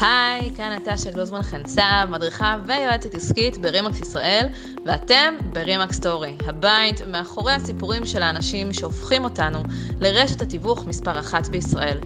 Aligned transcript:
היי, 0.00 0.50
כאן 0.56 0.72
נטשה 0.72 1.10
גלוזמן 1.10 1.42
חנצב, 1.42 2.06
מדריכה 2.08 2.56
ויועצת 2.66 3.14
עסקית 3.14 3.58
ברימקס 3.58 4.00
ישראל, 4.00 4.46
ואתם 4.86 5.34
ברימקס 5.52 5.96
סטורי, 5.96 6.36
הבית 6.46 7.00
מאחורי 7.06 7.52
הסיפורים 7.52 8.06
של 8.06 8.22
האנשים 8.22 8.72
שהופכים 8.72 9.24
אותנו 9.24 9.62
לרשת 10.00 10.42
התיווך 10.42 10.86
מספר 10.86 11.18
אחת 11.18 11.48
בישראל. 11.48 11.98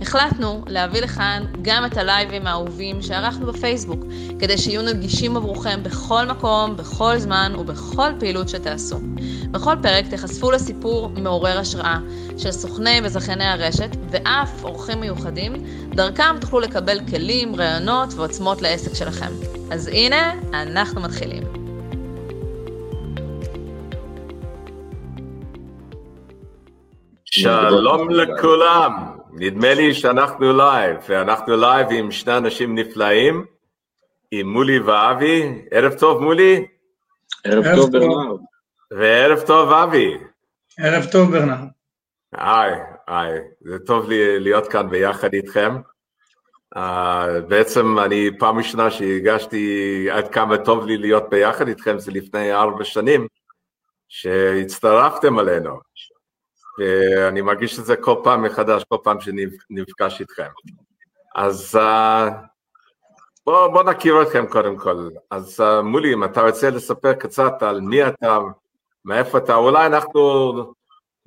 החלטנו 0.00 0.64
להביא 0.66 1.00
לכאן 1.00 1.44
גם 1.62 1.84
את 1.84 1.96
הלייבים 1.96 2.46
האהובים 2.46 3.02
שערכנו 3.02 3.46
בפייסבוק, 3.46 4.04
כדי 4.38 4.58
שיהיו 4.58 4.82
נגישים 4.82 5.36
עבורכם 5.36 5.82
בכל 5.82 6.26
מקום, 6.26 6.76
בכל 6.76 7.18
זמן 7.18 7.52
ובכל 7.58 8.12
פעילות 8.18 8.48
שתעשו. 8.48 9.00
בכל 9.50 9.74
פרק 9.82 10.06
תחשפו 10.06 10.50
לסיפור 10.50 11.08
מעורר 11.08 11.58
השראה 11.58 11.98
של 12.38 12.52
סוכני 12.52 13.00
וזכייני 13.04 13.44
הרשת, 13.44 13.96
ואף 14.10 14.64
אורחים 14.64 15.00
מיוחדים, 15.00 15.52
דרכם 15.94 16.36
תוכלו 16.40 16.60
לקבל 16.60 17.00
כלים, 17.10 17.39
רעיונות 17.48 18.08
ועוצמות 18.16 18.62
לעסק 18.62 18.94
שלכם. 18.94 19.32
אז 19.72 19.88
הנה, 19.88 20.32
אנחנו 20.52 21.00
מתחילים. 21.00 21.42
שלום 27.24 28.10
לכולם, 28.10 28.92
נדמה 29.32 29.74
לי 29.74 29.94
שאנחנו 29.94 30.56
לייב, 30.56 30.96
ואנחנו 31.08 31.56
לייב 31.56 31.86
עם 31.90 32.10
שני 32.10 32.36
אנשים 32.36 32.78
נפלאים, 32.78 33.44
עם 34.30 34.52
מולי 34.52 34.78
ואבי, 34.78 35.62
ערב 35.70 35.92
טוב 35.92 36.22
מולי. 36.22 36.66
ערב 37.44 37.64
טוב 37.76 37.92
ברנרד. 37.92 38.40
וערב 38.90 39.40
טוב 39.46 39.72
אבי. 39.72 40.14
ערב 40.78 41.04
טוב 41.12 41.30
ברנרד. 41.30 41.68
היי, 42.32 42.72
היי, 43.06 43.40
זה 43.60 43.78
טוב 43.78 44.08
לי 44.08 44.40
להיות 44.40 44.68
כאן 44.68 44.90
ביחד 44.90 45.34
איתכם. 45.34 45.76
Uh, 46.76 47.40
בעצם 47.48 47.98
אני 47.98 48.30
פעם 48.38 48.58
ראשונה 48.58 48.90
שהרגשתי 48.90 50.06
עד 50.10 50.28
כמה 50.28 50.58
טוב 50.58 50.86
לי 50.86 50.96
להיות 50.96 51.30
ביחד 51.30 51.68
איתכם 51.68 51.98
זה 51.98 52.12
לפני 52.12 52.52
ארבע 52.52 52.84
שנים 52.84 53.26
שהצטרפתם 54.08 55.38
עלינו 55.38 55.80
ואני 56.78 57.40
מרגיש 57.40 57.78
את 57.78 57.84
זה 57.84 57.96
כל 57.96 58.20
פעם 58.24 58.42
מחדש, 58.42 58.84
כל 58.88 58.96
פעם 59.02 59.20
שנפגש 59.20 60.20
איתכם. 60.20 60.48
אז 61.34 61.78
uh, 61.80 62.32
בואו 63.46 63.72
בוא 63.72 63.82
נכיר 63.82 64.22
אתכם 64.22 64.46
קודם 64.46 64.76
כל. 64.78 65.08
אז 65.30 65.60
uh, 65.60 65.82
מולי, 65.82 66.14
אם 66.14 66.24
אתה 66.24 66.42
רוצה 66.42 66.70
לספר 66.70 67.12
קצת 67.12 67.62
על 67.62 67.80
מי 67.80 68.08
אתה, 68.08 68.38
מאיפה 69.04 69.38
אתה, 69.38 69.54
אולי 69.54 69.86
אנחנו 69.86 70.52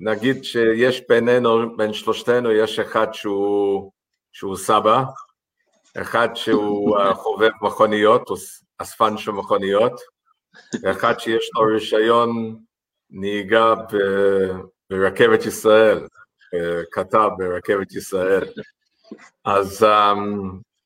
נגיד 0.00 0.44
שיש 0.44 1.02
בינינו, 1.08 1.76
בין 1.76 1.92
שלושתנו, 1.92 2.52
יש 2.52 2.78
אחד 2.78 3.14
שהוא, 3.14 3.92
שהוא 4.32 4.56
סבא, 4.56 5.02
אחד 6.00 6.28
שהוא 6.34 6.98
uh, 6.98 7.14
חובב 7.14 7.50
מכוניות, 7.62 8.28
הוא 8.28 8.38
אספן 8.78 9.16
של 9.16 9.30
מכוניות, 9.30 10.00
ואחד 10.82 11.20
שיש 11.20 11.50
לו 11.54 11.62
רישיון 11.62 12.58
נהיגה 13.10 13.74
ב, 13.74 13.96
ברכבת 14.90 15.46
ישראל, 15.46 16.06
כתב 16.92 17.28
ברכבת 17.38 17.92
ישראל. 17.92 18.44
אז 19.44 19.82
um, 19.82 20.18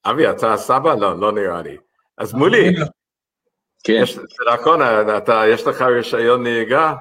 אבי, 0.05 0.31
אתה 0.31 0.56
סבא? 0.56 0.95
לא, 0.95 1.20
לא 1.20 1.33
נראה 1.33 1.62
לי. 1.62 1.77
אז 2.19 2.34
מולי, 2.34 2.75
כן. 3.84 3.98
יש, 4.03 4.19
נכון, 4.55 4.81
אתה, 5.17 5.42
יש 5.48 5.67
לך 5.67 5.83
רישיון 5.83 6.42
נהיגה? 6.42 6.95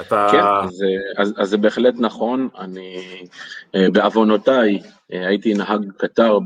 אתה... 0.00 0.28
כן, 0.32 0.40
אז, 0.40 0.84
אז, 1.16 1.34
אז 1.38 1.48
זה 1.48 1.56
בהחלט 1.56 1.94
נכון, 1.98 2.48
אני 2.58 3.28
בעוונותיי 3.74 4.80
הייתי 5.10 5.54
נהג 5.54 5.92
קטר 5.96 6.38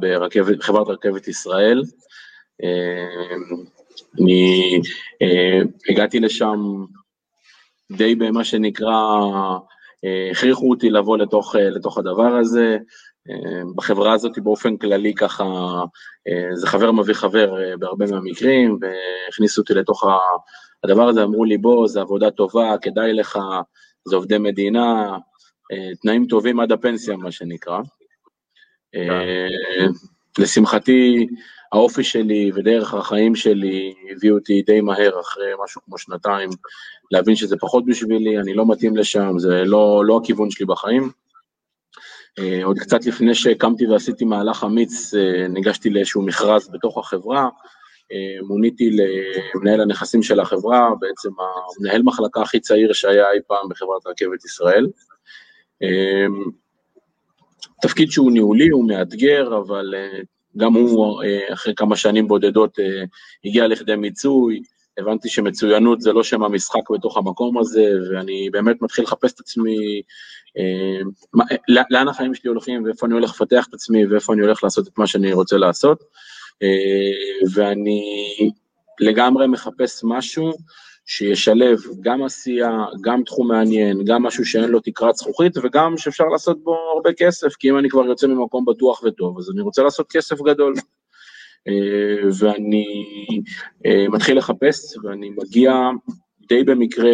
בחברת 0.58 0.88
רכבת 0.88 1.28
ישראל, 1.28 1.82
אני 4.20 4.80
הגעתי 5.88 6.20
לשם 6.20 6.84
די 7.92 8.14
במה 8.14 8.44
שנקרא, 8.44 9.18
הכריחו 10.30 10.70
אותי 10.70 10.90
לבוא 10.90 11.18
לתוך, 11.18 11.54
לתוך 11.58 11.98
הדבר 11.98 12.36
הזה, 12.36 12.78
בחברה 13.76 14.12
הזאת 14.12 14.38
באופן 14.38 14.76
כללי 14.76 15.14
ככה, 15.14 15.44
זה 16.54 16.66
חבר 16.66 16.92
מביא 16.92 17.14
חבר 17.14 17.54
בהרבה 17.78 18.06
מהמקרים, 18.10 18.78
והכניסו 18.80 19.60
אותי 19.60 19.74
לתוך 19.74 20.04
הדבר 20.84 21.08
הזה, 21.08 21.22
אמרו 21.22 21.44
לי 21.44 21.58
בוא, 21.58 21.88
זה 21.88 22.00
עבודה 22.00 22.30
טובה, 22.30 22.74
כדאי 22.82 23.12
לך, 23.12 23.38
זה 24.08 24.16
עובדי 24.16 24.38
מדינה, 24.38 25.16
תנאים 26.02 26.26
טובים 26.26 26.60
עד 26.60 26.72
הפנסיה 26.72 27.16
מה 27.16 27.32
שנקרא. 27.32 27.78
לשמחתי, 30.38 31.26
האופי 31.72 32.04
שלי 32.04 32.50
ודרך 32.54 32.94
החיים 32.94 33.34
שלי 33.34 33.94
הביאו 34.10 34.34
אותי 34.34 34.62
די 34.62 34.80
מהר 34.80 35.20
אחרי 35.20 35.52
משהו 35.64 35.80
כמו 35.84 35.98
שנתיים 35.98 36.50
להבין 37.10 37.36
שזה 37.36 37.56
פחות 37.60 37.86
בשבילי, 37.86 38.38
אני 38.38 38.54
לא 38.54 38.68
מתאים 38.68 38.96
לשם, 38.96 39.38
זה 39.38 39.62
לא, 39.64 40.02
לא 40.06 40.20
הכיוון 40.22 40.50
שלי 40.50 40.66
בחיים. 40.66 41.10
עוד 42.64 42.78
קצת 42.78 43.06
לפני 43.06 43.34
שהקמתי 43.34 43.86
ועשיתי 43.86 44.24
מהלך 44.24 44.64
אמיץ, 44.64 45.14
ניגשתי 45.48 45.90
לאיזשהו 45.90 46.22
מכרז 46.22 46.70
בתוך 46.72 46.98
החברה, 46.98 47.48
מוניתי 48.42 48.90
למנהל 49.54 49.80
הנכסים 49.80 50.22
של 50.22 50.40
החברה, 50.40 50.90
בעצם 51.00 51.28
המנהל 51.78 52.02
מחלקה 52.02 52.42
הכי 52.42 52.60
צעיר 52.60 52.92
שהיה 52.92 53.32
אי 53.32 53.38
פעם 53.46 53.68
בחברת 53.68 54.06
רכבת 54.06 54.44
ישראל. 54.44 54.86
תפקיד 57.82 58.10
שהוא 58.10 58.32
ניהולי, 58.32 58.68
הוא 58.68 58.88
מאתגר, 58.88 59.58
אבל 59.58 59.94
גם 60.56 60.74
הוא 60.74 61.22
אחרי 61.52 61.74
כמה 61.74 61.96
שנים 61.96 62.28
בודדות 62.28 62.78
הגיע 63.44 63.66
לכדי 63.66 63.96
מיצוי, 63.96 64.62
הבנתי 64.98 65.28
שמצוינות 65.28 66.00
זה 66.00 66.12
לא 66.12 66.22
שם 66.22 66.42
המשחק 66.42 66.90
בתוך 66.90 67.16
המקום 67.16 67.58
הזה, 67.58 67.92
ואני 68.10 68.50
באמת 68.52 68.82
מתחיל 68.82 69.04
לחפש 69.04 69.32
את 69.32 69.40
עצמי, 69.40 70.02
לאן 71.90 72.08
החיים 72.08 72.34
שלי 72.34 72.50
הולכים, 72.50 72.84
ואיפה 72.84 73.06
אני 73.06 73.14
הולך 73.14 73.30
לפתח 73.30 73.66
את 73.68 73.74
עצמי, 73.74 74.06
ואיפה 74.06 74.32
אני 74.32 74.42
הולך 74.42 74.64
לעשות 74.64 74.88
את 74.88 74.98
מה 74.98 75.06
שאני 75.06 75.32
רוצה 75.32 75.56
לעשות, 75.56 76.04
ואני 77.54 78.02
לגמרי 79.00 79.46
מחפש 79.46 80.00
משהו 80.04 80.52
שישלב 81.06 81.78
גם 82.00 82.22
עשייה, 82.22 82.84
גם 83.00 83.22
תחום 83.22 83.48
מעניין, 83.48 84.04
גם 84.04 84.22
משהו 84.22 84.44
שאין 84.44 84.64
לו 84.70 84.80
תקרת 84.80 85.14
זכוכית, 85.14 85.52
וגם 85.62 85.98
שאפשר 85.98 86.24
לעשות 86.24 86.64
בו 86.64 86.76
הרבה 86.94 87.12
כסף, 87.12 87.54
כי 87.54 87.70
אם 87.70 87.78
אני 87.78 87.90
כבר 87.90 88.04
יוצא 88.04 88.26
ממקום 88.26 88.64
בטוח 88.64 89.02
וטוב, 89.04 89.38
אז 89.38 89.50
אני 89.50 89.60
רוצה 89.60 89.82
לעשות 89.82 90.06
כסף 90.10 90.40
גדול. 90.40 90.74
ואני 92.38 92.86
מתחיל 94.08 94.38
לחפש, 94.38 94.96
ואני 95.04 95.30
מגיע 95.30 95.72
די 96.48 96.64
במקרה 96.64 97.12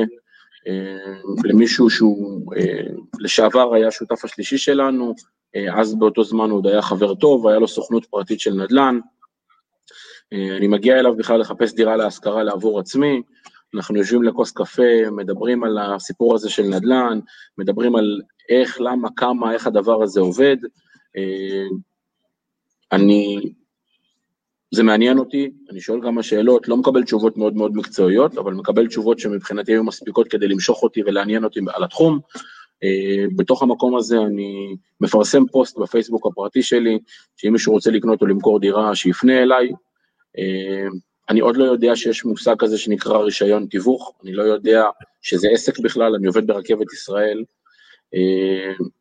למישהו 1.45 1.91
שהוא 1.91 2.53
לשעבר 3.21 3.75
היה 3.75 3.91
שותף 3.91 4.25
השלישי 4.25 4.59
שלנו, 4.59 5.15
אז 5.75 5.95
באותו 5.95 6.25
זמן 6.25 6.51
הוא 6.51 6.59
עוד 6.59 6.67
היה 6.67 6.83
חבר 6.83 7.15
טוב, 7.15 7.49
היה 7.49 7.59
לו 7.59 7.69
סוכנות 7.69 8.07
פרטית 8.07 8.41
של 8.41 8.55
נדל"ן. 8.55 8.99
אני 10.32 10.66
מגיע 10.66 10.98
אליו 10.98 11.16
בכלל 11.16 11.41
לחפש 11.41 11.75
דירה 11.75 11.97
להשכרה 11.97 12.42
לעבור 12.42 12.81
עצמי, 12.81 13.22
אנחנו 13.75 13.97
יושבים 13.97 14.22
לכוס 14.22 14.53
קפה, 14.53 15.10
מדברים 15.12 15.64
על 15.64 15.78
הסיפור 15.78 16.34
הזה 16.34 16.50
של 16.50 16.62
נדל"ן, 16.62 17.20
מדברים 17.59 17.97
על 17.97 18.20
איך, 18.48 18.81
למה, 18.81 19.09
כמה, 19.16 19.53
איך 19.53 19.66
הדבר 19.66 20.03
הזה 20.03 20.20
עובד. 20.20 20.56
אני, 22.92 23.53
זה 24.75 24.82
מעניין 24.82 25.19
אותי, 25.19 25.50
אני 25.70 25.81
שואל 25.81 26.03
כמה 26.03 26.22
שאלות, 26.22 26.69
לא 26.69 26.76
מקבל 26.76 27.04
תשובות 27.04 27.36
מאוד 27.36 27.54
מאוד 27.54 27.76
מקצועיות, 27.76 28.38
אבל 28.38 28.54
מקבל 28.54 28.86
תשובות 28.86 29.19
שמבחינתי 29.19 29.72
היו 29.72 29.84
מספיקות 29.84 30.28
כדי 30.28 30.48
למשוך 30.48 30.82
אותי 30.82 31.03
ולעניין 31.06 31.44
אותי 31.44 31.60
על 31.75 31.84
התחום. 31.84 32.19
בתוך 33.36 33.62
המקום 33.62 33.97
הזה 33.97 34.19
אני 34.19 34.76
מפרסם 35.00 35.47
פוסט 35.47 35.78
בפייסבוק 35.78 36.27
הפרטי 36.27 36.62
שלי, 36.62 36.98
שאם 37.36 37.53
מישהו 37.53 37.72
רוצה 37.72 37.91
לקנות 37.91 38.22
או 38.22 38.27
למכור 38.27 38.60
דירה, 38.60 38.95
שיפנה 38.95 39.42
אליי. 39.42 39.68
אני 41.28 41.41
עוד 41.41 41.56
לא 41.56 41.65
יודע 41.65 41.97
שיש 41.97 42.24
מושג 42.24 42.54
כזה 42.59 42.78
שנקרא 42.78 43.18
רישיון 43.18 43.66
תיווך, 43.66 44.12
אני 44.22 44.33
לא 44.33 44.42
יודע 44.42 44.84
שזה 45.22 45.48
עסק 45.53 45.78
בכלל, 45.78 46.15
אני 46.15 46.27
עובד 46.27 46.47
ברכבת 46.47 46.92
ישראל, 46.92 47.44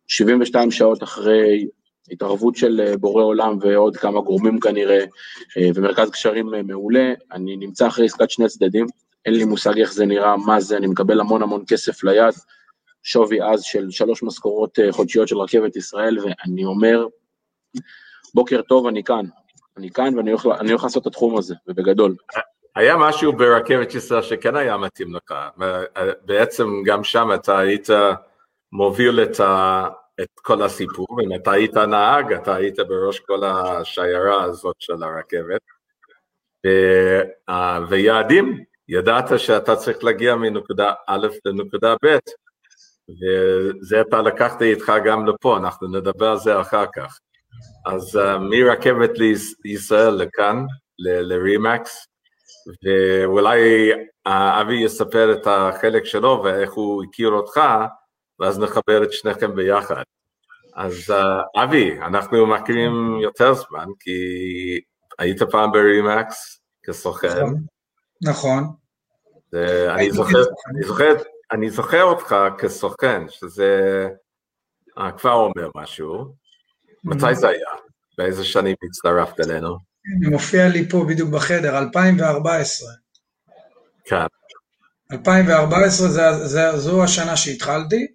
72 0.08 0.72
שעות 0.72 1.04
אחרי 1.04 1.68
התערבות 2.12 2.56
של 2.56 2.96
בורא 3.00 3.24
עולם 3.24 3.58
ועוד 3.62 3.98
כמה 3.98 4.22
גורמים 4.22 4.60
כנראה, 4.60 5.06
ומרכז 5.76 6.10
קשרים 6.10 6.52
מעולה, 6.64 7.14
אני 7.32 7.58
נמצא 7.58 7.88
אחרי 7.88 8.06
עסקת 8.06 8.30
שני 8.30 8.48
צדדים, 8.48 8.86
אין 9.26 9.34
לי 9.34 9.44
מושג 9.44 9.80
איך 9.80 9.94
זה 9.94 10.06
נראה, 10.06 10.38
מה 10.38 10.60
זה, 10.60 10.78
אני 10.78 10.88
מקבל 10.88 11.20
המון 11.20 11.44
המון 11.44 11.64
כסף 11.68 12.04
ליד, 12.04 12.34
שווי 13.04 13.44
אז 13.44 13.64
של 13.64 13.92
שלוש 13.92 14.24
משכורות 14.24 14.80
חודשיות 14.92 15.28
של 15.28 15.38
רכבת 15.38 15.76
ישראל, 15.76 16.20
ואני 16.20 16.66
אומר, 16.66 17.08
בוקר 18.34 18.62
טוב, 18.62 18.88
אני 18.88 19.04
כאן, 19.04 19.26
אני 19.78 19.92
כאן 19.92 20.18
ואני 20.18 20.32
הולך, 20.32 20.46
הולך 20.46 20.84
לעשות 20.84 21.02
את 21.02 21.08
התחום 21.08 21.38
הזה, 21.38 21.56
ובגדול. 21.68 22.16
היה 22.76 22.98
משהו 22.98 23.34
ברכבת 23.34 23.96
ישראל 23.96 24.22
שכן 24.22 24.56
היה 24.56 24.78
מתאים 24.78 25.16
לך, 25.16 25.34
בעצם 26.26 26.68
גם 26.86 27.04
שם 27.04 27.30
אתה 27.34 27.60
היית 27.60 27.90
מוביל 28.72 29.24
את, 29.24 29.40
ה, 29.40 29.88
את 30.22 30.30
כל 30.42 30.64
הסיפור, 30.64 31.08
אם 31.24 31.36
אתה 31.36 31.52
היית 31.52 31.78
נהג, 31.78 32.34
אתה 32.34 32.56
היית 32.56 32.80
בראש 32.80 33.20
כל 33.20 33.44
השיירה 33.44 34.44
הזאת 34.44 34.76
של 34.80 35.04
הרכבת, 35.04 35.62
ו, 36.66 36.70
uh, 37.50 37.54
ויעדים, 37.90 38.64
ידעת 38.90 39.40
שאתה 39.40 39.76
צריך 39.76 40.04
להגיע 40.04 40.36
מנקודה 40.36 40.94
א' 41.08 41.28
לנקודה 41.46 41.96
ב', 42.06 42.18
וזה 43.10 44.02
אתה 44.02 44.22
לקחת 44.22 44.62
איתך 44.62 44.94
גם 45.06 45.26
לפה, 45.26 45.58
אנחנו 45.58 45.88
נדבר 45.88 46.28
על 46.28 46.38
זה 46.38 46.62
אחר 46.62 46.86
כך. 46.96 47.20
אז 47.86 48.16
uh, 48.16 48.38
מרכבת 48.38 49.12
לישראל 49.66 50.14
לכאן, 50.14 50.66
לרימקס, 51.00 52.08
ואולי 52.84 53.92
uh, 53.94 54.30
אבי 54.62 54.76
יספר 54.76 55.34
את 55.34 55.48
החלק 55.48 56.06
שלו 56.06 56.42
ואיך 56.44 56.74
הוא 56.74 57.04
הכיר 57.04 57.30
אותך, 57.30 57.62
ואז 58.40 58.60
נחבר 58.60 59.04
את 59.04 59.14
שניכם 59.14 59.56
ביחד. 59.56 60.04
אז 60.76 60.94
uh, 61.10 61.64
אבי, 61.64 62.00
אנחנו 62.02 62.48
מכירים 62.48 63.18
יותר 63.22 63.54
זמן, 63.54 63.86
כי 64.00 64.12
היית 65.20 65.44
פעם 65.44 65.72
ברימקס 65.72 66.62
כסוכן. 66.84 67.28
נכון. 67.28 67.64
נכון. 68.22 68.64
אני 69.90 70.12
זוכר, 70.12 70.44
אני, 70.70 70.84
זוכר, 70.84 71.14
אני 71.52 71.70
זוכר 71.70 72.04
אותך 72.04 72.36
כסוכן, 72.58 73.30
שזה 73.30 74.08
כבר 75.18 75.34
אומר 75.34 75.70
משהו. 75.76 76.45
מתי 77.06 77.36
זה 77.36 77.48
היה? 77.48 77.68
באיזה 78.18 78.46
שנים 78.46 78.76
הצטרפת 78.90 79.40
אלינו? 79.40 79.78
זה 80.24 80.30
מופיע 80.30 80.68
לי 80.68 80.90
פה 80.90 81.06
בדיוק 81.10 81.30
בחדר, 81.30 81.78
2014. 81.78 82.90
כן. 84.06 84.26
2014 85.12 86.08
זה, 86.08 86.48
זה, 86.48 86.78
זו 86.78 87.04
השנה 87.04 87.38
שהתחלתי, 87.38 88.08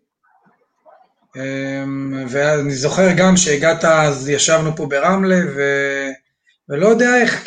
אמ, 1.36 2.26
ואני 2.28 2.74
זוכר 2.74 3.08
גם 3.16 3.36
שהגעת, 3.36 3.84
אז 3.84 4.28
ישבנו 4.28 4.76
פה 4.76 4.86
ברמלה, 4.86 5.38
ו... 5.56 5.60
ולא 6.68 6.88
יודע 6.88 7.16
איך, 7.16 7.44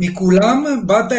מכולם 0.00 0.86
באת, 0.86 1.12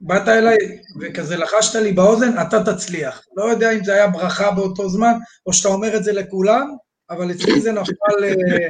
באת 0.00 0.28
אליי 0.28 0.56
וכזה 1.00 1.36
לחשת 1.36 1.74
לי 1.74 1.92
באוזן, 1.92 2.40
אתה 2.40 2.64
תצליח. 2.64 3.22
לא 3.36 3.44
יודע 3.44 3.72
אם 3.72 3.84
זה 3.84 3.94
היה 3.94 4.08
ברכה 4.08 4.50
באותו 4.50 4.88
זמן, 4.88 5.12
או 5.46 5.52
שאתה 5.52 5.68
אומר 5.68 5.96
את 5.96 6.04
זה 6.04 6.12
לכולם, 6.12 6.66
אבל 7.12 7.30
אצלי 7.30 7.60
זה 7.60 7.72
נפל, 7.72 8.24
אה, 8.24 8.68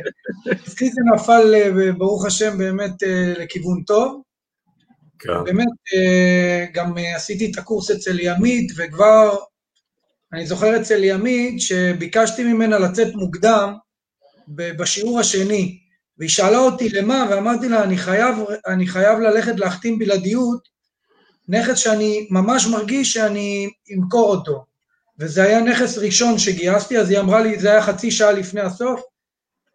אצלי 0.53 0.91
זה 0.91 1.01
נפל, 1.15 1.55
אה, 1.55 1.93
ברוך 1.93 2.27
השם, 2.27 2.59
באמת 2.59 3.03
אה, 3.03 3.33
לכיוון 3.39 3.83
טוב. 3.83 4.23
כן. 5.19 5.45
באמת, 5.45 5.69
גם 6.75 6.95
עשיתי 7.17 7.51
את 7.51 7.59
הקורס 7.59 7.91
אצל 7.91 8.21
ימית, 8.21 8.73
וכבר, 8.77 9.37
אני 10.33 10.47
זוכר 10.47 10.77
אצל 10.81 11.05
ימית, 11.05 11.61
שביקשתי 11.61 12.45
ממנה 12.45 12.79
לצאת 12.79 13.15
מוקדם 13.15 13.75
בשיעור 14.49 15.21
השני, 15.21 15.79
והיא 16.19 16.31
שאלה 16.31 16.59
אותי 16.59 16.89
למה, 16.89 17.27
ואמרתי 17.31 17.69
לה, 17.69 17.83
אני 17.83 17.97
חייב, 17.97 18.37
אני 18.67 18.87
חייב 18.87 19.19
ללכת 19.19 19.61
להחתים 19.61 19.99
בלעדיות, 19.99 20.69
נכס 21.49 21.79
שאני 21.79 22.29
ממש 22.31 22.67
מרגיש 22.67 23.13
שאני 23.13 23.71
אמכור 23.95 24.37
אותו. 24.37 24.65
וזה 25.23 25.43
היה 25.43 25.61
נכס 25.61 25.99
ראשון 25.99 26.39
שגייסתי, 26.39 26.99
אז 26.99 27.11
היא 27.11 27.21
אמרה 27.21 27.41
לי, 27.43 27.59
זה 27.59 27.71
היה 27.71 27.83
חצי 27.83 28.11
שעה 28.11 28.33
לפני 28.33 28.61
הסוף, 28.61 29.03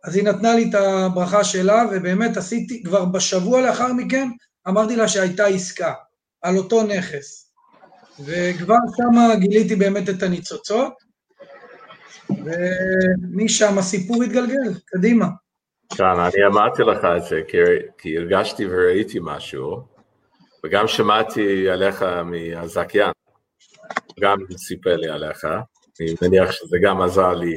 אז 0.04 0.16
היא 0.16 0.24
נתנה 0.24 0.56
לי 0.56 0.70
את 0.70 0.76
הברכה 0.76 1.44
שלה, 1.44 1.84
ובאמת 1.92 2.38
עשיתי, 2.38 2.84
כבר 2.84 3.06
בשבוע 3.06 3.62
לאחר 3.62 3.94
מכן, 3.94 4.30
אמרתי 4.68 4.96
לה 4.96 5.08
שהייתה 5.08 5.46
עסקה, 5.46 5.94
על 6.42 6.58
אותו 6.58 6.84
נכס. 6.84 7.54
וכבר 8.26 8.76
שמה 8.98 9.36
גיליתי 9.36 9.76
באמת 9.76 10.10
את 10.10 10.24
הניצוצות, 10.24 10.94
ומשם 12.30 13.78
הסיפור 13.78 14.24
התגלגל, 14.24 14.74
קדימה. 14.86 15.28
כן, 15.98 16.04
אני 16.04 16.46
אמרתי 16.52 16.82
לך 16.84 17.06
את 17.18 17.24
זה, 17.30 17.42
כי, 17.48 17.58
כי 17.98 18.18
הרגשתי 18.18 18.66
וראיתי 18.66 19.20
משהו, 19.22 19.82
וגם 20.66 20.88
שמעתי 20.88 21.70
עליך 21.70 22.06
מהזכיין. 22.26 23.17
גם 24.20 24.38
סיפר 24.58 24.96
לי 24.96 25.08
עליך, 25.08 25.46
אני 26.02 26.14
מניח 26.22 26.52
שזה 26.52 26.78
גם 26.84 27.02
עזר 27.02 27.34
לי 27.34 27.56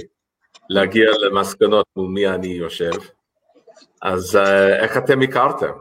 להגיע 0.71 1.11
למסקנות 1.23 1.87
מול 1.97 2.09
מי 2.11 2.29
אני 2.29 2.47
יושב. 2.47 2.91
אז 4.03 4.37
uh, 4.37 4.83
איך 4.83 4.97
אתם 4.97 5.23
הכרתם? 5.23 5.73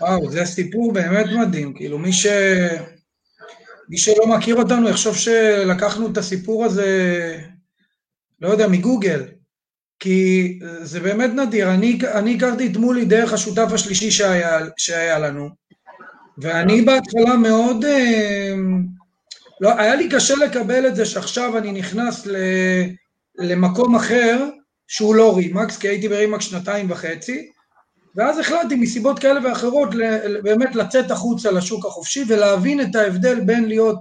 וואו, 0.00 0.30
זה 0.30 0.44
סיפור 0.44 0.92
באמת 0.92 1.26
מדהים, 1.38 1.74
כאילו 1.74 1.98
מי, 1.98 2.12
ש... 2.12 2.26
מי 3.88 3.98
שלא 3.98 4.26
מכיר 4.26 4.56
אותנו 4.56 4.88
יחשוב 4.88 5.16
שלקחנו 5.16 6.12
את 6.12 6.16
הסיפור 6.16 6.64
הזה, 6.64 6.88
לא 8.40 8.48
יודע, 8.48 8.68
מגוגל, 8.68 9.22
כי 9.98 10.58
זה 10.82 11.00
באמת 11.00 11.30
נדיר, 11.30 11.70
אני, 11.70 11.98
אני 12.14 12.36
הכרתי 12.36 12.66
את 12.66 12.76
מולי 12.76 13.04
דרך 13.04 13.32
השותף 13.32 13.68
השלישי 13.72 14.10
שהיה, 14.10 14.60
שהיה 14.76 15.18
לנו, 15.18 15.48
ואני 16.38 16.82
בהתחלה 16.82 17.36
מאוד, 17.36 17.84
uh, 17.84 17.88
לא, 19.60 19.78
היה 19.78 19.94
לי 19.94 20.08
קשה 20.08 20.34
לקבל 20.34 20.86
את 20.86 20.96
זה 20.96 21.06
שעכשיו 21.06 21.58
אני 21.58 21.72
נכנס 21.72 22.26
ל, 22.26 22.36
למקום 23.38 23.96
אחר 23.96 24.48
שהוא 24.88 25.14
לא 25.14 25.36
רימקס, 25.36 25.78
כי 25.78 25.88
הייתי 25.88 26.08
ברימקס 26.08 26.44
שנתיים 26.44 26.90
וחצי, 26.90 27.50
ואז 28.16 28.38
החלטתי 28.38 28.74
מסיבות 28.74 29.18
כאלה 29.18 29.48
ואחרות 29.48 29.88
באמת 30.42 30.74
לצאת 30.74 31.10
החוצה 31.10 31.50
לשוק 31.50 31.86
החופשי 31.86 32.24
ולהבין 32.28 32.80
את 32.80 32.94
ההבדל 32.94 33.40
בין 33.40 33.68
להיות 33.68 33.98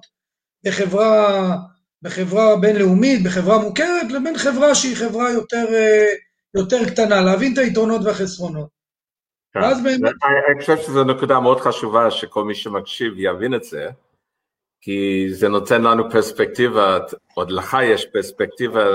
בחברה, 0.65 1.55
בחברה 2.01 2.55
בינלאומית, 2.55 3.23
בחברה 3.23 3.57
מוכרת, 3.57 4.11
לבין 4.11 4.37
חברה 4.37 4.75
שהיא 4.75 4.95
חברה 4.95 5.31
יותר, 5.31 5.65
יותר 6.55 6.89
קטנה, 6.89 7.21
להבין 7.21 7.53
את 7.53 7.57
היתרונות 7.57 8.01
והחסרונות. 8.05 8.69
כן. 9.53 9.83
באמת... 9.83 10.13
אני 10.51 10.61
חושב 10.61 10.77
שזו 10.77 11.03
נקודה 11.03 11.39
מאוד 11.39 11.59
חשובה 11.59 12.11
שכל 12.11 12.43
מי 12.43 12.55
שמקשיב 12.55 13.13
יבין 13.17 13.55
את 13.55 13.63
זה. 13.63 13.89
כי 14.85 15.27
זה 15.31 15.49
נותן 15.49 15.81
לנו 15.81 16.11
פרספקטיבה, 16.11 16.99
עוד 17.33 17.51
לך 17.51 17.77
יש 17.83 18.05
פרספקטיבה 18.13 18.85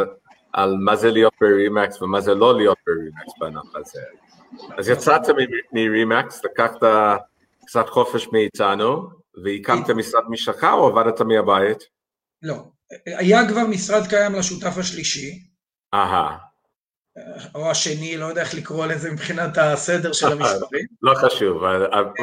על 0.52 0.76
מה 0.76 0.96
זה 0.96 1.10
להיות 1.10 1.32
ברימקס 1.40 2.02
ומה 2.02 2.20
זה 2.20 2.34
לא 2.34 2.56
להיות 2.56 2.78
ברימקס 2.86 3.32
בענף 3.38 3.76
הזה. 3.76 4.00
אז 4.78 4.88
יצאת 4.88 5.20
מרימקס, 5.72 6.44
לקחת 6.44 6.76
קצת 7.66 7.88
חופש 7.88 8.28
מאיתנו, 8.32 9.08
והקמת 9.44 9.90
משרד 9.90 10.22
משלך 10.28 10.64
או 10.64 10.86
עבדת 10.86 11.20
מהבית? 11.20 11.78
לא, 12.42 12.54
היה 13.06 13.48
כבר 13.48 13.66
משרד 13.66 14.06
קיים 14.06 14.34
לשותף 14.34 14.78
השלישי. 14.78 15.42
אהה. 15.94 16.36
או 17.54 17.70
השני, 17.70 18.16
לא 18.16 18.26
יודע 18.26 18.42
איך 18.42 18.54
לקרוא 18.54 18.86
לזה 18.86 19.10
מבחינת 19.10 19.58
הסדר 19.58 20.12
של 20.12 20.32
המספרים. 20.32 20.86
לא 21.02 21.14
חשוב, 21.14 21.62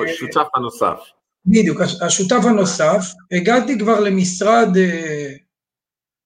השותף 0.05 0.47
הנוסף. 0.55 0.99
בדיוק, 1.47 1.81
השותף 2.01 2.41
הנוסף, 2.43 3.13
הגעתי 3.31 3.79
כבר 3.79 3.99
למשרד, 3.99 4.77
אה, 4.77 5.33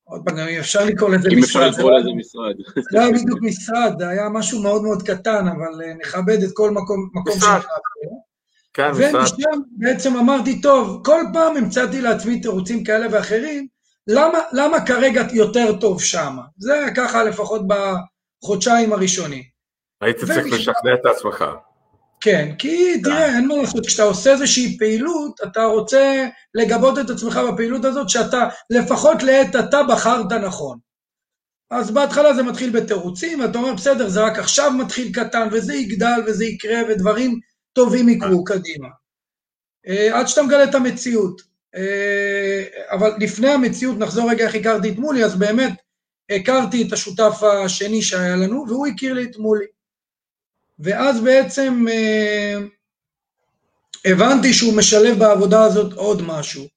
עוד 0.03 0.21
פעם, 0.25 0.37
אם 0.37 0.59
אפשר 0.59 0.85
לקרוא 0.85 1.09
לזה 1.09 1.29
משרד. 1.29 1.37
אם 1.37 1.43
אפשר 1.43 1.67
לקרוא 1.67 1.91
לזה 1.91 2.09
משרד. 2.15 2.55
זה 2.91 3.01
היה 3.01 3.11
בדיוק 3.11 3.39
משרד, 3.41 3.93
זה 3.99 4.07
היה 4.07 4.29
משהו 4.29 4.61
מאוד 4.61 4.83
מאוד 4.83 5.03
קטן, 5.03 5.47
אבל 5.47 5.81
אה, 5.83 5.93
נכבד 5.93 6.43
את 6.43 6.49
כל 6.53 6.71
מקום, 6.71 7.09
מקום 7.13 7.33
שנכנסתי. 7.33 7.69
כן, 8.73 8.91
משרד. 8.91 9.15
ומשם 9.15 9.59
בעצם 9.71 10.15
אמרתי, 10.15 10.61
טוב, 10.61 11.01
כל 11.05 11.21
פעם 11.33 11.57
המצאתי 11.57 12.01
לעצמי 12.01 12.41
תירוצים 12.41 12.83
כאלה 12.83 13.07
ואחרים, 13.11 13.67
למה, 14.07 14.39
למה 14.51 14.85
כרגע 14.85 15.23
יותר 15.33 15.79
טוב 15.79 16.01
שם? 16.01 16.37
זה 16.57 16.73
היה 16.73 16.95
ככה 16.95 17.23
לפחות 17.23 17.61
בחודשיים 17.67 18.93
הראשונים. 18.93 19.43
היית 20.01 20.17
צריך 20.17 20.45
לשכנע 20.45 20.93
את 20.93 21.05
עצמך. 21.05 21.45
כן, 22.21 22.55
כי 22.57 23.01
תראה, 23.03 23.35
אין 23.35 23.47
מה 23.47 23.55
לעשות, 23.55 23.85
כשאתה 23.85 24.03
עושה 24.03 24.31
איזושהי 24.31 24.77
פעילות, 24.77 25.39
אתה 25.43 25.63
רוצה 25.63 26.27
לגבות 26.53 26.99
את 26.99 27.09
עצמך 27.09 27.39
בפעילות 27.51 27.85
הזאת, 27.85 28.09
שאתה 28.09 28.49
לפחות 28.69 29.23
לעת 29.23 29.55
עתה 29.55 29.83
בחרת 29.83 30.31
נכון. 30.31 30.77
אז 31.71 31.91
בהתחלה 31.91 32.33
זה 32.33 32.43
מתחיל 32.43 32.69
בתירוצים, 32.69 33.39
ואתה 33.39 33.57
אומר, 33.57 33.73
בסדר, 33.73 34.09
זה 34.09 34.21
רק 34.21 34.39
עכשיו 34.39 34.71
מתחיל 34.71 35.13
קטן, 35.13 35.47
וזה 35.51 35.75
יגדל, 35.75 36.21
וזה 36.27 36.45
יקרה, 36.45 36.79
ודברים 36.89 37.39
טובים 37.73 38.09
יקרו 38.09 38.43
קדימה. 38.43 38.87
אה, 39.87 40.19
עד 40.19 40.27
שאתה 40.27 40.43
מגלה 40.43 40.63
את 40.63 40.75
המציאות. 40.75 41.41
אה, 41.75 42.63
אבל 42.91 43.11
לפני 43.19 43.49
המציאות, 43.49 43.97
נחזור 43.97 44.31
רגע 44.31 44.45
איך 44.45 44.55
הכרתי 44.55 44.89
את 44.89 44.97
מולי, 44.97 45.25
אז 45.25 45.35
באמת 45.35 45.73
הכרתי 46.31 46.87
את 46.87 46.93
השותף 46.93 47.43
השני 47.43 48.01
שהיה 48.01 48.35
לנו, 48.35 48.65
והוא 48.67 48.87
הכיר 48.87 49.13
לי 49.13 49.23
את 49.23 49.37
מולי. 49.37 49.65
ואז 50.79 51.21
בעצם 51.21 51.85
אה, 51.91 52.59
הבנתי 54.05 54.53
שהוא 54.53 54.77
משלב 54.77 55.19
בעבודה 55.19 55.63
הזאת 55.63 55.93
עוד 55.93 56.21
משהו. 56.21 56.67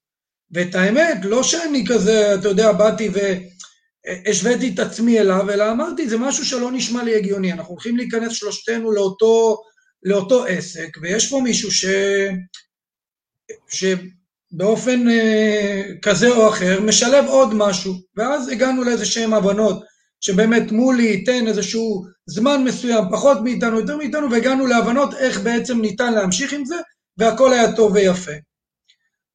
ואת 0.51 0.75
האמת, 0.75 1.17
לא 1.23 1.43
שאני 1.43 1.83
כזה, 1.87 2.35
אתה 2.35 2.47
יודע, 2.47 2.71
באתי 2.71 3.09
והשוויתי 3.09 4.71
את 4.73 4.79
עצמי 4.79 5.19
אליו, 5.19 5.51
אלא 5.51 5.71
אמרתי, 5.71 6.09
זה 6.09 6.17
משהו 6.17 6.45
שלא 6.45 6.71
נשמע 6.71 7.03
לי 7.03 7.15
הגיוני, 7.15 7.53
אנחנו 7.53 7.73
הולכים 7.73 7.97
להיכנס 7.97 8.31
שלושתנו 8.31 8.91
לאותו, 8.91 9.61
לאותו 10.03 10.45
עסק, 10.45 10.97
ויש 11.01 11.29
פה 11.29 11.41
מישהו 11.43 11.71
ש... 11.71 11.85
שבאופן 13.69 15.09
אה, 15.09 15.83
כזה 16.01 16.29
או 16.29 16.49
אחר 16.49 16.81
משלב 16.81 17.25
עוד 17.25 17.53
משהו, 17.53 17.93
ואז 18.15 18.49
הגענו 18.49 18.83
לאיזה 18.83 19.05
שהן 19.05 19.33
הבנות 19.33 19.83
שבאמת 20.25 20.71
מולי 20.71 21.03
ייתן 21.03 21.47
איזשהו 21.47 22.05
זמן 22.25 22.63
מסוים, 22.63 23.03
פחות 23.11 23.37
מאיתנו, 23.43 23.79
יותר 23.79 23.97
מאיתנו, 23.97 24.31
והגענו 24.31 24.67
להבנות 24.67 25.13
איך 25.13 25.39
בעצם 25.39 25.81
ניתן 25.81 26.13
להמשיך 26.13 26.53
עם 26.53 26.65
זה, 26.65 26.75
והכל 27.17 27.53
היה 27.53 27.75
טוב 27.75 27.91
ויפה. 27.93 28.31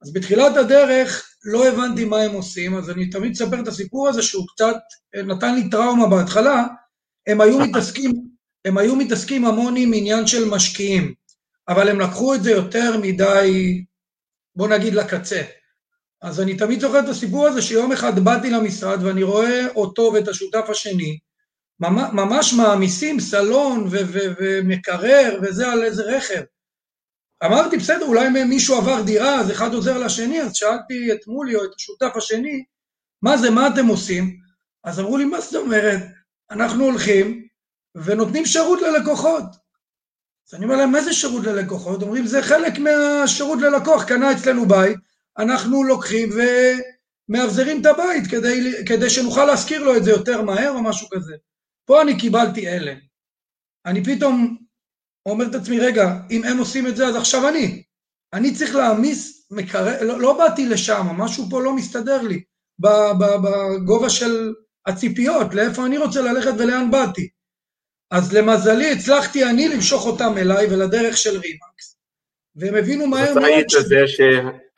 אז 0.02 0.12
בתחילת 0.12 0.57
הדרך 0.57 1.28
לא 1.45 1.68
הבנתי 1.68 2.04
מה 2.04 2.21
הם 2.21 2.33
עושים, 2.33 2.76
אז 2.76 2.90
אני 2.90 3.11
תמיד 3.11 3.33
אספר 3.33 3.61
את 3.61 3.68
הסיפור 3.68 4.09
הזה 4.09 4.23
שהוא 4.23 4.47
קצת 4.49 4.76
נתן 5.14 5.54
לי 5.54 5.71
טראומה 5.71 6.07
בהתחלה, 6.07 6.64
הם 7.26 7.40
היו 7.40 7.59
מתעסקים, 7.59 8.12
הם 8.64 8.78
היו 8.78 8.97
מתעסקים 8.97 9.45
המון 9.45 9.75
עם 9.76 9.90
עניין 9.95 10.26
של 10.26 10.49
משקיעים, 10.49 11.14
אבל 11.68 11.88
הם 11.88 12.00
לקחו 12.00 12.35
את 12.35 12.42
זה 12.42 12.50
יותר 12.50 13.00
מדי, 13.02 13.85
בוא 14.57 14.68
נגיד 14.68 14.95
לקצה. 14.95 15.42
אז 16.23 16.41
אני 16.41 16.57
תמיד 16.57 16.81
זוכר 16.81 17.01
את 17.01 17.09
הסיפור 17.09 17.47
הזה 17.47 17.63
שיום 17.63 17.93
אחד 17.93 18.19
באתי 18.19 18.51
למשרד 18.51 19.03
ואני 19.03 19.23
רואה 19.23 19.67
אותו 19.77 20.11
ואת 20.15 20.29
השותף 20.29 20.65
השני, 20.69 21.19
ממש 22.13 22.53
מעמיסים 22.53 23.21
סלון 23.21 23.89
ומקרר 24.41 25.39
וזה 25.43 25.69
על 25.69 25.83
איזה 25.83 26.03
רכב. 26.03 26.43
אמרתי, 27.45 27.77
בסדר, 27.77 28.07
אולי 28.07 28.45
מישהו 28.45 28.77
עבר 28.77 29.03
דירה, 29.03 29.41
אז 29.41 29.51
אחד 29.51 29.75
עוזר 29.75 29.99
לשני, 29.99 30.43
אז 30.43 30.55
שאלתי 30.55 31.13
את 31.13 31.27
מולי 31.27 31.57
או 31.57 31.65
את 31.65 31.71
השותף 31.77 32.17
השני, 32.17 32.65
מה 33.23 33.37
זה, 33.37 33.51
מה 33.51 33.69
אתם 33.69 33.87
עושים? 33.87 34.39
אז 34.85 35.01
אמרו 35.01 35.17
לי, 35.17 35.25
מה 35.25 35.41
זאת 35.41 35.55
אומרת? 35.55 36.03
אנחנו 36.51 36.85
הולכים 36.85 37.47
ונותנים 37.95 38.47
שירות 38.47 38.79
ללקוחות. 38.83 39.45
אז 40.49 40.55
אני 40.55 40.65
אומר 40.65 40.77
להם, 40.77 40.97
איזה 40.97 41.13
שירות 41.13 41.45
ללקוחות? 41.45 42.03
אומרים, 42.03 42.27
זה 42.27 42.43
חלק 42.43 42.79
מהשירות 42.79 43.59
ללקוח, 43.61 44.05
קנה 44.05 44.33
אצלנו 44.33 44.69
בית, 44.69 44.99
אנחנו 45.38 45.85
לוקחים 45.85 46.28
ומאבזרים 47.28 47.80
את 47.80 47.87
הבית 47.87 48.26
כדי, 48.30 48.73
כדי 48.87 49.11
שנוכל 49.11 49.45
להשכיר 49.45 49.83
לו 49.83 49.97
את 49.97 50.04
זה 50.04 50.11
יותר 50.11 50.42
מהר 50.42 50.71
או 50.71 50.83
משהו 50.83 51.09
כזה. 51.11 51.35
פה 51.87 52.02
אני 52.02 52.18
קיבלתי 52.18 52.68
הלם. 52.68 52.99
אני 53.87 54.04
פתאום 54.04 54.59
אומר 55.26 55.47
את 55.47 55.54
עצמי, 55.54 55.80
רגע, 55.80 56.14
אם 56.30 56.45
הם 56.45 56.59
עושים 56.59 56.87
את 56.87 56.97
זה, 56.97 57.07
אז 57.07 57.16
עכשיו 57.16 57.49
אני. 57.49 57.83
אני 58.33 58.54
צריך 58.54 58.75
להעמיס 58.75 59.47
מקרר, 59.50 60.02
לא, 60.04 60.21
לא 60.21 60.38
באתי 60.38 60.66
לשם, 60.66 61.07
משהו 61.16 61.45
פה 61.50 61.62
לא 61.62 61.76
מסתדר 61.76 62.23
לי, 62.23 62.42
בגובה 62.78 64.11
של 64.11 64.52
הציפיות, 64.87 65.54
לאיפה 65.54 65.87
אני 65.87 65.99
רוצה 65.99 66.21
ללכת 66.23 66.52
ולאן 66.59 66.90
באתי. 66.90 67.28
אז 68.11 68.33
למזלי 68.33 68.92
הצלחתי 68.92 69.45
אני 69.45 69.68
למשוך 69.68 70.07
אותם 70.07 70.38
אליי 70.38 70.66
ולדרך 70.66 71.16
של 71.16 71.30
רימקס, 71.30 71.97
והם 72.57 72.75
הבינו 72.75 73.07
מהר 73.07 73.35
מאוד... 73.35 73.45
אתה 73.45 73.47
היית 73.47 73.71
זה 73.71 74.07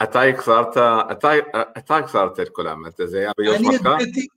החזרת, 0.01 0.77
אתה, 1.11 1.35
אתה 1.79 1.97
החזרת 1.97 2.41
את 2.41 2.49
כולם, 2.49 2.83
זה 3.05 3.19
היה 3.19 3.33
ביוזמתך? 3.39 3.89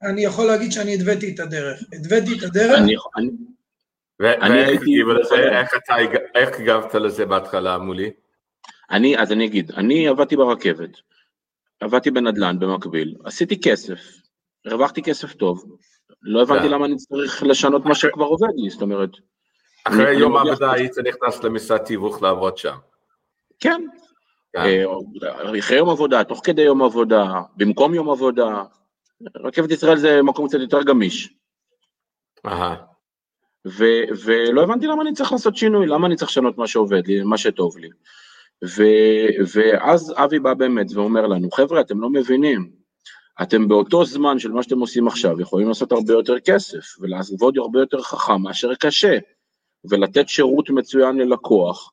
אני 0.04 0.26
יכול 0.26 0.46
להגיד 0.46 0.72
שאני 0.72 0.94
הדוויתי 0.94 1.36
את 1.36 1.40
הדרך. 1.40 1.80
הדוויתי 1.94 2.38
את 2.38 2.44
הדרך. 2.44 2.78
אני, 2.78 2.96
אני, 3.16 5.04
ואיך 6.36 6.60
הגבת 6.60 6.96
לזה 6.96 7.26
בהתחלה 7.26 7.78
מולי? 7.78 8.12
אני, 8.92 9.18
אז 9.18 9.32
אני 9.32 9.46
אגיד, 9.46 9.72
אני 9.72 10.08
עבדתי 10.08 10.36
ברכבת, 10.36 10.90
עבדתי 11.80 12.12
בנדל"ן 12.12 12.60
במקביל, 12.60 13.16
עשיתי 13.24 13.62
כסף, 13.62 14.00
הרווחתי 14.66 15.02
כסף 15.04 15.34
טוב, 15.34 15.78
לא 16.22 16.42
הבנתי 16.42 16.64
כן. 16.64 16.72
למה 16.72 16.86
אני 16.86 16.96
צריך 16.96 17.44
לשנות 17.44 17.86
מה 17.86 17.96
שכבר 17.96 18.26
עובד 18.26 18.48
לי, 18.56 18.70
זאת 18.70 18.82
אומרת. 18.82 19.10
אחרי 19.86 20.14
יום 20.14 20.36
העבודה 20.36 20.72
היית 20.72 20.98
נכנס 20.98 21.44
למשרד 21.44 21.78
תיווך 21.78 22.22
לעבוד 22.22 22.58
שם. 22.58 22.76
כן. 23.60 23.82
כן. 24.54 24.60
אה, 24.60 25.60
אחרי 25.60 25.78
יום 25.78 25.90
עבודה, 25.90 26.24
תוך 26.24 26.42
כדי 26.44 26.62
יום 26.62 26.82
עבודה, 26.82 27.42
במקום 27.58 27.94
יום 27.94 28.10
עבודה, 28.10 28.64
רכבת 29.36 29.72
ישראל 29.72 29.98
זה 29.98 30.22
מקום 30.22 30.48
קצת 30.48 30.60
יותר 30.60 30.84
גמיש. 30.84 31.34
אהה. 32.46 32.76
ו- 33.68 34.04
ולא 34.26 34.64
הבנתי 34.64 34.88
למה 34.88 35.02
אני 35.02 35.14
צריך 35.14 35.32
לעשות 35.32 35.56
שינוי, 35.56 35.88
למה 35.88 36.08
אני 36.08 36.16
צריך 36.16 36.32
לשנות 36.32 36.58
מה 36.58 36.68
שעובד 36.68 37.08
לי, 37.08 37.24
מה 37.24 37.38
שטוב 37.38 37.78
לי. 37.78 37.90
ו- 38.66 39.54
ואז 39.54 40.14
אבי 40.16 40.40
בא 40.40 40.54
באמת 40.54 40.88
ואומר 40.94 41.28
לנו, 41.28 41.52
חבר'ה, 41.52 41.82
אתם 41.82 42.02
לא 42.02 42.10
מבינים, 42.10 42.72
אתם 43.42 43.68
באותו 43.68 44.06
זמן 44.06 44.40
של 44.40 44.52
מה 44.52 44.64
שאתם 44.64 44.80
עושים 44.80 45.08
עכשיו 45.08 45.42
יכולים 45.42 45.68
לעשות 45.68 45.92
הרבה 45.92 46.14
יותר 46.14 46.40
כסף, 46.40 47.00
ולעבוד 47.00 47.58
הרבה 47.58 47.80
יותר 47.80 48.02
חכם 48.02 48.42
מאשר 48.42 48.76
קשה, 48.76 49.18
ולתת 49.90 50.30
שירות 50.30 50.70
מצוין 50.70 51.18
ללקוח, 51.18 51.92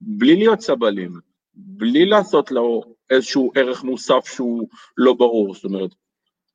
בלי 0.00 0.36
להיות 0.36 0.60
סבלים, 0.60 1.20
בלי 1.58 2.06
לעשות 2.06 2.50
לו 2.50 2.82
איזשהו 3.10 3.52
ערך 3.54 3.84
מוסף 3.84 4.26
שהוא 4.26 4.68
לא 4.96 5.12
ברור, 5.12 5.54
זאת 5.54 5.64
אומרת, 5.64 5.90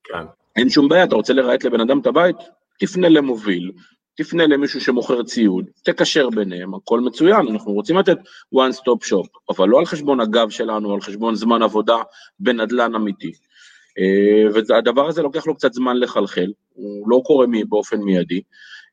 כן. 0.03 0.25
אין 0.55 0.69
שום 0.69 0.89
בעיה, 0.89 1.03
אתה 1.03 1.15
רוצה 1.15 1.33
לרהט 1.33 1.63
לבן 1.63 1.81
אדם 1.81 1.99
את 1.99 2.07
הבית? 2.07 2.35
תפנה 2.79 3.09
למוביל, 3.09 3.71
תפנה 4.17 4.47
למישהו 4.47 4.81
שמוכר 4.81 5.23
ציוד, 5.23 5.65
תקשר 5.83 6.29
ביניהם, 6.29 6.75
הכל 6.75 6.99
מצוין, 6.99 7.47
אנחנו 7.47 7.73
רוצים 7.73 7.97
לתת 7.97 8.17
one 8.55 8.73
stop 8.75 9.09
shop, 9.09 9.27
אבל 9.49 9.67
לא 9.67 9.79
על 9.79 9.85
חשבון 9.85 10.19
הגב 10.19 10.49
שלנו, 10.49 10.93
על 10.93 11.01
חשבון 11.01 11.35
זמן 11.35 11.61
עבודה 11.63 11.97
בנדלן 12.39 12.95
אמיתי. 12.95 13.31
אה, 13.99 14.61
והדבר 14.69 15.07
הזה 15.07 15.21
לוקח 15.21 15.47
לו 15.47 15.55
קצת 15.55 15.73
זמן 15.73 15.97
לחלחל, 15.97 16.51
הוא 16.73 17.09
לא 17.09 17.21
קורה 17.25 17.45
באופן 17.69 17.97
מיידי. 17.97 18.41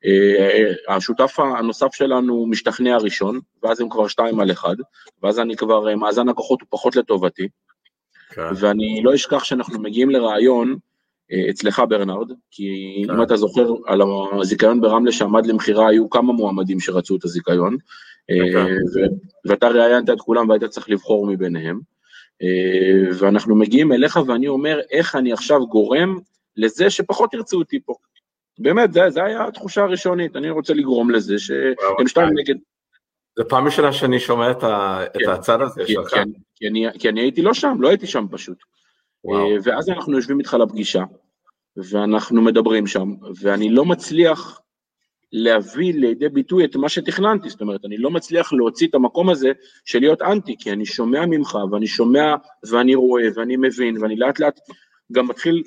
אה, 0.07 0.95
השותף 0.97 1.37
הנוסף 1.39 1.95
שלנו 1.95 2.47
משתכנע 2.47 2.97
ראשון, 2.97 3.41
ואז 3.63 3.81
הם 3.81 3.89
כבר 3.89 4.09
שתיים 4.09 4.41
על 4.41 4.51
אחד, 4.51 4.77
ואז 5.23 5.39
אני 5.39 5.57
כבר, 5.57 5.89
אה, 5.89 5.97
מאזן 5.97 6.29
הכוחות 6.29 6.61
הוא 6.61 6.67
פחות 6.71 6.97
לטובתי. 6.97 7.49
כן. 8.31 8.43
ואני 8.57 9.01
לא 9.05 9.15
אשכח 9.15 9.45
שאנחנו 9.45 9.81
מגיעים 9.81 10.11
לרעיון, 10.11 10.77
אצלך 11.51 11.83
ברנרד, 11.89 12.33
כי 12.51 13.03
כן. 13.07 13.15
אם 13.15 13.23
אתה 13.23 13.37
זוכר, 13.37 13.73
על 13.87 14.01
הזיכיון 14.41 14.81
ברמלה 14.81 15.13
שעמד 15.13 15.47
למכירה 15.47 15.89
היו 15.89 16.11
כמה 16.11 16.33
מועמדים 16.33 16.81
שרצו 16.81 17.17
את 17.17 17.25
הזיכיון, 17.25 17.77
כן. 18.29 18.67
ואתה 19.45 19.69
ראיינת 19.69 20.11
את 20.11 20.21
כולם 20.21 20.49
והיית 20.49 20.65
צריך 20.65 20.91
לבחור 20.91 21.27
מביניהם. 21.27 21.81
ואנחנו 23.19 23.57
מגיעים 23.57 23.93
אליך 23.93 24.19
ואני 24.27 24.49
אומר, 24.49 24.81
איך 24.91 25.17
אני 25.17 25.33
עכשיו 25.33 25.67
גורם 25.67 26.19
לזה 26.57 26.91
שפחות 26.91 27.35
ירצו 27.35 27.59
אותי 27.59 27.81
פה. 27.85 27.95
באמת, 28.61 28.93
זה, 28.93 29.25
היה 29.25 29.47
התחושה 29.47 29.83
הראשונית, 29.83 30.37
אני 30.37 30.51
רוצה 30.51 30.75
לגרום 30.75 31.11
לזה 31.11 31.39
שהם 31.39 32.07
שתיים 32.07 32.29
נגד... 32.35 32.55
זו 33.39 33.49
פעם 33.49 33.65
ראשונה 33.65 33.93
שאני 33.93 34.21
שומע 34.21 34.51
את, 34.51 34.61
כן, 35.15 35.31
הצד 35.31 35.61
הזה 35.61 35.83
כי, 35.87 35.93
שלך. 35.93 36.15
כי, 36.15 36.19
כי, 36.55 36.69
אני, 36.69 36.87
כי 36.99 37.09
אני 37.09 37.21
הייתי 37.21 37.43
לא 37.43 37.55
שם, 37.55 37.77
לא 37.81 37.89
הייתי 37.89 38.07
שם 38.07 38.27
פשוט. 38.31 38.59
וואו. 39.25 39.49
ואז 39.63 39.89
אנחנו 39.89 40.17
יושבים 40.17 40.39
איתך 40.39 40.55
לפגישה, 40.55 41.03
ואנחנו 41.77 42.43
מדברים 42.43 42.87
שם, 42.87 43.15
ואני 43.41 43.71
לא 43.71 43.85
מצליח 43.85 44.61
להביא 45.33 45.95
לידי 45.95 46.29
ביטוי 46.29 46.65
את 46.65 46.77
מה 46.77 46.89
שתכננתי, 46.89 47.51
זאת 47.51 47.61
אומרת, 47.61 47.85
אני 47.85 47.99
לא 47.99 48.11
מצליח 48.11 48.53
להוציא 48.53 48.89
את 48.89 48.95
המקום 48.95 49.31
הזה 49.31 49.53
של 49.85 49.99
להיות 49.99 50.23
אנטי, 50.23 50.57
כי 50.59 50.73
אני 50.73 50.87
שומע 50.87 51.27
ממך, 51.27 51.59
ואני 51.73 51.87
שומע, 51.87 52.35
ואני 52.71 52.95
רואה, 52.95 53.25
ואני 53.35 53.57
מבין, 53.57 54.03
ואני 54.03 54.17
לאט 54.17 54.41
לאט 54.41 54.61
גם 55.13 55.29
מתחיל 55.29 55.63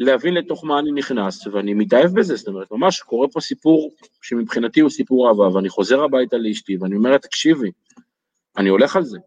להבין 0.00 0.34
לתוך 0.34 0.64
מה 0.64 0.78
אני 0.78 0.92
נכנס, 0.92 1.46
ואני 1.46 1.74
מתאהב 1.74 2.14
בזה, 2.14 2.36
זאת 2.36 2.48
אומרת, 2.48 2.70
ממש 2.70 3.00
קורה 3.00 3.28
פה 3.28 3.40
סיפור 3.40 3.90
שמבחינתי 4.22 4.80
הוא 4.80 4.90
סיפור 4.90 5.28
אהבה, 5.28 5.56
ואני 5.56 5.68
חוזר 5.68 6.02
הביתה 6.02 6.36
לאשתי, 6.36 6.76
ואני 6.80 6.96
אומר 6.96 7.18
תקשיבי, 7.18 7.70
אני 8.56 8.68
הולך 8.68 8.96
על 8.96 9.04
זה. 9.04 9.18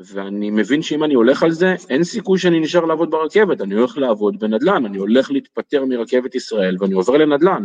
ואני 0.00 0.50
מבין 0.50 0.82
שאם 0.82 1.04
אני 1.04 1.14
הולך 1.14 1.42
על 1.42 1.50
זה, 1.50 1.74
אין 1.90 2.04
סיכוי 2.04 2.38
שאני 2.38 2.60
נשאר 2.60 2.84
לעבוד 2.84 3.10
ברכבת, 3.10 3.60
אני 3.60 3.74
הולך 3.74 3.98
לעבוד 3.98 4.38
בנדל"ן, 4.38 4.86
אני 4.86 4.98
הולך 4.98 5.30
להתפטר 5.30 5.84
מרכבת 5.84 6.34
ישראל, 6.34 6.76
ואני 6.80 6.94
עובר 6.94 7.16
לנדל"ן. 7.16 7.64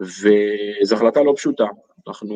וזו 0.00 0.96
החלטה 0.96 1.22
לא 1.22 1.32
פשוטה. 1.36 1.64
אנחנו, 2.08 2.34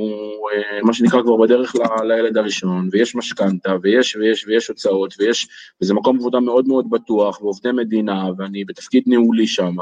אה, 0.53 0.83
מה 0.83 0.93
שנקרא, 0.93 1.23
כבר 1.23 1.37
בדרך 1.37 1.75
לילד 2.05 2.37
הראשון, 2.37 2.89
ויש 2.93 3.15
משכנתה, 3.15 3.75
ויש 3.83 4.17
ויש 4.17 4.47
ויש 4.47 4.69
הוצאות, 4.69 5.15
ויש, 5.19 5.49
וזה 5.83 5.95
מקום 5.95 6.17
עבודה 6.19 6.41
מאוד 6.41 6.69
מאוד 6.69 6.91
בטוח, 6.91 7.43
ועובדי 7.43 7.73
מדינה, 7.73 8.25
ואני 8.39 8.65
בתפקיד 8.65 9.03
ניהולי 9.07 9.47
שם, 9.47 9.77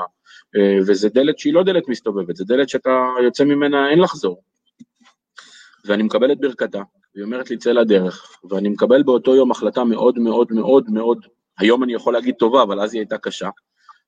אה, 0.56 0.78
וזה 0.86 1.08
דלת 1.08 1.38
שהיא 1.38 1.52
לא 1.52 1.62
דלת 1.62 1.88
מסתובבת, 1.88 2.36
זה 2.36 2.44
דלת 2.44 2.68
שאתה 2.68 2.90
יוצא 3.24 3.44
ממנה, 3.44 3.90
אין 3.90 3.98
לחזור. 3.98 4.42
ואני 5.84 6.02
מקבל 6.02 6.32
את 6.32 6.40
ברכתה, 6.40 6.82
והיא 7.14 7.24
אומרת 7.24 7.50
לי, 7.50 7.56
צא 7.56 7.72
לדרך, 7.72 8.38
ואני 8.50 8.68
מקבל 8.68 9.02
באותו 9.02 9.34
יום 9.34 9.50
החלטה 9.50 9.84
מאוד 9.84 10.18
מאוד 10.18 10.52
מאוד 10.52 10.90
מאוד, 10.90 11.26
היום 11.58 11.84
אני 11.84 11.94
יכול 11.94 12.12
להגיד 12.12 12.34
טובה, 12.38 12.62
אבל 12.62 12.80
אז 12.80 12.94
היא 12.94 13.00
הייתה 13.00 13.18
קשה, 13.18 13.48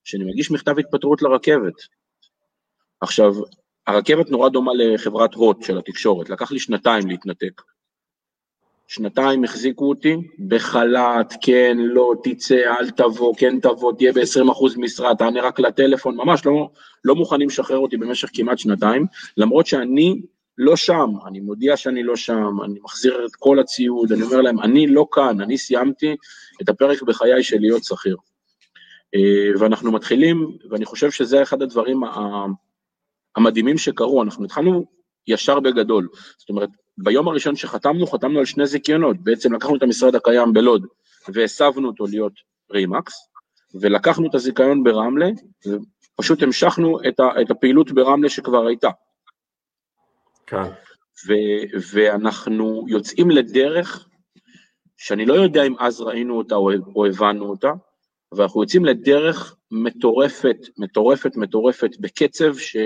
שאני 0.04 0.24
מגיש 0.24 0.50
מכתב 0.50 0.78
התפטרות 0.78 1.22
לרכבת. 1.22 1.74
עכשיו, 3.00 3.34
הרכבת 3.86 4.30
נורא 4.30 4.48
דומה 4.48 4.72
לחברת 4.74 5.34
הוט 5.34 5.62
של 5.62 5.78
התקשורת, 5.78 6.30
לקח 6.30 6.52
לי 6.52 6.58
שנתיים 6.58 7.08
להתנתק. 7.08 7.62
שנתיים 8.86 9.44
החזיקו 9.44 9.88
אותי 9.88 10.16
בחל"ת, 10.48 11.34
כן, 11.42 11.76
לא, 11.80 12.12
תצא, 12.22 12.54
אל 12.54 12.90
תבוא, 12.90 13.34
כן 13.36 13.60
תבוא, 13.60 13.92
תהיה 13.92 14.12
ב-20% 14.12 14.78
משרה, 14.78 15.14
תענה 15.14 15.42
רק 15.42 15.60
לטלפון, 15.60 16.16
ממש 16.16 16.46
לא, 16.46 16.70
לא 17.04 17.14
מוכנים 17.14 17.48
לשחרר 17.48 17.78
אותי 17.78 17.96
במשך 17.96 18.30
כמעט 18.32 18.58
שנתיים, 18.58 19.06
למרות 19.36 19.66
שאני 19.66 20.22
לא 20.58 20.76
שם, 20.76 21.10
אני 21.26 21.40
מודיע 21.40 21.76
שאני 21.76 22.02
לא 22.02 22.16
שם, 22.16 22.56
אני 22.64 22.80
מחזיר 22.82 23.26
את 23.26 23.36
כל 23.36 23.58
הציוד, 23.58 24.12
אני 24.12 24.22
אומר 24.22 24.40
להם, 24.40 24.60
אני 24.60 24.86
לא 24.86 25.06
כאן, 25.12 25.40
אני 25.40 25.58
סיימתי 25.58 26.16
את 26.62 26.68
הפרק 26.68 27.02
בחיי 27.02 27.42
של 27.42 27.58
להיות 27.60 27.84
שכיר. 27.84 28.16
ואנחנו 29.58 29.92
מתחילים, 29.92 30.56
ואני 30.70 30.84
חושב 30.84 31.10
שזה 31.10 31.42
אחד 31.42 31.62
הדברים 31.62 32.00
המדהימים 33.36 33.78
שקרו, 33.78 34.22
אנחנו 34.22 34.44
התחלנו 34.44 34.84
ישר 35.26 35.60
בגדול. 35.60 36.08
זאת 36.38 36.48
אומרת, 36.48 36.68
ביום 36.98 37.28
הראשון 37.28 37.56
שחתמנו, 37.56 38.06
חתמנו 38.06 38.38
על 38.38 38.44
שני 38.44 38.66
זיכיונות, 38.66 39.16
בעצם 39.20 39.54
לקחנו 39.54 39.76
את 39.76 39.82
המשרד 39.82 40.14
הקיים 40.14 40.52
בלוד 40.52 40.86
והסבנו 41.28 41.88
אותו 41.88 42.06
להיות 42.06 42.32
רימקס, 42.72 43.14
ולקחנו 43.80 44.28
את 44.28 44.34
הזיכיון 44.34 44.84
ברמלה, 44.84 45.28
ופשוט 45.66 46.42
המשכנו 46.42 46.98
את, 47.08 47.20
ה, 47.20 47.40
את 47.42 47.50
הפעילות 47.50 47.92
ברמלה 47.92 48.28
שכבר 48.28 48.66
הייתה. 48.66 48.88
כן. 50.46 50.62
ו- 51.26 51.78
ואנחנו 51.92 52.84
יוצאים 52.88 53.30
לדרך 53.30 54.08
שאני 54.96 55.26
לא 55.26 55.34
יודע 55.34 55.62
אם 55.62 55.74
אז 55.78 56.00
ראינו 56.00 56.38
אותה 56.38 56.54
או, 56.54 56.70
או 56.96 57.06
הבנו 57.06 57.50
אותה, 57.50 57.72
אבל 58.32 58.42
אנחנו 58.42 58.62
יוצאים 58.62 58.84
לדרך 58.84 59.56
מטורפת, 59.70 60.56
מטורפת, 60.78 61.36
מטורפת, 61.36 61.90
בקצב 62.00 62.58
ש... 62.58 62.76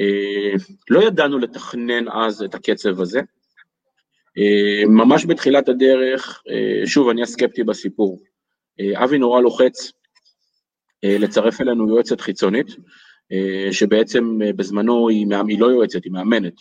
אה, 0.00 0.52
לא 0.90 1.02
ידענו 1.02 1.38
לתכנן 1.38 2.08
אז 2.08 2.42
את 2.42 2.54
הקצב 2.54 3.00
הזה. 3.00 3.20
אה, 4.38 4.86
ממש 4.88 5.26
בתחילת 5.26 5.68
הדרך, 5.68 6.42
אה, 6.50 6.86
שוב, 6.86 7.08
אני 7.08 7.22
הסקפטי 7.22 7.64
בסיפור, 7.64 8.20
אבי 8.94 9.18
נורא 9.18 9.40
לוחץ 9.40 9.92
לצרף 11.02 11.60
אלינו 11.60 11.88
יועצת 11.88 12.20
חיצונית, 12.20 12.66
שבעצם 13.70 14.38
בזמנו 14.56 15.08
היא, 15.08 15.26
היא 15.48 15.60
לא 15.60 15.66
יועצת, 15.66 16.04
היא 16.04 16.12
מאמנת, 16.12 16.54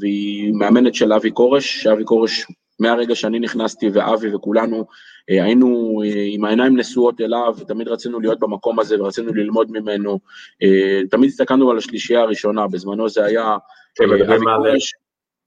והיא 0.00 0.52
מאמנת 0.54 0.94
של 0.94 1.12
אבי 1.12 1.30
כורש, 1.34 1.82
שאבי 1.82 2.04
כורש 2.04 2.46
מהרגע 2.80 3.14
שאני 3.14 3.38
נכנסתי 3.38 3.88
ואבי 3.92 4.34
וכולנו 4.34 4.86
היינו 5.28 6.02
אה, 6.04 6.24
עם 6.26 6.44
העיניים 6.44 6.76
נשואות 6.76 7.20
אליו, 7.20 7.56
תמיד 7.68 7.88
רצינו 7.88 8.20
להיות 8.20 8.40
במקום 8.40 8.80
הזה 8.80 9.02
ורצינו 9.02 9.34
ללמוד 9.34 9.70
ממנו, 9.70 10.18
אה, 10.62 11.00
תמיד 11.10 11.28
הסתכלנו 11.28 11.70
על 11.70 11.78
השלישייה 11.78 12.20
הראשונה, 12.20 12.66
בזמנו 12.66 13.08
זה 13.08 13.24
היה. 13.24 13.56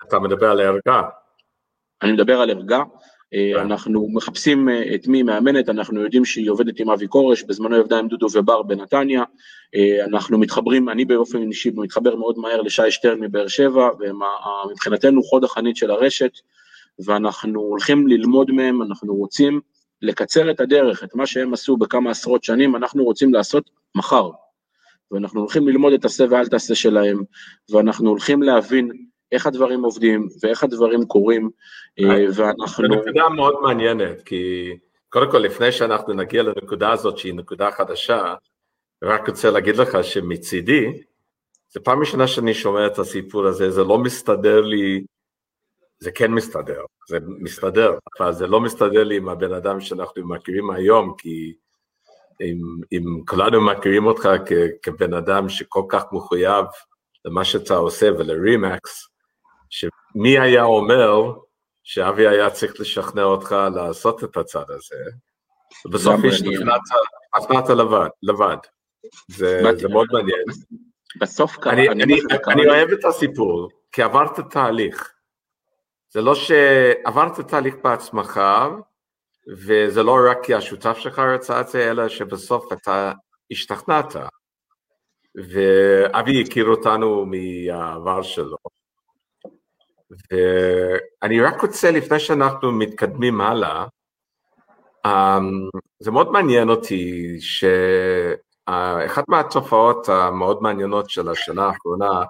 אתה 0.08 0.20
מדבר 0.20 0.52
על 0.52 0.62
ערגה. 0.62 1.02
אני 2.02 2.12
מדבר 2.12 2.42
על 2.42 2.50
ערגה, 2.50 2.84
אנחנו 3.56 4.08
מחפשים 4.14 4.70
את 4.96 5.08
מי 5.08 5.24
מאמנת, 5.24 5.70
אנחנו 5.70 6.02
יודעים 6.02 6.26
שהיא 6.26 6.50
עובדת 6.50 6.80
עם 6.80 6.90
אבי 6.90 7.08
כורש, 7.08 7.44
בזמנו 7.44 7.76
עבדה 7.76 8.00
עם 8.00 8.08
דודו 8.08 8.28
ובר 8.34 8.62
בנתניה, 8.62 9.24
אנחנו 10.06 10.38
מתחברים, 10.38 10.90
אני 10.90 11.06
באופן 11.06 11.42
אישי 11.42 11.72
מתחבר 11.76 12.16
מאוד 12.16 12.38
מהר 12.38 12.62
לשי 12.62 12.92
שטרן 12.92 13.20
מבאר 13.20 13.48
שבע, 13.48 13.90
ומבחינתנו 14.00 15.24
חוד 15.24 15.44
החנית 15.44 15.78
של 15.78 15.92
הרשת, 15.92 16.32
ואנחנו 17.06 17.60
הולכים 17.60 18.08
ללמוד 18.08 18.52
מהם, 18.52 18.82
אנחנו 18.82 19.16
רוצים 19.16 19.62
לקצר 20.02 20.52
את 20.52 20.60
הדרך, 20.60 21.04
את 21.04 21.16
מה 21.16 21.26
שהם 21.26 21.54
עשו 21.54 21.78
בכמה 21.78 22.12
עשרות 22.12 22.44
שנים, 22.44 22.76
אנחנו 22.76 23.04
רוצים 23.04 23.34
לעשות 23.34 23.70
מחר. 23.96 24.30
ואנחנו 25.12 25.40
הולכים 25.40 25.68
ללמוד 25.68 25.94
את 25.94 26.06
עשה 26.06 26.26
ואל 26.30 26.48
תעשה 26.48 26.76
שלהם, 26.76 27.24
ואנחנו 27.70 28.10
הולכים 28.10 28.44
להבין 28.44 28.92
איך 29.32 29.48
הדברים 29.48 29.84
עובדים 29.84 30.28
ואיך 30.44 30.64
הדברים 30.64 31.06
קורים, 31.06 31.50
אה, 32.00 32.26
ואנחנו... 32.36 32.88
זו 32.88 32.96
נקודה 32.96 33.30
מאוד 33.30 33.56
מעניינת, 33.62 34.22
כי 34.22 34.74
קודם 35.10 35.32
כל, 35.32 35.38
לפני 35.38 35.72
שאנחנו 35.72 36.14
נגיע 36.14 36.44
לנקודה 36.44 36.92
הזאת, 36.92 37.18
שהיא 37.18 37.34
נקודה 37.34 37.72
חדשה, 37.72 38.34
רק 39.04 39.30
רוצה 39.30 39.52
להגיד 39.52 39.76
לך 39.76 39.98
שמצידי, 40.04 40.86
זו 41.70 41.84
פעם 41.84 42.00
ראשונה 42.00 42.28
שאני 42.28 42.54
שומע 42.54 42.88
את 42.88 43.00
הסיפור 43.00 43.46
הזה, 43.46 43.72
זה 43.72 43.84
לא 43.84 43.98
מסתדר 43.98 44.62
לי 44.62 45.04
זה 46.00 46.12
כן 46.12 46.32
מסתדר, 46.32 46.82
זה 47.10 47.18
מסתדר, 47.40 47.98
אבל 48.20 48.34
זה 48.34 48.48
לא 48.48 48.60
מסתדר 48.60 49.04
לי 49.04 49.18
עם 49.18 49.30
הבן 49.30 49.54
אדם 49.54 49.82
שאנחנו 49.82 50.28
מכירים 50.28 50.72
היום, 50.72 51.16
כי 51.18 51.56
אם, 52.42 52.58
אם 52.92 53.26
כולנו 53.28 53.62
מכירים 53.62 54.06
אותך 54.06 54.30
כ, 54.46 54.52
כבן 54.82 55.14
אדם 55.14 55.50
שכל 55.50 55.84
כך 55.90 56.04
מחויב 56.12 56.66
למה 57.26 57.46
שאתה 57.46 57.76
עושה 57.76 58.10
ולרימקס, 58.12 59.08
שמי 59.70 60.40
היה 60.40 60.64
אומר 60.64 61.34
שאבי 61.84 62.28
היה 62.28 62.50
צריך 62.50 62.80
לשכנע 62.80 63.24
אותך 63.24 63.56
לעשות 63.76 64.24
את 64.24 64.38
הצד 64.38 64.66
הזה, 64.70 64.96
ובסוף 65.86 66.20
השתכנעת 66.28 67.70
לבד, 67.70 68.08
לבד. 68.24 68.58
זה, 69.28 69.62
זה 69.78 69.88
מאוד 69.88 70.08
מעניין. 70.12 70.44
בסוף 71.22 71.58
קרה, 71.58 71.74
אני, 71.74 71.90
אני, 71.90 72.04
אני, 72.04 72.20
אני 72.48 72.70
אוהב 72.70 72.90
את 72.90 73.06
הסיפור, 73.06 73.70
כי 73.92 74.02
עברת 74.02 74.40
תהליך. 74.40 75.15
זה 76.16 76.22
לא 76.22 76.36
שעברת 76.36 77.40
תהליך 77.40 77.76
בעצמך, 77.84 78.42
וזה 79.48 80.04
לא 80.04 80.18
רק 80.32 80.38
כי 80.44 80.54
השותף 80.54 80.98
שלך 80.98 81.20
רצה 81.20 81.62
את 81.62 81.68
זה, 81.68 81.92
אלא 81.92 82.10
שבסוף 82.10 82.74
אתה 82.74 83.12
השתכנעת. 83.52 84.16
ואבי 85.36 86.42
הכיר 86.42 86.66
אותנו 86.66 87.26
מהעבר 87.26 88.22
שלו. 88.22 88.58
ואני 90.32 91.42
רק 91.42 91.62
רוצה, 91.62 91.92
לפני 91.92 92.20
שאנחנו 92.20 92.72
מתקדמים 92.72 93.42
הלאה, 93.42 93.86
אמ, 95.06 95.70
זה 96.00 96.12
מאוד 96.12 96.32
מעניין 96.32 96.70
אותי 96.70 97.36
שאחת 97.40 99.24
מהתופעות 99.28 100.10
המאוד 100.10 100.62
מעניינות 100.62 101.10
של 101.10 101.30
השנה 101.30 101.66
האחרונה, 101.66 102.24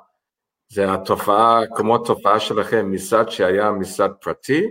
זה 0.75 0.93
התופעה, 0.93 1.61
כמו 1.75 1.95
התופעה 1.95 2.39
שלכם, 2.39 2.91
משרד 2.91 3.29
שהיה 3.29 3.71
משרד 3.71 4.11
פרטי, 4.21 4.63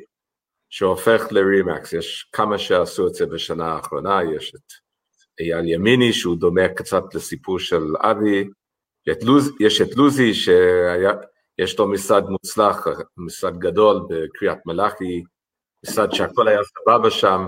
שהופך 0.71 1.23
לרימקס, 1.31 1.93
יש 1.93 2.29
כמה 2.33 2.59
שעשו 2.59 3.07
את 3.07 3.15
זה 3.15 3.27
בשנה 3.27 3.67
האחרונה, 3.67 4.21
יש 4.37 4.55
את 4.55 4.73
אייל 5.41 5.69
ימיני 5.69 6.13
שהוא 6.13 6.37
דומה 6.37 6.69
קצת 6.69 7.15
לסיפור 7.15 7.59
של 7.59 7.83
אבי, 7.99 8.49
יש 9.61 9.81
את 9.81 9.97
לוזי 9.97 10.35
שיש 10.35 11.79
לו 11.79 11.89
משרד 11.89 12.25
מוצלח, 12.29 12.87
משרד 13.17 13.59
גדול 13.59 14.01
בקריית 14.09 14.59
מלאכי, 14.67 15.23
משרד 15.87 16.13
שהכל 16.13 16.49
היה 16.49 16.61
סבבה 16.65 17.11
שם, 17.11 17.47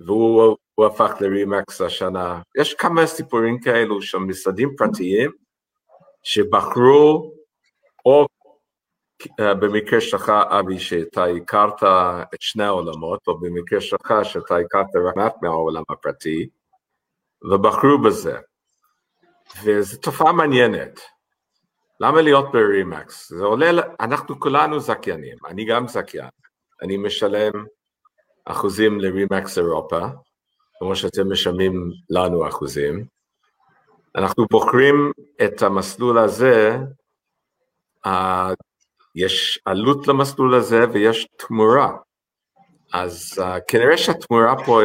והוא 0.00 0.86
הפך 0.86 1.12
לרימקס 1.20 1.80
השנה. 1.80 2.40
יש 2.60 2.74
כמה 2.74 3.06
סיפורים 3.06 3.60
כאלו 3.60 4.02
של 4.02 4.18
משרדים 4.18 4.76
פרטיים 4.76 5.30
שבחרו 6.22 7.41
או 8.06 8.26
אה, 9.40 9.54
במקרה 9.54 10.00
שלך, 10.00 10.32
אבי, 10.44 10.78
שאתה 10.78 11.24
הכרת 11.24 11.82
את 12.34 12.40
שני 12.42 12.64
העולמות, 12.64 13.20
או 13.26 13.40
במקרה 13.40 13.80
שלך 13.80 14.14
שאתה 14.22 14.56
הכרת 14.56 14.86
רק 15.08 15.16
מעט 15.16 15.34
מהעולם 15.42 15.82
הפרטי, 15.90 16.48
ובחרו 17.50 17.98
בזה. 18.04 18.38
וזו 19.64 19.98
תופעה 20.00 20.32
מעניינת. 20.32 21.00
למה 22.00 22.22
להיות 22.22 22.52
ברימקס? 22.52 23.28
זה 23.32 23.44
עולה, 23.44 23.82
אנחנו 24.00 24.40
כולנו 24.40 24.80
זכיינים, 24.80 25.36
אני 25.48 25.64
גם 25.64 25.88
זכיין. 25.88 26.28
אני 26.82 26.96
משלם 26.96 27.52
אחוזים 28.44 29.00
לרימקס 29.00 29.58
אירופה, 29.58 30.00
כמו 30.78 30.96
שאתם 30.96 31.32
משלמים 31.32 31.90
לנו 32.10 32.48
אחוזים. 32.48 33.04
אנחנו 34.16 34.46
בוחרים 34.50 35.12
את 35.44 35.62
המסלול 35.62 36.18
הזה 36.18 36.78
יש 39.14 39.60
עלות 39.64 40.08
למסלול 40.08 40.54
הזה 40.54 40.84
ויש 40.92 41.26
תמורה. 41.36 41.96
אז 42.92 43.38
uh, 43.38 43.60
כנראה 43.68 43.98
שהתמורה 43.98 44.64
פה 44.64 44.80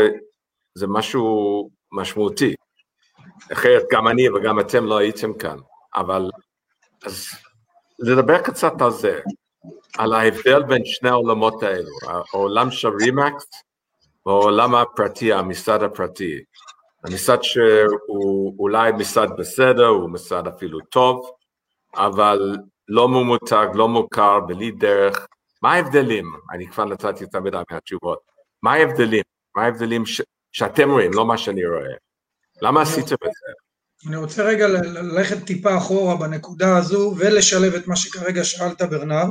זה 0.76 0.88
משהו 0.88 1.70
משמעותי. 1.92 2.56
אחרת 3.54 3.84
גם 3.92 4.08
אני 4.08 4.30
וגם 4.30 4.60
אתם 4.60 4.86
לא 4.86 4.98
הייתם 4.98 5.34
כאן. 5.34 5.58
אבל 5.96 6.30
אז 7.06 7.28
לדבר 8.00 8.42
קצת 8.42 8.82
על 8.82 8.92
זה, 8.92 9.20
על 9.98 10.14
ההבדל 10.14 10.64
בין 10.64 10.86
שני 10.86 11.10
העולמות 11.10 11.64
האלו, 11.64 11.92
העולם 12.34 12.72
של 12.72 12.88
רימקס 12.88 13.46
והעולם 14.26 14.76
הפרטי, 14.76 15.34
המשרד 15.34 15.84
הפרטי. 15.84 16.44
המשרד 17.04 17.44
שהוא 17.44 18.56
אולי 18.60 18.92
משרד 18.92 19.30
בסדר, 19.38 19.88
הוא 19.88 20.10
משרד 20.10 20.48
אפילו 20.48 20.80
טוב, 20.80 21.32
אבל 21.96 22.58
לא 22.88 23.10
ממותג, 23.10 23.68
לא 23.74 23.88
מוכר, 23.88 24.40
בלי 24.40 24.72
דרך. 24.72 25.28
מה 25.62 25.74
ההבדלים? 25.74 26.26
אני 26.54 26.68
כבר 26.68 26.86
נתתי 26.86 27.24
יותר 27.24 27.40
מדי 27.40 27.58
מהתשובות. 27.72 28.20
מה 28.64 28.74
ההבדלים? 28.74 29.24
מה 29.56 29.64
ההבדלים 29.64 30.06
ש... 30.06 30.22
שאתם 30.52 30.92
רואים, 30.92 31.14
לא 31.14 31.26
מה 31.26 31.38
שאני 31.38 31.66
רואה? 31.66 31.96
למה 32.62 32.82
עשיתם 32.82 33.16
את 33.16 33.32
זה? 33.32 33.54
אני 34.08 34.16
רוצה 34.16 34.44
רגע 34.44 34.68
ללכת 34.68 35.46
טיפה 35.46 35.78
אחורה 35.78 36.16
בנקודה 36.16 36.78
הזו 36.78 37.16
ולשלב 37.18 37.74
את 37.74 37.88
מה 37.88 37.96
שכרגע 37.96 38.44
שאלת 38.44 38.82
ברנרד. 38.82 39.30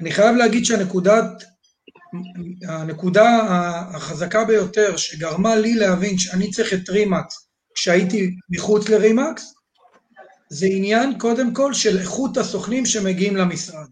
אני 0.00 0.12
חייב 0.12 0.36
להגיד 0.36 0.64
שהנקודת, 0.64 1.42
הנקודה 2.68 3.40
החזקה 3.94 4.44
ביותר 4.44 4.96
שגרמה 4.96 5.56
לי 5.56 5.74
להבין 5.74 6.18
שאני 6.18 6.50
צריך 6.50 6.74
את 6.74 6.88
רימקס 6.88 7.48
כשהייתי 7.74 8.30
מחוץ 8.50 8.88
לרימקס, 8.88 9.54
זה 10.48 10.66
עניין 10.70 11.18
קודם 11.18 11.54
כל 11.54 11.74
של 11.74 11.98
איכות 11.98 12.36
הסוכנים 12.36 12.86
שמגיעים 12.86 13.36
למשרד. 13.36 13.86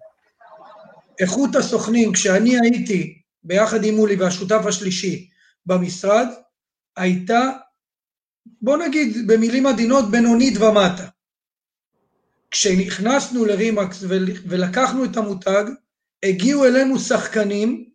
איכות 1.21 1.57
הסוכנים, 1.57 2.13
כשאני 2.13 2.61
הייתי 2.61 3.21
ביחד 3.45 3.85
עם 3.85 3.95
מולי 3.95 4.17
והשותף 4.17 4.61
השלישי 4.67 5.29
במשרד, 5.67 6.27
הייתה 6.97 7.51
בוא 8.63 8.77
נגיד 8.77 9.27
במילים 9.27 9.67
עדינות, 9.67 10.11
בינונית 10.11 10.59
ומטה. 10.59 11.09
כשנכנסנו 12.51 13.45
לרימקס 13.45 14.05
ולקחנו 14.49 15.05
את 15.05 15.17
המותג, 15.17 15.65
הגיעו 16.23 16.65
אלינו 16.65 16.99
שחקנים 16.99 17.91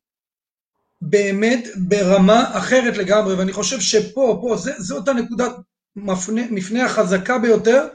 באמת 1.01 1.67
ברמה 1.75 2.57
אחרת 2.57 2.97
לגמרי, 2.97 3.35
ואני 3.35 3.53
חושב 3.53 3.79
שפה, 3.79 4.39
פה, 4.41 4.55
זאת 4.77 5.07
הנקודת 5.07 5.51
מפנה, 5.95 6.41
מפנה 6.51 6.85
החזקה 6.85 7.37
ביותר, 7.37 7.87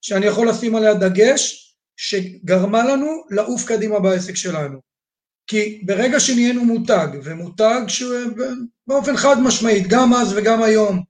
שאני 0.00 0.26
יכול 0.26 0.48
לשים 0.48 0.74
עליה 0.76 0.94
דגש, 0.94 1.74
שגרמה 1.96 2.84
לנו 2.84 3.24
לעוף 3.30 3.64
קדימה 3.64 4.00
בעסק 4.00 4.36
שלנו. 4.36 4.80
כי 5.46 5.82
ברגע 5.86 6.20
שנהיינו 6.20 6.64
מותג, 6.64 7.08
ומותג 7.24 7.80
שבאופן 7.88 9.16
חד 9.16 9.36
משמעית, 9.42 9.86
גם 9.88 10.14
אז 10.14 10.32
וגם 10.36 10.62
היום, 10.62 11.02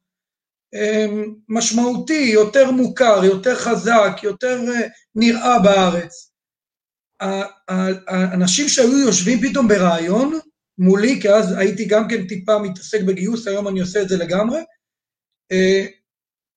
אמ, 0.74 1.34
משמעותי, 1.48 2.30
יותר 2.32 2.70
מוכר, 2.70 3.24
יותר 3.24 3.54
חזק, 3.54 4.20
יותר 4.22 4.60
אה, 4.68 4.88
נראה 5.14 5.58
בארץ, 5.58 6.30
האנשים 8.08 8.68
שהיו 8.68 8.98
יושבים 8.98 9.38
פתאום 9.40 9.68
ברעיון 9.68 10.38
מולי, 10.78 11.20
כי 11.22 11.28
אז 11.30 11.58
הייתי 11.58 11.84
גם 11.84 12.08
כן 12.08 12.26
טיפה 12.26 12.58
מתעסק 12.58 13.00
בגיוס, 13.02 13.46
היום 13.46 13.68
אני 13.68 13.80
עושה 13.80 14.02
את 14.02 14.08
זה 14.08 14.16
לגמרי, 14.16 14.60
אה, 15.52 15.86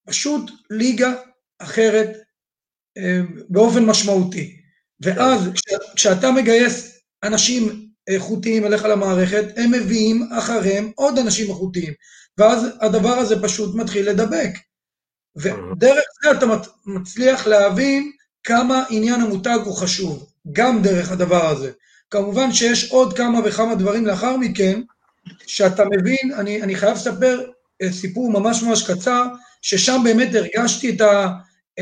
פשוט 0.08 0.52
ליגה 0.70 1.14
אחרת 1.60 2.10
אה, 2.10 2.23
באופן 3.50 3.86
משמעותי. 3.86 4.58
ואז 5.02 5.50
כשאתה 5.96 6.32
מגייס 6.32 7.00
אנשים 7.24 7.88
איכותיים 8.08 8.66
אליך 8.66 8.86
למערכת, 8.86 9.46
הם 9.58 9.72
מביאים 9.72 10.30
אחריהם 10.32 10.92
עוד 10.96 11.20
אנשים 11.20 11.50
איכותיים. 11.50 11.94
ואז 12.38 12.68
הדבר 12.82 13.14
הזה 13.14 13.44
פשוט 13.44 13.76
מתחיל 13.76 14.10
לדבק. 14.10 14.52
ודרך 15.36 16.04
זה 16.24 16.32
אתה 16.32 16.46
מצליח 16.86 17.48
להבין 17.48 18.12
כמה 18.44 18.84
עניין 18.90 19.22
המותג 19.22 19.60
הוא 19.66 19.76
חשוב, 19.76 20.28
גם 20.52 20.82
דרך 20.82 21.12
הדבר 21.12 21.46
הזה. 21.50 21.72
כמובן 22.10 22.54
שיש 22.54 22.92
עוד 22.92 23.18
כמה 23.18 23.40
וכמה 23.46 23.76
דברים 23.76 24.06
לאחר 24.06 24.38
מכן, 24.38 24.82
שאתה 25.48 25.84
מבין, 25.86 26.34
אני, 26.38 26.62
אני 26.62 26.76
חייב 26.76 26.94
לספר 26.94 27.42
אה, 27.82 27.92
סיפור 27.92 28.32
ממש 28.32 28.64
ממש 28.64 28.92
קצר, 28.92 29.26
ששם 29.62 30.02
באמת 30.04 30.36
הרגשתי 30.36 30.90
את, 30.90 31.02
ה, 31.02 31.28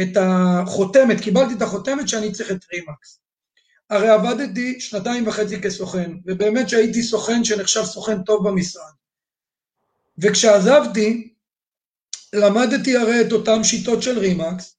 את 0.01 0.17
החותמת, 0.17 1.21
קיבלתי 1.21 1.53
את 1.53 1.61
החותמת 1.61 2.07
שאני 2.07 2.31
צריך 2.31 2.51
את 2.51 2.65
רימקס. 2.73 3.19
הרי 3.89 4.09
עבדתי 4.09 4.79
שנתיים 4.79 5.27
וחצי 5.27 5.61
כסוכן, 5.61 6.11
ובאמת 6.25 6.69
שהייתי 6.69 7.03
סוכן 7.03 7.43
שנחשב 7.43 7.83
סוכן 7.83 8.23
טוב 8.23 8.49
במשרד. 8.49 8.91
וכשעזבתי, 10.17 11.33
למדתי 12.33 12.97
הרי 12.97 13.21
את 13.21 13.31
אותן 13.31 13.63
שיטות 13.63 14.03
של 14.03 14.19
רימקס, 14.19 14.75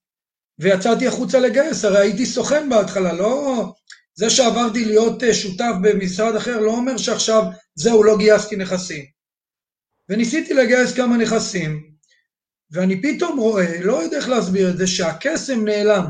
ויצאתי 0.58 1.06
החוצה 1.06 1.38
לגייס, 1.38 1.84
הרי 1.84 1.98
הייתי 1.98 2.26
סוכן 2.26 2.68
בהתחלה, 2.68 3.12
לא... 3.12 3.72
זה 4.14 4.30
שעברתי 4.30 4.84
להיות 4.84 5.22
אה, 5.22 5.34
שותף 5.34 5.72
במשרד 5.82 6.36
אחר 6.36 6.60
לא 6.60 6.70
אומר 6.70 6.96
שעכשיו 6.96 7.42
זהו, 7.74 8.04
לא 8.04 8.18
גייסתי 8.18 8.56
נכסים. 8.56 9.04
וניסיתי 10.08 10.54
לגייס 10.54 10.94
כמה 10.94 11.16
נכסים, 11.16 11.91
ואני 12.72 13.02
פתאום 13.02 13.38
רואה, 13.38 13.80
לא 13.80 14.02
יודע 14.02 14.16
איך 14.16 14.28
להסביר 14.28 14.70
את 14.70 14.76
זה, 14.76 14.86
שהקסם 14.86 15.64
נעלם. 15.64 16.04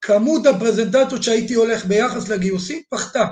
כמות 0.00 0.46
הפרזנטציות 0.46 1.22
שהייתי 1.22 1.54
הולך 1.54 1.84
ביחס 1.84 2.28
לגיוסים 2.28 2.82
פחתה. 2.90 3.24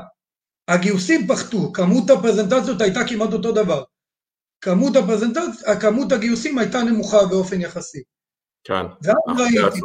הגיוסים 0.68 1.26
פחתו, 1.26 1.72
כמות 1.72 2.10
הפרזנטציות 2.10 2.80
הייתה 2.80 3.00
כמעט 3.08 3.32
אותו 3.32 3.52
דבר. 3.52 3.84
כמות 4.60 4.96
הפרזנטציה, 4.96 5.80
כמות 5.80 6.12
הגיוסים 6.12 6.58
הייתה 6.58 6.82
נמוכה 6.82 7.26
באופן 7.30 7.60
יחסי. 7.60 8.02
כן, 8.64 8.82
ואז 9.02 9.40
ראיתי, 9.40 9.80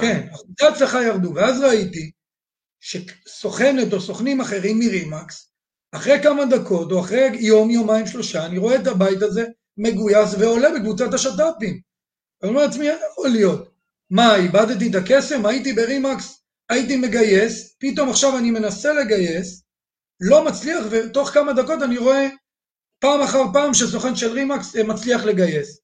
כן, 0.00 0.28
אחוזי 0.32 0.52
ההצלחה 0.62 1.02
ירדו, 1.02 1.34
ואז 1.34 1.60
ראיתי 1.60 2.10
שסוכנת 2.80 3.92
או 3.92 4.00
סוכנים 4.00 4.40
אחרים 4.40 4.78
מרימקס, 4.78 5.52
אחרי 5.92 6.22
כמה 6.22 6.44
דקות 6.44 6.92
או 6.92 7.00
אחרי 7.00 7.30
יום, 7.40 7.70
יומיים, 7.70 8.06
שלושה, 8.06 8.46
אני 8.46 8.58
רואה 8.58 8.76
את 8.76 8.86
הבית 8.86 9.22
הזה 9.22 9.44
מגויס 9.76 10.34
ועולה 10.38 10.68
בקבוצת 10.74 11.14
השת"פים. 11.14 11.80
אני 12.42 12.50
אומר 12.50 12.66
לעצמי, 12.66 12.90
איך 12.90 13.00
יכול 13.12 13.28
להיות? 13.28 13.68
מה, 14.10 14.36
איבדתי 14.36 14.90
את 14.90 14.94
הקסם? 14.94 15.46
הייתי 15.46 15.72
ברימקס, 15.72 16.42
הייתי 16.68 16.96
מגייס, 16.96 17.76
פתאום 17.80 18.08
עכשיו 18.08 18.38
אני 18.38 18.50
מנסה 18.50 18.92
לגייס, 18.92 19.64
לא 20.20 20.44
מצליח, 20.44 20.84
ותוך 20.90 21.30
כמה 21.30 21.52
דקות 21.52 21.82
אני 21.82 21.98
רואה 21.98 22.28
פעם 22.98 23.20
אחר 23.20 23.42
פעם 23.52 23.74
שסוכן 23.74 24.16
של 24.16 24.32
רימקס 24.32 24.76
אה, 24.76 24.82
מצליח 24.82 25.24
לגייס. 25.24 25.80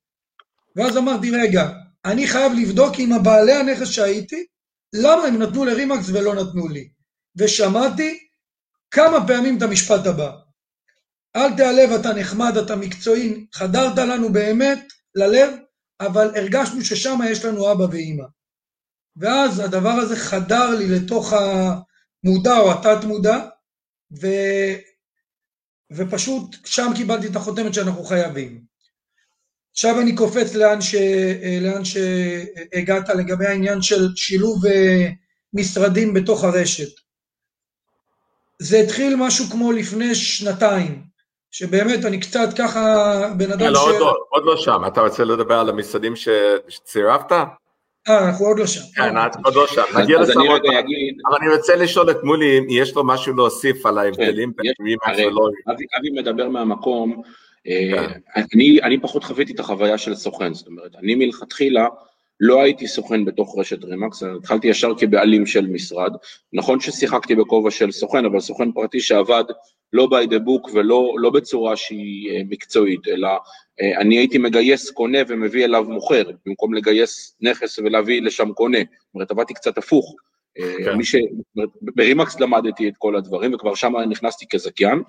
ואז 0.76 0.96
אמרתי, 0.96 1.31
רגע, 1.31 1.68
אני 2.05 2.26
חייב 2.26 2.53
לבדוק 2.53 2.94
עם 2.98 3.12
הבעלי 3.12 3.53
הנכס 3.53 3.88
שהייתי, 3.88 4.46
למה 4.94 5.24
הם 5.24 5.42
נתנו 5.42 5.64
לרימקס 5.64 6.09
ולא 6.09 6.35
נתנו 6.35 6.68
לי. 6.68 6.88
ושמעתי 7.37 8.18
כמה 8.90 9.26
פעמים 9.26 9.59
את 9.59 9.62
המשפט 9.62 10.07
הבא, 10.07 10.31
אל 11.36 11.56
תיעלב, 11.56 11.92
אתה 11.92 12.12
נחמד, 12.12 12.56
אתה 12.56 12.76
מקצועי, 12.76 13.46
חדרת 13.52 13.98
לנו 13.98 14.32
באמת 14.32 14.92
ללב, 15.14 15.50
אבל 16.00 16.36
הרגשנו 16.36 16.84
ששם 16.84 17.18
יש 17.30 17.44
לנו 17.44 17.72
אבא 17.72 17.82
ואימא. 17.82 18.24
ואז 19.16 19.58
הדבר 19.58 19.90
הזה 19.90 20.16
חדר 20.16 20.70
לי 20.70 20.88
לתוך 20.88 21.32
המודע 21.32 22.58
או 22.58 22.72
התת 22.72 23.04
מודע, 23.04 23.38
ו... 24.20 24.26
ופשוט 25.92 26.56
שם 26.64 26.92
קיבלתי 26.96 27.26
את 27.26 27.36
החותמת 27.36 27.74
שאנחנו 27.74 28.04
חייבים. 28.04 28.62
עכשיו 29.72 30.00
אני 30.00 30.16
קופץ 30.16 30.54
לאן, 30.54 30.80
ש... 30.80 30.94
לאן 31.60 31.84
שהגעת 31.84 33.08
לגבי 33.08 33.46
העניין 33.46 33.82
של 33.82 34.08
שילוב 34.16 34.66
אה, 34.66 35.08
משרדים 35.52 36.14
בתוך 36.14 36.44
הרשת. 36.44 37.00
זה 38.58 38.76
התחיל 38.76 39.16
משהו 39.16 39.44
כמו 39.50 39.72
לפני 39.72 40.14
שנתיים, 40.14 41.10
שבאמת 41.50 42.04
אני 42.04 42.20
קצת 42.20 42.48
ככה 42.58 42.82
בן 43.36 43.52
אדם 43.52 43.72
לא, 43.72 43.80
ש... 43.80 43.82
עוד 43.82 44.00
לא, 44.00 44.16
עוד 44.28 44.44
לא 44.44 44.56
שם, 44.56 44.82
אתה 44.86 45.00
רוצה 45.00 45.24
לדבר 45.24 45.54
על 45.54 45.68
המשרדים 45.68 46.14
שצירפת? 46.68 47.32
אה, 48.08 48.28
אנחנו 48.28 48.46
עוד 48.46 48.58
לא 48.58 48.66
שם. 48.66 48.80
כן, 48.94 49.14
עוד 49.44 49.54
לא 49.54 49.66
שם, 49.66 49.82
נגיע 50.02 50.20
לזה 50.20 50.32
עוד 50.32 50.60
פעם. 50.66 50.84
אבל 51.28 51.36
אני 51.40 51.56
רוצה 51.56 51.76
לשאול 51.76 52.10
את 52.10 52.16
מולי 52.22 52.58
אם 52.58 52.66
יש 52.68 52.94
לו 52.94 53.06
משהו 53.06 53.34
להוסיף 53.36 53.86
על 53.86 53.98
ההבדלים 53.98 54.52
בין 54.56 54.72
רימקס 54.84 55.18
ולא... 55.18 55.48
אבי 55.98 56.10
מדבר 56.10 56.48
מהמקום, 56.48 57.22
אה, 57.66 58.08
כן. 58.34 58.42
אני 58.82 59.00
פחות 59.00 59.24
חוויתי 59.24 59.52
את 59.52 59.60
החוויה 59.60 59.98
של 59.98 60.14
סוכן, 60.14 60.54
זאת 60.54 60.66
אומרת, 60.66 60.96
אני 61.02 61.14
מלכתחילה 61.14 61.86
לא 62.40 62.62
הייתי 62.62 62.88
סוכן 62.88 63.24
בתוך 63.24 63.58
רשת 63.58 63.84
רימקס, 63.84 64.22
התחלתי 64.22 64.68
ישר 64.68 64.92
כבעלים 64.98 65.46
של 65.46 65.66
משרד. 65.66 66.12
נכון 66.52 66.80
ששיחקתי 66.80 67.34
בכובע 67.34 67.70
של 67.70 67.90
סוכן, 67.90 68.24
אבל 68.24 68.40
סוכן 68.40 68.72
פרטי 68.72 69.00
שעבד 69.00 69.44
לא 69.92 70.09
by 70.12 70.26
the 70.26 70.38
book 70.38 70.70
ולא 70.74 71.14
לא 71.18 71.31
בצורה 71.31 71.76
שהיא 71.76 72.31
אה, 72.31 72.42
מקצועית, 72.48 73.09
אלא 73.09 73.29
אה, 73.81 74.00
אני 74.00 74.18
הייתי 74.18 74.38
מגייס 74.38 74.90
קונה 74.90 75.18
ומביא 75.29 75.64
אליו 75.64 75.85
מוכר, 75.88 76.22
במקום 76.46 76.74
לגייס 76.74 77.37
נכס 77.40 77.79
ולהביא 77.79 78.22
לשם 78.22 78.53
קונה. 78.53 78.79
זאת 78.79 79.14
אומרת, 79.14 79.31
עבדתי 79.31 79.55
קצת 79.55 79.79
הפוך. 79.79 80.14
אה, 80.59 80.74
כן. 80.85 80.96
מי 80.96 81.05
ש... 81.05 81.16
ברימקס 81.83 82.40
למדתי 82.40 82.88
את 82.88 82.94
כל 82.98 83.16
הדברים, 83.16 83.55
וכבר 83.55 83.74
שם 83.74 83.96
נכנסתי 83.96 84.46
כזכיין. 84.48 85.03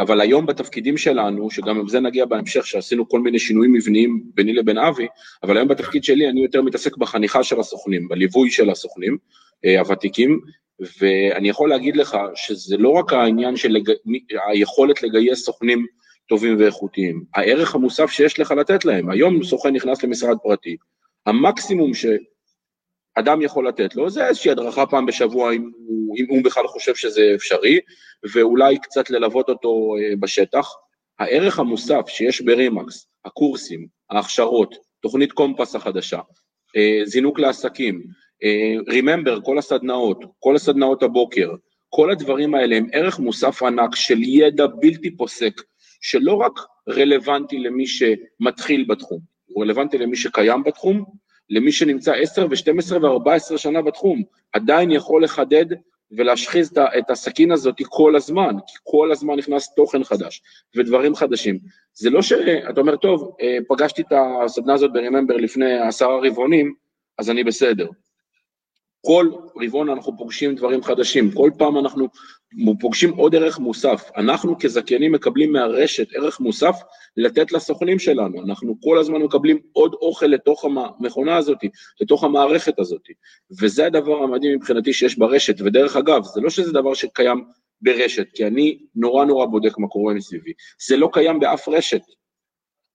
אבל 0.00 0.20
היום 0.20 0.46
בתפקידים 0.46 0.96
שלנו, 0.96 1.50
שגם 1.50 1.78
עם 1.80 1.88
זה 1.88 2.00
נגיע 2.00 2.24
בהמשך, 2.24 2.66
שעשינו 2.66 3.08
כל 3.08 3.20
מיני 3.20 3.38
שינויים 3.38 3.72
מבניים 3.72 4.22
ביני 4.34 4.52
לבין 4.52 4.78
אבי, 4.78 5.06
אבל 5.42 5.56
היום 5.56 5.68
בתפקיד 5.68 6.04
שלי 6.04 6.28
אני 6.28 6.42
יותר 6.42 6.62
מתעסק 6.62 6.96
בחניכה 6.96 7.42
של 7.42 7.60
הסוכנים, 7.60 8.08
בליווי 8.08 8.50
של 8.50 8.70
הסוכנים 8.70 9.18
הוותיקים, 9.78 10.40
ואני 11.00 11.48
יכול 11.48 11.68
להגיד 11.68 11.96
לך 11.96 12.16
שזה 12.34 12.76
לא 12.76 12.88
רק 12.88 13.12
העניין 13.12 13.56
של 13.56 13.68
לג... 13.68 13.90
היכולת 14.48 15.02
לגייס 15.02 15.44
סוכנים 15.44 15.86
טובים 16.28 16.56
ואיכותיים, 16.58 17.24
הערך 17.34 17.74
המוסף 17.74 18.10
שיש 18.10 18.38
לך 18.38 18.50
לתת 18.50 18.84
להם. 18.84 19.10
היום 19.10 19.44
סוכן 19.44 19.72
נכנס 19.72 20.02
למשרד 20.02 20.36
פרטי, 20.42 20.76
המקסימום 21.26 21.90
שאדם 21.94 23.42
יכול 23.42 23.68
לתת 23.68 23.94
לו 23.94 24.10
זה 24.10 24.26
איזושהי 24.26 24.50
הדרכה 24.50 24.86
פעם 24.86 25.06
בשבוע 25.06 25.52
אם 25.52 25.70
הוא, 25.86 26.16
אם 26.18 26.26
הוא 26.28 26.44
בכלל 26.44 26.66
חושב 26.66 26.94
שזה 26.94 27.32
אפשרי, 27.34 27.78
ואולי 28.32 28.78
קצת 28.78 29.10
ללוות 29.10 29.48
אותו 29.48 29.94
אה, 29.98 30.16
בשטח. 30.20 30.68
הערך 31.18 31.58
המוסף 31.58 32.08
שיש 32.08 32.40
ברימקס, 32.40 33.06
הקורסים, 33.24 33.86
ההכשרות, 34.10 34.74
תוכנית 35.02 35.32
קומפס 35.32 35.74
החדשה, 35.74 36.20
אה, 36.76 37.00
זינוק 37.04 37.38
לעסקים, 37.38 38.02
ריממבר, 38.88 39.34
אה, 39.36 39.40
כל 39.40 39.58
הסדנאות, 39.58 40.24
כל 40.38 40.56
הסדנאות 40.56 41.02
הבוקר, 41.02 41.50
כל 41.88 42.10
הדברים 42.10 42.54
האלה 42.54 42.76
הם 42.76 42.86
ערך 42.92 43.18
מוסף 43.18 43.62
ענק 43.62 43.94
של 43.94 44.22
ידע 44.22 44.66
בלתי 44.66 45.16
פוסק, 45.16 45.62
שלא 46.00 46.34
רק 46.34 46.52
רלוונטי 46.88 47.58
למי 47.58 47.84
שמתחיל 47.86 48.84
בתחום, 48.88 49.20
הוא 49.46 49.64
רלוונטי 49.64 49.98
למי 49.98 50.16
שקיים 50.16 50.62
בתחום, 50.62 51.04
למי 51.50 51.72
שנמצא 51.72 52.12
10 52.12 52.46
ו-12 52.50 52.92
ו-14 52.92 53.58
שנה 53.58 53.82
בתחום, 53.82 54.22
עדיין 54.52 54.90
יכול 54.90 55.24
לחדד 55.24 55.66
ולהשחיז 56.12 56.72
את 56.98 57.10
הסכין 57.10 57.52
הזאת 57.52 57.74
כל 57.88 58.16
הזמן, 58.16 58.54
כי 58.66 58.74
כל 58.82 59.12
הזמן 59.12 59.34
נכנס 59.34 59.74
תוכן 59.74 60.04
חדש 60.04 60.42
ודברים 60.76 61.14
חדשים. 61.14 61.58
זה 61.94 62.10
לא 62.10 62.22
שאתה 62.22 62.80
אומר, 62.80 62.96
טוב, 62.96 63.36
אה, 63.40 63.58
פגשתי 63.68 64.02
את 64.02 64.12
הסדנה 64.44 64.74
הזאת 64.74 64.92
ב-Remember 64.92 65.34
לפני 65.34 65.78
עשרה 65.78 66.20
רבעונים, 66.26 66.74
אז 67.18 67.30
אני 67.30 67.44
בסדר. 67.44 67.86
כל 69.06 69.30
רבעון 69.62 69.88
אנחנו 69.88 70.16
פוגשים 70.18 70.54
דברים 70.54 70.82
חדשים, 70.82 71.30
כל 71.30 71.50
פעם 71.58 71.78
אנחנו 71.78 72.08
פוגשים 72.80 73.14
עוד 73.14 73.34
ערך 73.34 73.58
מוסף. 73.58 74.10
אנחנו 74.16 74.58
כזכיינים 74.58 75.12
מקבלים 75.12 75.52
מהרשת 75.52 76.06
ערך 76.14 76.40
מוסף 76.40 76.76
לתת 77.16 77.52
לסוכנים 77.52 77.98
שלנו, 77.98 78.42
אנחנו 78.42 78.76
כל 78.82 78.98
הזמן 78.98 79.22
מקבלים 79.22 79.58
עוד 79.72 79.94
אוכל 79.94 80.26
לתוך 80.26 80.64
המכונה 80.64 81.36
הזאת, 81.36 81.58
לתוך 82.00 82.24
המערכת 82.24 82.78
הזאת. 82.78 83.02
וזה 83.60 83.86
הדבר 83.86 84.22
המדהים 84.22 84.56
מבחינתי 84.56 84.92
שיש 84.92 85.18
ברשת, 85.18 85.60
ודרך 85.60 85.96
אגב, 85.96 86.24
זה 86.24 86.40
לא 86.40 86.50
שזה 86.50 86.72
דבר 86.72 86.94
שקיים 86.94 87.44
ברשת, 87.82 88.26
כי 88.34 88.46
אני 88.46 88.78
נורא 88.94 89.24
נורא 89.24 89.46
בודק 89.46 89.78
מה 89.78 89.88
קורה 89.88 90.14
מסביבי, 90.14 90.52
זה 90.88 90.96
לא 90.96 91.10
קיים 91.12 91.40
באף 91.40 91.68
רשת. 91.68 92.02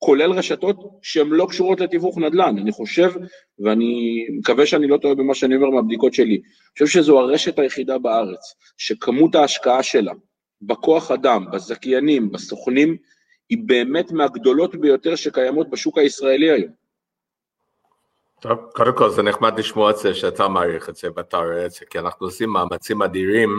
כולל 0.05 0.31
רשתות 0.31 0.77
שהן 1.01 1.27
לא 1.27 1.45
קשורות 1.49 1.79
לתיווך 1.79 2.17
נדל"ן. 2.17 2.57
אני 2.57 2.71
חושב, 2.71 3.11
ואני 3.59 4.25
מקווה 4.39 4.65
שאני 4.65 4.87
לא 4.87 4.97
טועה 4.97 5.15
במה 5.15 5.35
שאני 5.35 5.55
אומר 5.55 5.69
מהבדיקות 5.69 6.13
שלי, 6.13 6.35
אני 6.35 6.73
חושב 6.73 6.99
שזו 6.99 7.19
הרשת 7.19 7.59
היחידה 7.59 7.97
בארץ, 7.97 8.55
שכמות 8.77 9.35
ההשקעה 9.35 9.83
שלה 9.83 10.13
בכוח 10.61 11.11
אדם, 11.11 11.45
בזכיינים, 11.51 12.31
בסוכנים, 12.31 12.97
היא 13.49 13.57
באמת 13.65 14.11
מהגדולות 14.11 14.75
ביותר 14.75 15.15
שקיימות 15.15 15.69
בשוק 15.69 15.97
הישראלי 15.97 16.51
היום. 16.51 16.71
טוב, 18.41 18.57
קודם 18.73 18.97
כל 18.97 19.09
זה 19.09 19.23
נחמד 19.23 19.59
לשמוע 19.59 19.91
את 19.91 19.97
זה 19.97 20.13
שאתה 20.13 20.47
מעריך 20.47 20.89
את 20.89 20.95
זה 20.95 21.07
ואתה 21.15 21.37
רואה 21.37 21.65
את 21.65 21.71
זה, 21.71 21.85
כי 21.89 21.99
אנחנו 21.99 22.25
עושים 22.25 22.49
מאמצים 22.49 23.01
אדירים 23.01 23.49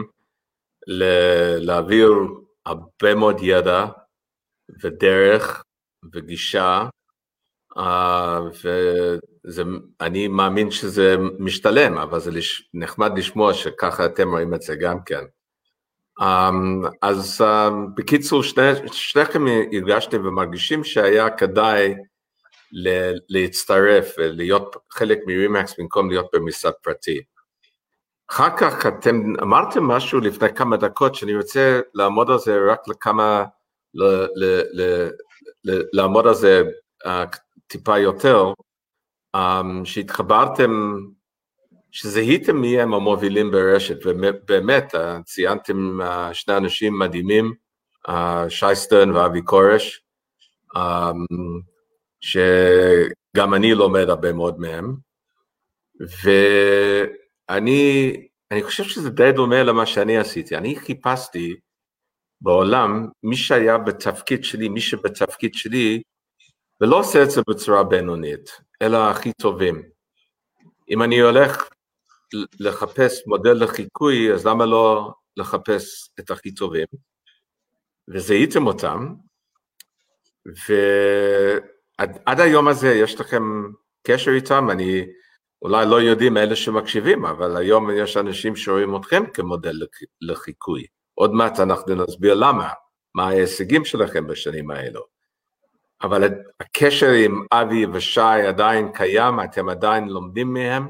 להעביר 1.59 2.13
הרבה 2.67 3.15
מאוד 3.15 3.37
ידע 3.43 3.87
ודרך 4.83 5.65
וגישה, 6.14 6.88
אה, 7.79 8.40
ואני 10.01 10.29
מאמין 10.29 10.71
שזה 10.71 11.16
משתלם, 11.38 11.99
אבל 11.99 12.21
זה 12.21 12.31
נחמד 12.75 13.19
לשמוע 13.19 13.55
שככה 13.55 14.07
אתם 14.07 14.31
רואים 14.31 14.55
את 14.55 14.62
זה 14.62 14.77
גם 14.77 14.99
כן. 15.07 15.25
אמ, 16.21 16.83
אז 17.03 17.40
אה, 17.40 17.71
בקיצור, 17.97 18.42
שני, 18.42 18.62
שניכם 18.92 19.45
הרגשתם 19.73 20.27
ומרגישים 20.27 20.85
שהיה 20.85 21.31
כדאי 21.31 21.95
להצטרף 23.29 24.14
ולהיות 24.19 24.77
חלק 24.90 25.19
מרימקס 25.27 25.75
במקום 25.79 26.11
להיות 26.11 26.27
במשרד 26.33 26.73
פרטי. 26.83 27.23
אחר 28.31 28.57
כך 28.57 28.87
אתם 28.87 29.33
אמרתם 29.42 29.85
משהו 29.85 30.21
לפני 30.21 30.55
כמה 30.55 30.77
דקות 30.77 31.14
שאני 31.14 31.37
רוצה 31.37 31.81
לעמוד 31.95 32.31
על 32.31 32.38
זה 32.38 32.59
רק 32.73 32.88
לכמה, 32.88 33.45
ל, 33.95 34.05
ל, 34.37 34.62
ל, 34.73 35.09
לעמוד 35.93 36.27
על 36.27 36.35
זה 36.35 36.63
uh, 37.07 37.09
טיפה 37.67 37.99
יותר, 37.99 38.53
um, 39.37 39.85
שהתחברתם, 39.85 40.97
שזהיתם 41.91 42.57
מי 42.57 42.81
הם 42.81 42.95
המובילים 42.95 43.51
ברשת, 43.51 44.07
ובאמת 44.07 44.95
uh, 44.95 45.23
ציינתם 45.25 46.01
uh, 46.01 46.35
שני 46.35 46.57
אנשים 46.57 46.99
מדהימים, 46.99 47.55
שי 48.49 48.75
סטרן 48.75 49.11
ואבי 49.11 49.41
כורש, 49.45 50.05
um, 50.77 51.37
שגם 52.21 53.55
אני 53.55 53.75
לומד 53.75 54.09
הרבה 54.09 54.33
מאוד 54.33 54.61
מהם, 54.61 54.97
ואני 57.51 58.13
אני 58.51 58.63
חושב 58.63 58.85
שזה 58.85 59.11
די 59.11 59.33
דומה 59.33 59.63
למה 59.63 59.87
שאני 59.87 60.19
עשיתי, 60.19 60.57
אני 60.57 60.77
חיפשתי 60.77 61.55
בעולם, 62.40 63.09
מי 63.22 63.37
שהיה 63.37 63.79
בתפקיד 63.79 64.44
שלי, 64.44 64.68
מי 64.68 64.81
שבתפקיד 64.81 65.55
שלי, 65.55 66.03
ולא 66.81 66.99
עושה 66.99 67.22
את 67.22 67.31
זה 67.31 67.40
בצורה 67.49 67.85
בינונית, 67.85 68.61
אלא 68.83 69.11
הכי 69.11 69.33
טובים. 69.33 69.83
אם 70.90 71.03
אני 71.03 71.20
הולך 71.20 71.68
לחפש 72.61 73.27
מודל 73.27 73.64
לחיקוי, 73.64 74.33
אז 74.33 74.46
למה 74.46 74.66
לא 74.66 75.12
לחפש 75.37 76.11
את 76.20 76.31
הכי 76.31 76.55
טובים? 76.55 76.87
וזיהיתם 78.09 78.66
אותם, 78.66 79.14
ועד 80.68 82.40
היום 82.40 82.68
הזה 82.68 82.88
יש 82.94 83.20
לכם 83.20 83.42
קשר 84.07 84.31
איתם, 84.31 84.70
אני 84.70 85.07
אולי 85.62 85.87
לא 85.87 86.01
יודעים 86.01 86.37
אלה 86.37 86.57
שמקשיבים, 86.57 87.25
אבל 87.25 87.57
היום 87.57 87.90
יש 87.90 88.16
אנשים 88.16 88.57
שרואים 88.57 88.96
אתכם 88.96 89.22
כמודל 89.35 89.81
לחיקוי. 90.20 90.87
עוד 91.18 91.33
מעט 91.33 91.61
אנחנו 91.61 91.94
נסביר 91.94 92.35
למה, 92.35 92.68
מה 93.14 93.29
ההישגים 93.29 93.85
שלכם 93.85 94.26
בשנים 94.26 94.70
האלו. 94.70 95.00
אבל 96.02 96.35
הקשר 96.61 97.11
עם 97.11 97.44
אבי 97.52 97.87
ושי 97.92 98.20
עדיין 98.20 98.88
קיים, 98.92 99.40
אתם 99.40 99.68
עדיין 99.68 100.09
לומדים 100.09 100.52
מהם? 100.52 100.88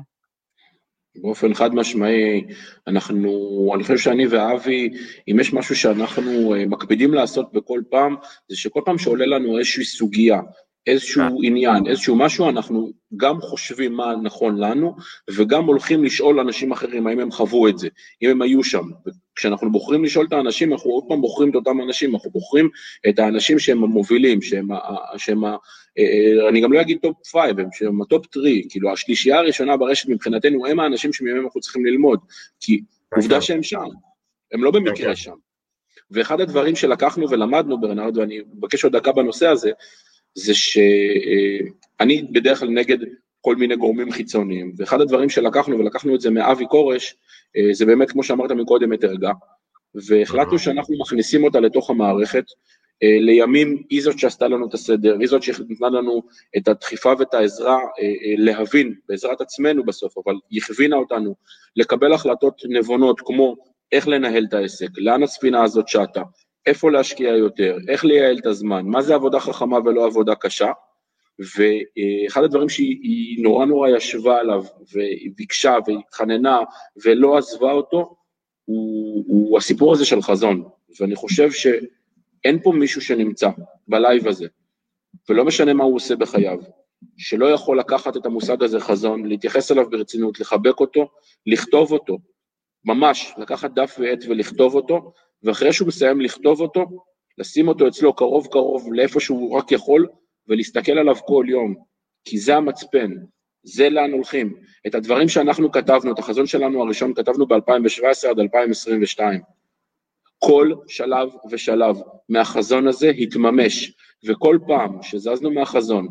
באופן 1.22 1.54
חד 1.54 1.74
משמעי, 1.74 2.46
אנחנו, 2.86 3.30
אני 3.74 3.82
חושב 3.82 3.96
שאני 3.96 4.26
ואבי, 4.26 4.90
אם 5.28 5.40
יש 5.40 5.52
משהו 5.52 5.76
שאנחנו 5.76 6.54
אה, 6.54 6.66
מקפידים 6.66 7.14
לעשות 7.14 7.52
בכל 7.52 7.80
פעם, 7.90 8.16
זה 8.48 8.56
שכל 8.56 8.80
פעם 8.84 8.98
שעולה 8.98 9.26
לנו 9.26 9.58
איזושהי 9.58 9.84
סוגיה, 9.84 10.40
איזשהו 10.86 11.22
אה. 11.22 11.28
עניין, 11.42 11.86
איזשהו 11.86 12.16
משהו, 12.16 12.48
אנחנו 12.48 12.92
גם 13.16 13.40
חושבים 13.40 13.92
מה 13.92 14.14
נכון 14.22 14.56
לנו, 14.58 14.96
וגם 15.30 15.64
הולכים 15.64 16.04
לשאול 16.04 16.40
אנשים 16.40 16.72
אחרים 16.72 17.06
האם 17.06 17.20
הם 17.20 17.30
חוו 17.30 17.68
את 17.68 17.78
זה, 17.78 17.88
אם 18.22 18.30
הם 18.30 18.42
היו 18.42 18.64
שם. 18.64 18.84
כשאנחנו 19.36 19.72
בוחרים 19.72 20.04
לשאול 20.04 20.26
את 20.26 20.32
האנשים, 20.32 20.72
אנחנו 20.72 20.90
עוד 20.90 21.04
פעם 21.08 21.20
בוחרים 21.20 21.50
את 21.50 21.54
אותם 21.54 21.80
אנשים, 21.80 22.14
אנחנו 22.14 22.30
בוחרים 22.30 22.68
את 23.08 23.18
האנשים 23.18 23.58
שהם 23.58 23.84
המובילים, 23.84 24.42
שהם, 24.42 24.68
שהם 25.16 25.44
אה, 25.44 25.56
אה, 25.98 26.48
אני 26.48 26.60
גם 26.60 26.72
לא 26.72 26.80
אגיד 26.80 26.98
top 27.02 27.26
five, 27.26 27.56
שהם 27.72 28.02
ה 28.02 28.08
top 28.08 28.26
three, 28.26 28.62
כאילו 28.68 28.92
השלישייה 28.92 29.38
הראשונה 29.38 29.76
ברשת 29.76 30.08
מבחינתנו, 30.08 30.66
הם 30.66 30.80
האנשים 30.80 31.12
שמהם 31.12 31.44
אנחנו 31.44 31.60
צריכים 31.60 31.86
ללמוד, 31.86 32.20
כי 32.60 32.80
עובדה 33.16 33.40
שהם 33.40 33.62
שם, 33.62 33.86
הם 34.52 34.64
לא 34.64 34.70
במקרה 34.70 35.16
שם. 35.16 35.34
ואחד 36.10 36.40
הדברים 36.40 36.76
שלקחנו 36.76 37.30
ולמדנו, 37.30 37.80
ברנרד, 37.80 38.16
ואני 38.16 38.40
מבקש 38.54 38.84
עוד 38.84 38.96
דקה 38.96 39.12
בנושא 39.12 39.46
הזה, 39.46 39.70
זה 40.36 40.54
שאני 40.54 42.22
בדרך 42.32 42.60
כלל 42.60 42.68
נגד 42.68 42.98
כל 43.40 43.56
מיני 43.56 43.76
גורמים 43.76 44.12
חיצוניים, 44.12 44.72
ואחד 44.76 45.00
הדברים 45.00 45.28
שלקחנו, 45.28 45.78
ולקחנו 45.78 46.14
את 46.14 46.20
זה 46.20 46.30
מאבי 46.30 46.64
כורש, 46.68 47.14
אה, 47.56 47.72
זה 47.72 47.86
באמת, 47.86 48.10
כמו 48.10 48.22
שאמרת 48.22 48.50
מקודם, 48.50 48.92
את 48.92 49.04
ערגה, 49.04 49.32
והחלטנו 49.94 50.58
שאנחנו 50.58 50.98
מכניסים 50.98 51.44
אותה 51.44 51.60
לתוך 51.60 51.90
המערכת, 51.90 52.44
אה, 53.02 53.18
לימים 53.20 53.82
היא 53.90 54.02
זאת 54.02 54.18
שעשתה 54.18 54.48
לנו 54.48 54.68
את 54.68 54.74
הסדר, 54.74 55.16
היא 55.20 55.28
זאת 55.28 55.42
שנתנה 55.42 55.88
לנו 55.88 56.22
את 56.56 56.68
הדחיפה 56.68 57.12
ואת 57.18 57.34
העזרה 57.34 57.76
אה, 57.76 58.34
להבין 58.38 58.94
בעזרת 59.08 59.40
עצמנו 59.40 59.84
בסוף, 59.84 60.18
אבל 60.26 60.34
היא 60.50 60.60
הכווינה 60.62 60.96
אותנו 60.96 61.34
לקבל 61.76 62.12
החלטות 62.12 62.62
נבונות 62.68 63.20
כמו 63.20 63.56
איך 63.92 64.08
לנהל 64.08 64.44
את 64.48 64.54
העסק, 64.54 64.88
לאן 64.96 65.22
הספינה 65.22 65.64
הזאת 65.64 65.88
שטה, 65.88 66.22
איפה 66.66 66.90
להשקיע 66.90 67.28
יותר, 67.28 67.76
איך 67.88 68.04
לייעל 68.04 68.38
את 68.38 68.46
הזמן, 68.46 68.86
מה 68.86 69.02
זה 69.02 69.14
עבודה 69.14 69.40
חכמה 69.40 69.78
ולא 69.78 70.06
עבודה 70.06 70.34
קשה, 70.34 70.70
ואחד 71.38 72.44
הדברים 72.44 72.68
שהיא 72.68 73.42
נורא 73.42 73.66
נורא 73.66 73.88
ישבה 73.88 74.40
עליו, 74.40 74.64
והיא 74.92 75.30
ביקשה 75.36 75.76
והתחננה 75.86 76.58
ולא 77.04 77.38
עזבה 77.38 77.72
אותו, 77.72 78.16
הוא, 78.64 79.24
הוא 79.28 79.58
הסיפור 79.58 79.92
הזה 79.92 80.04
של 80.04 80.22
חזון, 80.22 80.68
ואני 81.00 81.14
חושב 81.14 81.50
שאין 81.50 82.62
פה 82.62 82.72
מישהו 82.72 83.00
שנמצא 83.00 83.48
בלייב 83.88 84.28
הזה, 84.28 84.46
ולא 85.28 85.44
משנה 85.44 85.74
מה 85.74 85.84
הוא 85.84 85.96
עושה 85.96 86.16
בחייו, 86.16 86.58
שלא 87.16 87.46
יכול 87.46 87.78
לקחת 87.78 88.16
את 88.16 88.26
המושג 88.26 88.62
הזה 88.62 88.80
חזון, 88.80 89.26
להתייחס 89.26 89.72
אליו 89.72 89.90
ברצינות, 89.90 90.40
לחבק 90.40 90.80
אותו, 90.80 91.08
לכתוב 91.46 91.92
אותו, 91.92 92.18
ממש, 92.84 93.32
לקחת 93.38 93.70
דף 93.70 93.96
ועט 93.98 94.24
ולכתוב 94.28 94.74
אותו, 94.74 95.12
ואחרי 95.46 95.72
שהוא 95.72 95.88
מסיים 95.88 96.20
לכתוב 96.20 96.60
אותו, 96.60 96.84
לשים 97.38 97.68
אותו 97.68 97.88
אצלו 97.88 98.12
קרוב 98.12 98.46
קרוב 98.46 98.92
לאיפה 98.92 99.20
שהוא 99.20 99.58
רק 99.58 99.72
יכול, 99.72 100.06
ולהסתכל 100.48 100.92
עליו 100.92 101.16
כל 101.16 101.44
יום, 101.48 101.74
כי 102.24 102.38
זה 102.38 102.56
המצפן, 102.56 103.10
זה 103.62 103.90
לאן 103.90 104.12
הולכים. 104.12 104.54
את 104.86 104.94
הדברים 104.94 105.28
שאנחנו 105.28 105.72
כתבנו, 105.72 106.12
את 106.12 106.18
החזון 106.18 106.46
שלנו 106.46 106.82
הראשון 106.82 107.14
כתבנו 107.14 107.46
ב-2017 107.46 108.28
עד 108.30 108.38
2022. 108.40 109.40
כל 110.38 110.72
שלב 110.88 111.28
ושלב 111.50 111.96
מהחזון 112.28 112.88
הזה 112.88 113.08
התממש, 113.08 113.92
וכל 114.24 114.58
פעם 114.66 115.02
שזזנו 115.02 115.50
מהחזון 115.50 116.08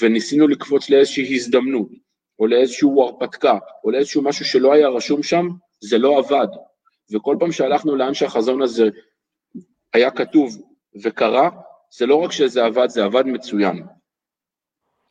וניסינו 0.00 0.48
לקפוץ 0.48 0.90
לאיזושהי 0.90 1.34
הזדמנות, 1.34 1.88
או 2.38 2.46
לאיזושהי 2.46 2.88
הרפתקה, 2.98 3.58
או 3.84 3.90
לאיזשהו 3.90 4.22
משהו 4.22 4.44
שלא 4.44 4.72
היה 4.72 4.88
רשום 4.88 5.22
שם, 5.22 5.48
זה 5.80 5.98
לא 5.98 6.18
עבד. 6.18 6.48
וכל 7.12 7.36
פעם 7.40 7.52
שהלכנו 7.52 7.96
לאן 7.96 8.14
שהחזון 8.14 8.62
הזה 8.62 8.88
היה 9.92 10.10
כתוב 10.10 10.56
וקרה, 11.02 11.50
זה 11.98 12.06
לא 12.06 12.16
רק 12.16 12.32
שזה 12.32 12.64
עבד, 12.64 12.88
זה 12.88 13.04
עבד 13.04 13.26
מצוין. 13.26 13.86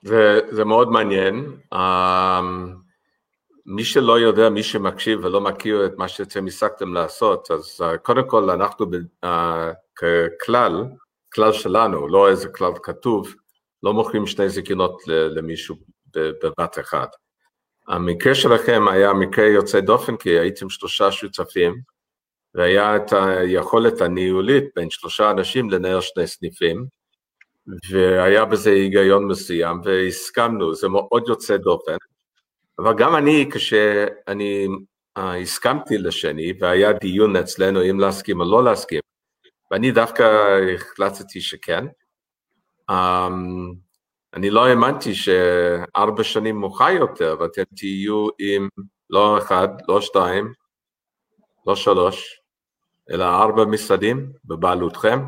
וזה 0.03 0.65
מאוד 0.65 0.89
מעניין. 0.89 1.45
אמ, 1.73 2.75
מי 3.65 3.83
שלא 3.83 4.19
יודע, 4.19 4.49
מי 4.49 4.63
שמקשיב 4.63 5.25
ולא 5.25 5.41
מכיר 5.41 5.85
את 5.85 5.97
מה 5.97 6.07
שאתם 6.07 6.47
הסקתם 6.47 6.93
לעשות, 6.93 7.51
אז 7.51 7.81
אה, 7.81 7.97
קודם 7.97 8.29
כל 8.29 8.49
אנחנו 8.49 8.85
uh, 9.25 9.27
ככלל 9.95 10.83
הכלל 11.29 11.53
שלנו, 11.53 12.07
לא 12.07 12.29
איזה 12.29 12.49
כלל 12.49 12.71
כתוב, 12.83 13.35
לא 13.83 13.93
מוכרים 13.93 14.27
שני 14.27 14.49
זיכיונות 14.49 15.01
למישהו 15.07 15.75
בבת 16.15 16.79
אחת. 16.79 17.15
המקרה 17.87 18.35
שלכם 18.35 18.87
היה 18.87 19.13
מקרה 19.13 19.45
יוצא 19.45 19.79
דופן, 19.79 20.17
כי 20.17 20.29
הייתם 20.29 20.69
שלושה 20.69 21.11
שותפים, 21.11 21.75
והיה 22.55 22.95
את 22.95 23.13
היכולת 23.13 24.01
הניהולית 24.01 24.63
בין 24.75 24.89
שלושה 24.89 25.31
אנשים 25.31 25.69
לנהל 25.69 26.01
שני 26.01 26.27
סניפים, 26.27 26.85
והיה 27.89 28.45
בזה 28.45 28.69
היגיון 28.69 29.27
מסוים, 29.27 29.81
והסכמנו, 29.83 30.75
זה 30.75 30.87
מאוד 30.89 31.23
יוצא 31.27 31.57
דופן. 31.57 31.95
אבל 32.79 32.93
גם 32.97 33.15
אני, 33.15 33.49
כשאני 33.51 34.67
uh, 35.19 35.21
הסכמתי 35.21 35.97
לשני, 35.97 36.53
והיה 36.59 36.93
דיון 36.93 37.35
אצלנו 37.35 37.89
אם 37.89 37.99
להסכים 37.99 38.39
או 38.39 38.45
לא 38.45 38.63
להסכים, 38.63 39.01
ואני 39.71 39.91
דווקא 39.91 40.23
החלטתי 40.75 41.41
שכן, 41.41 41.85
um, 42.91 42.95
אני 44.37 44.49
לא 44.49 44.65
האמנתי 44.65 45.15
שארבע 45.15 46.23
שנים 46.23 46.59
מאוחר 46.59 46.89
יותר, 46.89 47.35
ואתם 47.39 47.63
תהיו 47.75 48.27
עם 48.39 48.69
לא 49.09 49.37
אחד, 49.37 49.67
לא 49.87 50.01
שתיים, 50.01 50.53
לא 51.67 51.75
שלוש, 51.75 52.41
אלא 53.11 53.25
ארבע 53.25 53.65
משרדים 53.65 54.31
בבעלותכם. 54.45 55.19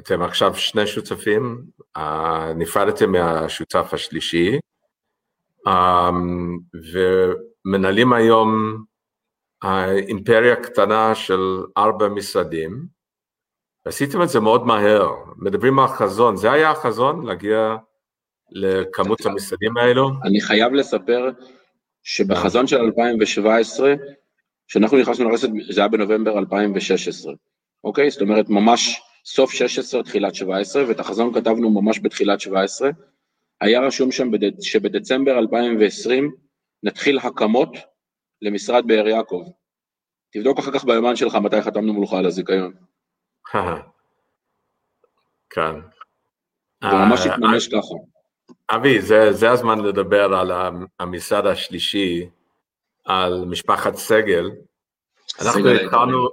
אתם 0.00 0.22
עכשיו 0.22 0.54
שני 0.54 0.86
שותפים, 0.86 1.64
uh, 1.98 2.00
נפרדתם 2.56 3.12
מהשותף 3.12 3.88
השלישי, 3.92 4.58
um, 5.68 6.12
ומנהלים 6.92 8.12
היום 8.12 8.78
אימפריה 10.08 10.56
קטנה 10.56 11.14
של 11.14 11.62
ארבע 11.76 12.08
משרדים, 12.08 12.86
עשיתם 13.84 14.22
את 14.22 14.28
זה 14.28 14.40
מאוד 14.40 14.66
מהר, 14.66 15.12
מדברים 15.36 15.78
על 15.78 15.86
חזון, 15.86 16.36
זה 16.36 16.52
היה 16.52 16.70
החזון 16.70 17.26
להגיע 17.26 17.76
לכמות 18.50 19.26
המשרדים 19.26 19.76
האלו? 19.76 20.10
אני 20.24 20.40
חייב 20.40 20.72
לספר 20.72 21.30
שבחזון 22.02 22.66
של 22.66 22.76
2017, 22.76 23.94
כשאנחנו 24.68 24.98
נכנסנו 24.98 25.30
לרשת, 25.30 25.48
זה 25.70 25.80
היה 25.80 25.88
בנובמבר 25.88 26.38
2016, 26.38 27.32
אוקיי? 27.84 28.10
זאת 28.10 28.20
אומרת, 28.22 28.48
ממש 28.48 29.00
סוף 29.26 29.52
16, 29.52 30.02
תחילת 30.02 30.34
17, 30.34 30.88
ואת 30.88 31.00
החזון 31.00 31.34
כתבנו 31.34 31.70
ממש 31.70 32.00
בתחילת 32.02 32.40
17. 32.40 32.90
היה 33.60 33.80
רשום 33.80 34.12
שם 34.12 34.30
בד... 34.30 34.60
שבדצמבר 34.60 35.38
2020 35.38 36.32
נתחיל 36.82 37.18
הקמות 37.18 37.76
למשרד 38.42 38.86
באר 38.86 39.08
יעקב. 39.08 39.42
תבדוק 40.32 40.58
אחר 40.58 40.72
כך 40.72 40.84
ביומן 40.84 41.16
שלך 41.16 41.34
מתי 41.34 41.62
חתמנו 41.62 41.92
מולך 41.92 42.12
על 42.12 42.26
הזיכיון. 42.26 42.72
כן. 45.50 45.74
זה 46.82 46.88
ממש 46.92 47.26
אה, 47.26 47.34
התממש 47.34 47.68
ככה. 47.68 47.94
אבי, 48.70 49.02
זה, 49.02 49.32
זה 49.32 49.50
הזמן 49.50 49.78
לדבר 49.80 50.34
על 50.34 50.52
המשרד 51.00 51.46
השלישי, 51.46 52.28
על 53.04 53.44
משפחת 53.44 53.94
סגל. 53.94 54.50
אנחנו 55.40 55.68
התחלנו, 55.68 56.28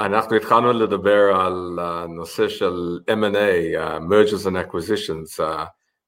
אנחנו 0.00 0.36
התחלנו 0.36 0.72
לדבר 0.72 1.36
על 1.40 1.78
הנושא 1.80 2.48
של 2.48 2.98
M&A, 3.10 3.76
mergers 4.00 4.46
and 4.46 4.66
acquisitions, 4.66 5.42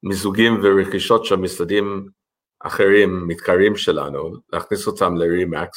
מיזוגים 0.02 0.60
ורכישות 0.62 1.24
של 1.24 1.36
משרדים 1.36 2.08
אחרים, 2.60 3.28
מתקרים 3.28 3.76
שלנו, 3.76 4.32
להכניס 4.52 4.86
אותם 4.86 5.16
ל-Remax, 5.16 5.68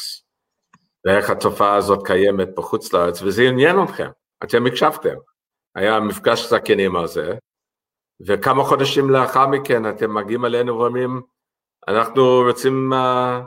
ואיך 1.05 1.29
התופעה 1.29 1.75
הזאת 1.75 2.07
קיימת 2.07 2.49
בחוץ 2.55 2.93
לארץ, 2.93 3.21
וזה 3.21 3.43
עניין 3.43 3.83
אתכם, 3.83 4.09
אתם 4.43 4.65
הקשבתם. 4.65 5.15
היה 5.75 5.99
מפגש 5.99 6.49
זקנים 6.49 6.95
על 6.95 7.07
זה, 7.07 7.37
וכמה 8.27 8.63
חודשים 8.63 9.09
לאחר 9.09 9.47
מכן 9.47 9.89
אתם 9.89 10.13
מגיעים 10.13 10.45
אלינו 10.45 10.77
ואומרים, 10.79 11.21
אנחנו 11.87 12.41
רוצים 12.47 12.93
uh, 12.93 13.43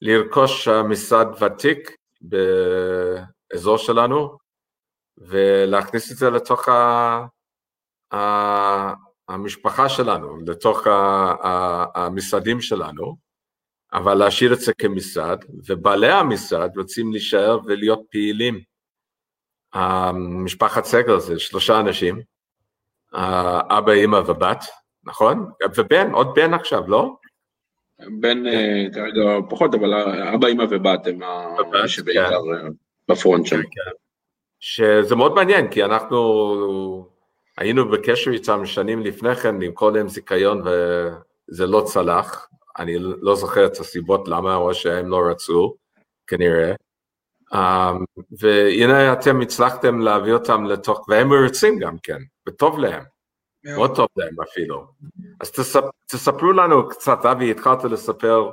לרכוש 0.00 0.68
uh, 0.68 0.82
משרד 0.82 1.26
ותיק 1.42 1.96
באזור 2.20 3.78
שלנו, 3.78 4.38
ולהכניס 5.18 6.12
את 6.12 6.16
זה 6.16 6.30
לתוך 6.30 6.68
ה, 6.68 7.20
ה, 8.14 8.94
המשפחה 9.28 9.88
שלנו, 9.88 10.38
לתוך 10.46 10.86
ה, 10.86 10.90
ה, 11.42 11.84
המשרדים 12.04 12.60
שלנו, 12.60 13.16
אבל 13.92 14.14
להשאיר 14.14 14.52
את 14.52 14.60
זה 14.60 14.72
כמשרד, 14.78 15.38
ובעלי 15.66 16.10
המשרד 16.12 16.70
רוצים 16.76 17.12
להישאר 17.12 17.58
ולהיות 17.64 18.00
פעילים. 18.10 18.73
משפחת 20.14 20.84
סגל 20.84 21.18
זה 21.18 21.38
שלושה 21.38 21.80
אנשים, 21.80 22.22
אבא, 23.68 23.92
אימא 23.92 24.16
ובת, 24.16 24.64
נכון? 25.04 25.50
ובן, 25.76 26.10
עוד 26.12 26.34
בן 26.34 26.54
עכשיו, 26.54 26.82
לא? 26.88 27.16
בן 28.20 28.46
אה, 28.46 28.84
כרגע 28.94 29.22
פחות, 29.50 29.74
אבל 29.74 29.94
אבא, 30.34 30.46
אימא 30.46 30.64
ובת 30.70 31.06
הם 31.06 31.20
שבעיקר 31.86 32.28
כן. 32.28 32.66
אה, 32.66 32.68
בפרונט 33.08 33.46
שם. 33.46 33.56
כן. 33.56 33.90
שזה 34.60 35.16
מאוד 35.16 35.34
מעניין, 35.34 35.70
כי 35.70 35.84
אנחנו 35.84 37.08
היינו 37.58 37.90
בקשר 37.90 38.30
איתם 38.30 38.66
שנים 38.66 39.00
לפני 39.00 39.34
כן, 39.34 39.60
למכור 39.60 39.90
להם 39.90 40.08
זיכיון 40.08 40.62
וזה 40.64 41.66
לא 41.66 41.82
צלח, 41.86 42.48
אני 42.78 42.98
לא 42.98 43.36
זוכר 43.36 43.66
את 43.66 43.76
הסיבות 43.76 44.28
למה, 44.28 44.54
או 44.54 44.74
שהם 44.74 45.08
לא 45.08 45.20
רצו, 45.30 45.74
כנראה. 46.26 46.72
Um, 47.54 48.04
והנה 48.40 49.12
אתם 49.12 49.40
הצלחתם 49.40 50.00
להביא 50.00 50.32
אותם 50.32 50.64
לתוך, 50.64 51.08
והם 51.08 51.28
מרצים 51.28 51.78
גם 51.78 51.96
כן, 52.02 52.18
וטוב 52.48 52.78
להם, 52.78 53.02
מאוד 53.64 53.96
טוב 53.96 54.08
להם 54.16 54.34
אפילו. 54.40 54.86
אז 55.40 55.50
תספ, 55.50 55.84
תספרו 56.06 56.52
לנו 56.52 56.88
קצת, 56.88 57.18
אבי, 57.32 57.50
התחלת 57.50 57.84
לספר 57.84 58.50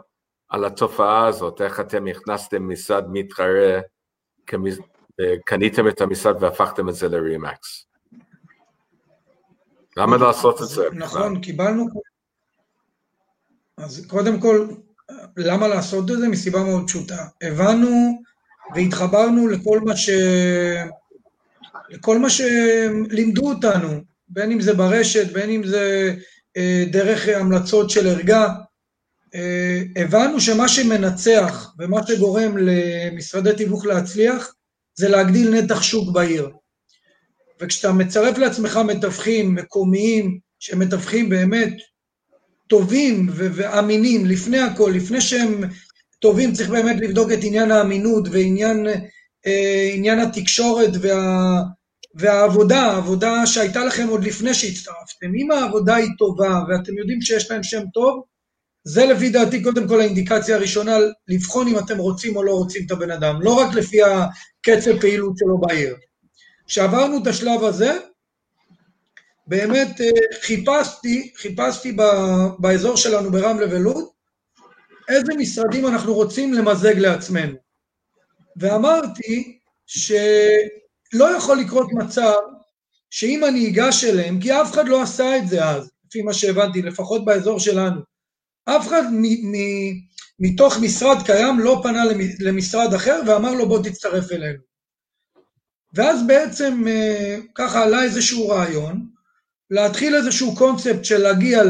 על 0.50 0.66
התופעה 0.66 1.28
הזאת, 1.28 1.62
איך 1.62 1.80
אתם 1.80 2.08
הכנסתם 2.08 2.70
משרד 2.70 3.06
מתחרה, 3.12 3.80
קניתם 5.46 5.88
את 5.88 6.02
המשרד 6.02 6.44
והפכתם 6.44 6.90
את 6.90 6.96
זה 6.96 7.08
לרימקס. 7.10 7.86
למה 9.98 10.18
לעשות 10.18 10.62
את 10.62 10.68
זה? 10.68 10.88
נכון, 10.94 11.42
קיבלנו... 11.42 11.86
אז 13.78 14.06
קודם 14.10 14.40
כל, 14.40 14.68
למה 15.38 15.68
לעשות 15.68 16.12
את 16.12 16.18
זה? 16.20 16.28
מסיבה 16.28 16.64
מאוד 16.64 16.84
פשוטה. 16.88 17.26
הבנו 17.42 18.22
והתחברנו 18.76 19.48
לכל 19.48 19.80
מה 19.80 19.98
ש... 19.98 20.10
לכל 21.90 22.20
מה 22.20 22.30
שלימדו 22.30 23.50
אותנו, 23.50 24.02
בין 24.30 24.52
אם 24.52 24.62
זה 24.62 24.74
ברשת, 24.74 25.34
בין 25.34 25.50
אם 25.50 25.64
זה 25.64 26.14
אה, 26.58 26.84
דרך 26.92 27.28
המלצות 27.28 27.90
של 27.90 28.08
ערגה. 28.08 28.48
אה, 29.36 29.82
הבנו 29.96 30.42
שמה 30.42 30.68
שמנצח 30.68 31.74
ומה 31.80 32.08
שגורם 32.08 32.58
למשרדי 32.58 33.54
תיווך 33.58 33.86
להצליח 33.86 34.56
זה 34.96 35.10
להגדיל 35.10 35.56
נתח 35.56 35.82
שוק 35.82 36.14
בעיר. 36.14 36.50
וכשאתה 37.62 37.94
מצרף 37.94 38.38
לעצמך 38.38 38.78
מתווכים 38.78 39.56
מקומיים 39.56 40.40
שמתווכים 40.60 41.30
באמת 41.30 41.74
טובים 42.68 43.30
ואמינים 43.34 44.26
לפני 44.26 44.60
הכל, 44.60 44.92
לפני 44.96 45.22
שהם 45.22 45.64
טובים 46.22 46.54
צריך 46.54 46.70
באמת 46.70 46.96
לבדוק 47.02 47.32
את 47.32 47.40
עניין 47.42 47.72
האמינות 47.72 48.28
ועניין 48.32 48.88
אה, 50.18 50.24
התקשורת 50.24 50.90
וה, 51.02 51.62
והעבודה, 52.16 52.82
העבודה 52.82 53.46
שהייתה 53.46 53.86
לכם 53.86 54.08
עוד 54.08 54.24
לפני 54.24 54.54
שהצטרפתם. 54.54 55.36
אם 55.38 55.52
העבודה 55.52 55.96
היא 55.96 56.10
טובה 56.18 56.60
ואתם 56.70 56.98
יודעים 56.98 57.22
שיש 57.22 57.52
להם 57.52 57.64
שם 57.64 57.84
טוב, 57.94 58.24
זה 58.84 59.06
לפי 59.06 59.30
דעתי 59.30 59.64
קודם 59.64 59.88
כל 59.88 60.02
האינדיקציה 60.02 60.56
הראשונה 60.56 60.98
לבחון 61.28 61.68
אם 61.68 61.80
אתם 61.80 61.98
רוצים 61.98 62.36
או 62.36 62.44
לא 62.44 62.52
רוצים 62.52 62.86
את 62.86 62.92
הבן 62.92 63.12
אדם, 63.12 63.42
לא 63.42 63.54
רק 63.54 63.74
לפי 63.74 63.98
הקצב 64.04 65.00
פעילות 65.00 65.38
שלו 65.38 65.58
בעיר. 65.58 65.96
כשעברנו 66.68 67.18
את 67.22 67.28
השלב 67.28 67.64
הזה, 67.64 67.98
באמת 69.48 70.02
אה, 70.02 70.38
חיפשתי, 70.41 71.32
חיפשתי 71.36 71.98
באזור 72.60 72.98
שלנו 72.98 73.32
ברמלה 73.32 73.66
ולוד, 73.72 74.04
איזה 75.12 75.34
משרדים 75.38 75.88
אנחנו 75.88 76.14
רוצים 76.14 76.53
למזג 76.53 76.97
לעצמנו. 76.97 77.55
ואמרתי 78.57 79.59
שלא 79.86 81.38
יכול 81.38 81.59
לקרות 81.59 81.88
מצב 81.93 82.38
שאם 83.09 83.45
אני 83.45 83.70
אגש 83.70 84.03
אליהם, 84.03 84.41
כי 84.41 84.62
אף 84.62 84.72
אחד 84.72 84.88
לא 84.88 85.01
עשה 85.01 85.38
את 85.38 85.47
זה 85.47 85.66
אז, 85.66 85.91
לפי 86.05 86.22
מה 86.22 86.34
שהבנתי, 86.34 86.82
לפחות 86.82 87.26
באזור 87.26 87.59
שלנו, 87.59 88.01
אף 88.66 88.88
אחד 88.88 89.03
מ- 89.12 89.51
מ- 89.51 90.12
מתוך 90.39 90.78
משרד 90.82 91.26
קיים 91.26 91.59
לא 91.59 91.80
פנה 91.84 92.03
למשרד 92.39 92.93
אחר 92.93 93.22
ואמר 93.28 93.53
לו 93.53 93.68
בוא 93.68 93.84
תצטרף 93.84 94.32
אלינו. 94.32 94.59
ואז 95.93 96.28
בעצם 96.28 96.88
אה, 96.88 97.38
ככה 97.55 97.84
עלה 97.84 98.03
איזשהו 98.03 98.49
רעיון, 98.49 99.07
להתחיל 99.72 100.15
איזשהו 100.15 100.55
קונספט 100.55 101.05
של 101.05 101.17
להגיע 101.17 101.61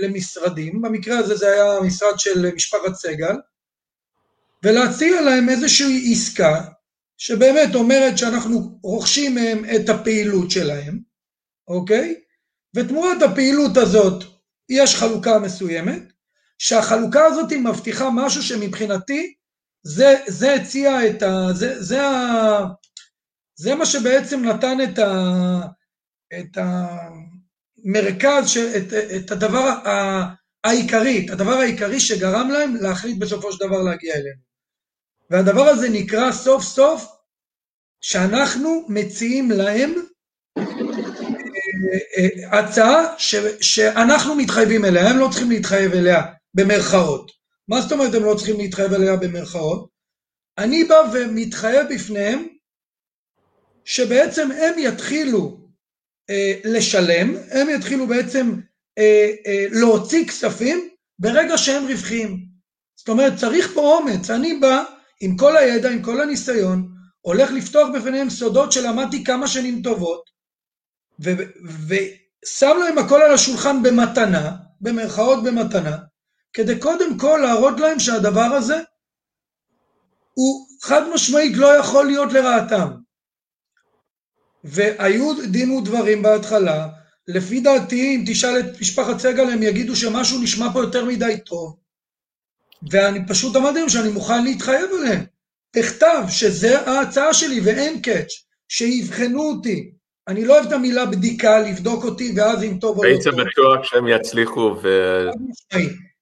למשרדים, 0.00 0.82
במקרה 0.82 1.18
הזה 1.18 1.36
זה 1.36 1.52
היה 1.52 1.72
המשרד 1.72 2.18
של 2.18 2.54
משפחת 2.54 2.94
סגל, 2.94 3.36
ולהציע 4.64 5.20
להם 5.20 5.48
איזושהי 5.48 6.12
עסקה 6.12 6.64
שבאמת 7.18 7.74
אומרת 7.74 8.18
שאנחנו 8.18 8.78
רוכשים 8.82 9.34
מהם 9.34 9.64
את 9.76 9.88
הפעילות 9.88 10.50
שלהם, 10.50 10.98
אוקיי? 11.68 12.14
ותמורת 12.76 13.22
הפעילות 13.22 13.76
הזאת 13.76 14.24
יש 14.68 14.94
חלוקה 14.94 15.38
מסוימת, 15.38 16.02
שהחלוקה 16.58 17.24
הזאת 17.24 17.52
מבטיחה 17.52 18.08
משהו 18.14 18.42
שמבחינתי 18.42 19.34
זה, 19.82 20.14
זה 20.26 20.54
הציע 20.54 21.10
את 21.10 21.22
ה... 21.22 21.48
זה, 21.52 21.82
זה, 21.82 22.02
ה, 22.02 22.58
זה 23.56 23.74
מה 23.74 23.86
שבעצם 23.86 24.44
נתן 24.44 24.78
את, 24.84 24.98
ה, 24.98 25.60
את 26.40 26.58
המרכז, 27.86 28.48
ש, 28.48 28.56
את, 28.56 28.92
את 29.16 29.30
הדבר 29.30 29.74
העיקרי, 30.64 31.26
את 31.26 31.30
הדבר 31.30 31.52
העיקרי 31.52 32.00
שגרם 32.00 32.50
להם 32.50 32.76
להחליט 32.76 33.18
בסופו 33.18 33.52
של 33.52 33.66
דבר 33.66 33.82
להגיע 33.82 34.14
אלינו. 34.14 34.46
והדבר 35.30 35.62
הזה 35.62 35.88
נקרא 35.88 36.32
סוף 36.32 36.62
סוף 36.62 37.06
שאנחנו 38.00 38.86
מציעים 38.88 39.50
להם 39.50 39.94
אה, 40.58 40.62
אה, 42.18 42.58
הצעה 42.58 43.18
ש, 43.18 43.34
שאנחנו 43.60 44.34
מתחייבים 44.34 44.84
אליה, 44.84 45.10
הם 45.10 45.18
לא 45.18 45.28
צריכים 45.30 45.50
להתחייב 45.50 45.92
אליה 45.92 46.22
במרכאות. 46.54 47.30
מה 47.68 47.80
זאת 47.80 47.92
אומרת 47.92 48.14
הם 48.14 48.24
לא 48.24 48.34
צריכים 48.34 48.56
להתחייב 48.56 48.92
אליה 48.92 49.16
במרכאות? 49.16 49.88
אני 50.58 50.84
בא 50.84 51.02
ומתחייב 51.12 51.86
בפניהם 51.94 52.46
שבעצם 53.84 54.50
הם 54.50 54.78
יתחילו 54.78 55.65
לשלם, 56.64 57.36
הם 57.50 57.70
יתחילו 57.70 58.06
בעצם 58.06 58.54
אה, 58.98 59.30
אה, 59.46 59.66
להוציא 59.70 60.26
כספים 60.26 60.88
ברגע 61.18 61.58
שהם 61.58 61.86
רווחיים. 61.86 62.46
זאת 62.96 63.08
אומרת, 63.08 63.36
צריך 63.36 63.70
פה 63.74 63.80
אומץ. 63.80 64.30
אני 64.30 64.58
בא 64.58 64.84
עם 65.20 65.36
כל 65.36 65.56
הידע, 65.56 65.90
עם 65.90 66.02
כל 66.02 66.20
הניסיון, 66.20 66.88
הולך 67.20 67.50
לפתוח 67.50 67.88
בפניהם 67.94 68.30
סודות 68.30 68.72
שלמדתי 68.72 69.24
כמה 69.24 69.48
שנים 69.48 69.82
טובות, 69.82 70.30
ושם 71.88 72.76
להם 72.80 72.98
הכל 72.98 73.22
על 73.22 73.34
השולחן 73.34 73.82
במתנה, 73.82 74.56
במרכאות 74.80 75.44
במתנה, 75.44 75.96
כדי 76.52 76.78
קודם 76.78 77.18
כל 77.18 77.40
להראות 77.42 77.80
להם 77.80 77.98
שהדבר 77.98 78.40
הזה 78.40 78.80
הוא 80.34 80.66
חד 80.82 81.02
משמעית 81.14 81.56
לא 81.56 81.66
יכול 81.78 82.06
להיות 82.06 82.32
לרעתם. 82.32 83.05
והיו 84.64 85.46
דין 85.46 85.70
ודברים 85.70 86.22
בהתחלה, 86.22 86.88
לפי 87.28 87.60
דעתי 87.60 88.16
אם 88.16 88.24
תשאל 88.26 88.60
את 88.60 88.80
משפחת 88.80 89.18
סגל 89.18 89.50
הם 89.50 89.62
יגידו 89.62 89.96
שמשהו 89.96 90.42
נשמע 90.42 90.72
פה 90.72 90.80
יותר 90.80 91.04
מדי 91.04 91.34
טוב, 91.46 91.76
ואני 92.90 93.26
פשוט 93.28 93.56
אמרתי 93.56 93.78
להם 93.78 93.88
שאני 93.88 94.08
מוכן 94.08 94.44
להתחייב 94.44 94.90
עליהם, 95.00 95.24
בכתב 95.76 96.22
שזה 96.28 96.80
ההצעה 96.80 97.34
שלי 97.34 97.60
ואין 97.60 98.00
קאץ', 98.02 98.32
שיבחנו 98.68 99.42
אותי. 99.42 99.90
אני 100.28 100.44
לא 100.44 100.54
אוהב 100.54 100.66
את 100.66 100.72
המילה 100.72 101.06
בדיקה, 101.06 101.58
לבדוק 101.58 102.04
אותי 102.04 102.32
ואז 102.36 102.64
אם 102.64 102.78
טוב 102.80 102.98
או 102.98 103.04
לא 103.04 103.08
טוב. 103.08 103.36
היית 103.36 103.48
בטוח 103.48 103.84
שהם 103.84 104.08
יצליחו 104.08 104.76
ו... 104.82 104.88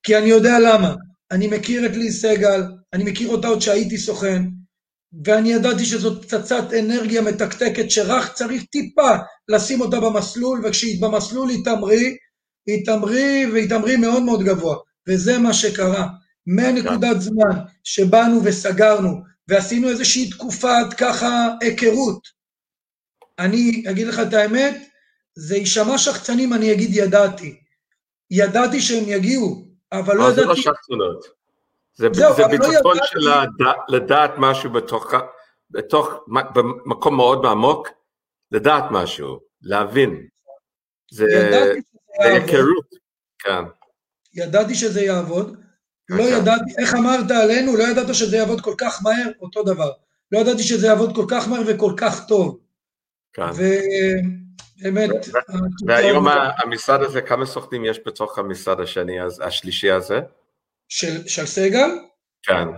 כי 0.02 0.18
אני 0.18 0.26
יודע 0.26 0.58
למה. 0.58 0.94
אני 1.30 1.46
מכיר 1.46 1.86
את 1.86 1.96
לי 1.96 2.10
סגל, 2.10 2.62
אני 2.92 3.04
מכיר 3.04 3.28
אותה 3.28 3.48
עוד 3.48 3.60
שהייתי 3.60 3.98
סוכן, 3.98 4.42
ואני 5.24 5.52
ידעתי 5.52 5.84
שזאת 5.84 6.24
פצצת 6.24 6.64
אנרגיה 6.78 7.22
מתקתקת 7.22 7.90
שרק 7.90 8.32
צריך 8.32 8.64
טיפה 8.64 9.10
לשים 9.48 9.80
אותה 9.80 10.00
במסלול, 10.00 10.62
וכשהיא 10.64 11.02
במסלול 11.02 11.48
היא 11.48 11.64
תמריא, 11.64 12.10
היא 12.66 12.86
תמריא 12.86 13.46
והיא 13.52 13.68
תמריא 13.68 13.96
מאוד 13.96 14.22
מאוד 14.22 14.42
גבוה. 14.42 14.76
וזה 15.08 15.38
מה 15.38 15.52
שקרה. 15.52 16.06
מהנקודת 16.46 17.20
זמן 17.20 17.58
שבאנו 17.84 18.40
וסגרנו 18.44 19.22
ועשינו 19.48 19.88
איזושהי 19.88 20.30
תקופת 20.30 20.86
ככה 20.98 21.48
היכרות, 21.60 22.28
אני 23.38 23.84
אגיד 23.90 24.06
לך 24.06 24.20
את 24.28 24.34
האמת, 24.34 24.82
זה 25.34 25.56
יישמע 25.56 25.98
שחצנים, 25.98 26.52
אני 26.52 26.72
אגיד 26.72 26.90
ידעתי. 26.92 27.56
ידעתי 28.30 28.80
שהם 28.80 29.04
יגיעו, 29.06 29.64
אבל 29.92 30.16
לא 30.16 30.22
ידעתי... 30.22 30.40
זה 30.40 30.46
לא 30.46 30.56
שחצנות. 30.56 31.43
זה, 31.94 32.08
זהו, 32.12 32.34
זה 32.36 32.42
לא 32.42 32.48
ביטחון 32.48 32.96
לא 32.96 33.06
של 33.06 33.18
לדעת, 33.18 33.76
לדעת 33.88 34.30
משהו 34.38 34.70
בתוך, 34.70 35.12
בתוך, 35.70 36.08
במקום 36.54 37.16
מאוד 37.16 37.46
עמוק, 37.46 37.88
לדעת 38.52 38.84
משהו, 38.90 39.40
להבין. 39.62 40.26
זה, 41.10 41.24
זה 41.26 41.74
היכרות, 42.18 42.86
כן. 43.38 43.64
ידעתי 44.34 44.74
שזה 44.74 45.02
יעבוד, 45.02 45.56
לא 46.08 46.22
ידעתי, 46.22 46.74
איך 46.78 46.94
אמרת 46.94 47.30
עלינו, 47.30 47.76
לא 47.76 47.82
ידעת 47.82 48.14
שזה 48.14 48.36
יעבוד 48.36 48.60
כל 48.60 48.74
כך 48.78 49.00
מהר, 49.02 49.30
אותו 49.40 49.62
דבר. 49.62 49.90
לא 50.32 50.38
ידעתי 50.38 50.62
שזה 50.62 50.86
יעבוד 50.86 51.14
כל 51.14 51.24
כך 51.28 51.48
מהר 51.48 51.62
וכל 51.66 51.92
כך 51.96 52.26
טוב. 52.28 52.58
כן. 53.32 53.46
ובאמת... 54.80 55.10
והיום 55.86 56.26
המשרד 56.64 57.02
הזה, 57.02 57.20
כמה 57.20 57.46
סוכנים 57.46 57.84
יש 57.84 58.00
בתוך 58.06 58.38
המשרד 58.38 58.80
השני, 58.80 59.16
השלישי 59.40 59.90
הזה? 59.90 60.20
של, 60.88 61.28
של 61.28 61.46
סגל? 61.46 61.90
כן. 62.42 62.68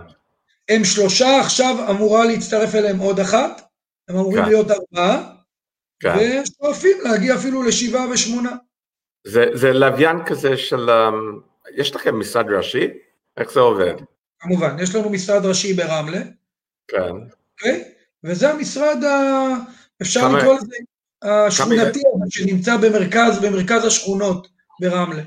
הם 0.69 0.83
שלושה, 0.83 1.39
עכשיו 1.39 1.89
אמורה 1.89 2.25
להצטרף 2.25 2.75
אליהם 2.75 2.99
עוד 2.99 3.19
אחת, 3.19 3.61
הם 4.09 4.15
אמורים 4.15 4.43
כן. 4.43 4.49
להיות 4.49 4.67
ארבעה, 4.71 5.33
כן. 5.99 6.15
ושואפים 6.17 6.97
להגיע 7.03 7.35
אפילו 7.35 7.63
לשבעה 7.63 8.09
ושמונה. 8.09 8.51
זה, 9.27 9.45
זה 9.53 9.73
לוויין 9.73 10.17
כזה 10.25 10.57
של, 10.57 10.89
אמ, 10.89 11.39
יש 11.75 11.95
לכם 11.95 12.19
משרד 12.19 12.49
ראשי? 12.49 12.87
איך 13.37 13.51
זה 13.51 13.59
עובד? 13.59 13.93
כמובן, 14.39 14.75
יש 14.79 14.95
לנו 14.95 15.09
משרד 15.09 15.45
ראשי 15.45 15.73
ברמלה. 15.73 16.21
כן. 16.87 16.97
Okay? 16.97 17.33
אוקיי? 17.53 17.83
וזה 18.23 18.49
המשרד, 18.49 19.03
ה... 19.03 19.47
אפשר 20.01 20.19
כמה... 20.19 20.37
לקרוא 20.37 20.55
לזה, 20.55 20.75
השכונתי, 21.21 21.99
כמה... 21.99 22.25
שנמצא 22.29 22.77
במרכז, 22.77 23.39
במרכז 23.41 23.85
השכונות 23.85 24.47
ברמלה. 24.81 25.23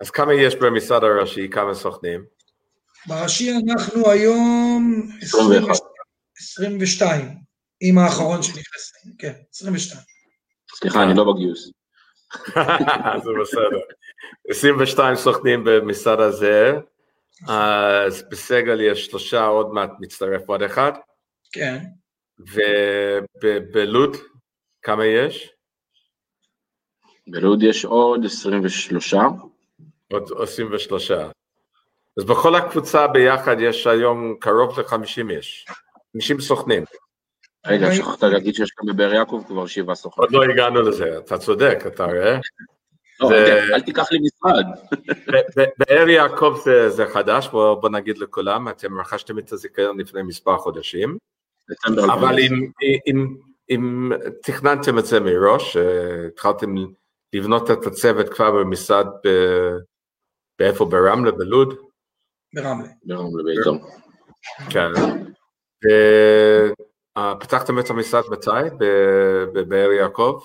אז 0.00 0.10
כמה 0.10 0.34
יש 0.34 0.54
במשרד 0.54 1.04
הראשי, 1.04 1.48
כמה 1.50 1.74
סוכנים? 1.74 2.24
בראשי 3.06 3.52
אנחנו 3.52 4.10
היום 4.10 5.08
21. 5.22 5.80
22, 6.38 7.36
עם 7.80 7.98
האחרון 7.98 8.42
שנכנס, 8.42 8.92
כן, 9.18 9.32
22. 9.50 10.02
סליחה, 10.76 11.02
אני 11.02 11.14
לא 11.16 11.32
בגיוס. 11.32 11.70
זה 13.24 13.30
בסדר. 13.42 13.80
22 14.48 15.16
סוכנים 15.16 15.64
במשרד 15.64 16.20
הזה, 16.20 16.72
אז 17.48 18.24
בסגל 18.30 18.80
יש 18.80 19.06
שלושה, 19.06 19.44
עוד 19.44 19.72
מעט 19.72 19.90
מצטרף 20.00 20.42
עוד 20.46 20.62
אחד. 20.62 20.92
כן. 21.52 21.84
ובלוד, 23.42 24.16
כמה 24.82 25.06
יש? 25.06 25.52
בלוד 27.26 27.62
יש 27.62 27.84
עוד 27.84 28.24
23. 28.24 29.14
עוד 30.12 30.30
23. 30.42 31.10
אז 32.18 32.24
בכל 32.24 32.54
הקבוצה 32.54 33.06
ביחד 33.06 33.56
יש 33.60 33.86
היום 33.86 34.36
קרוב 34.40 34.80
ל-50 34.80 35.30
איש, 35.30 35.66
50 36.12 36.40
סוכנים. 36.40 36.84
רגע, 37.66 37.92
שכחת 37.94 38.22
להגיד 38.22 38.54
שיש 38.54 38.70
גם 38.78 38.94
בבאר 38.94 39.14
יעקב 39.14 39.42
כבר 39.46 39.66
שבעה 39.66 39.94
סוכנים. 39.94 40.24
עוד 40.24 40.34
לא 40.34 40.52
הגענו 40.52 40.82
לזה, 40.82 41.18
אתה 41.18 41.38
צודק, 41.38 41.78
אתה 41.86 42.04
רואה? 42.04 42.38
לא, 43.20 43.30
אל 43.74 43.80
תיקח 43.80 44.12
לי 44.12 44.18
משרד. 44.18 44.64
באר 45.78 46.08
יעקב 46.08 46.56
זה 46.88 47.06
חדש, 47.06 47.48
בוא 47.48 47.88
נגיד 47.88 48.18
לכולם, 48.18 48.68
אתם 48.68 49.00
רכשתם 49.00 49.38
את 49.38 49.52
הזיכיון 49.52 50.00
לפני 50.00 50.22
מספר 50.22 50.56
חודשים, 50.56 51.16
אבל 51.86 52.36
אם 53.70 54.10
תכננתם 54.42 54.98
את 54.98 55.06
זה 55.06 55.20
מראש, 55.20 55.76
אה, 55.76 56.26
התחלתם 56.26 56.74
לבנות 57.32 57.70
את 57.70 57.86
הצוות 57.86 58.28
כבר 58.28 58.50
במשרד 58.50 59.06
באיפה? 60.60 60.84
ברמלה, 60.84 61.30
בלוד? 61.30 61.74
ברמלה. 62.54 62.88
ברמלה 63.04 63.42
בעיקר. 63.42 63.72
כן. 64.70 64.90
פתחתם 67.40 67.78
את 67.78 67.90
המשרד 67.90 68.22
מתי? 68.30 68.50
בבאר 69.52 69.92
יעקב? 69.92 70.40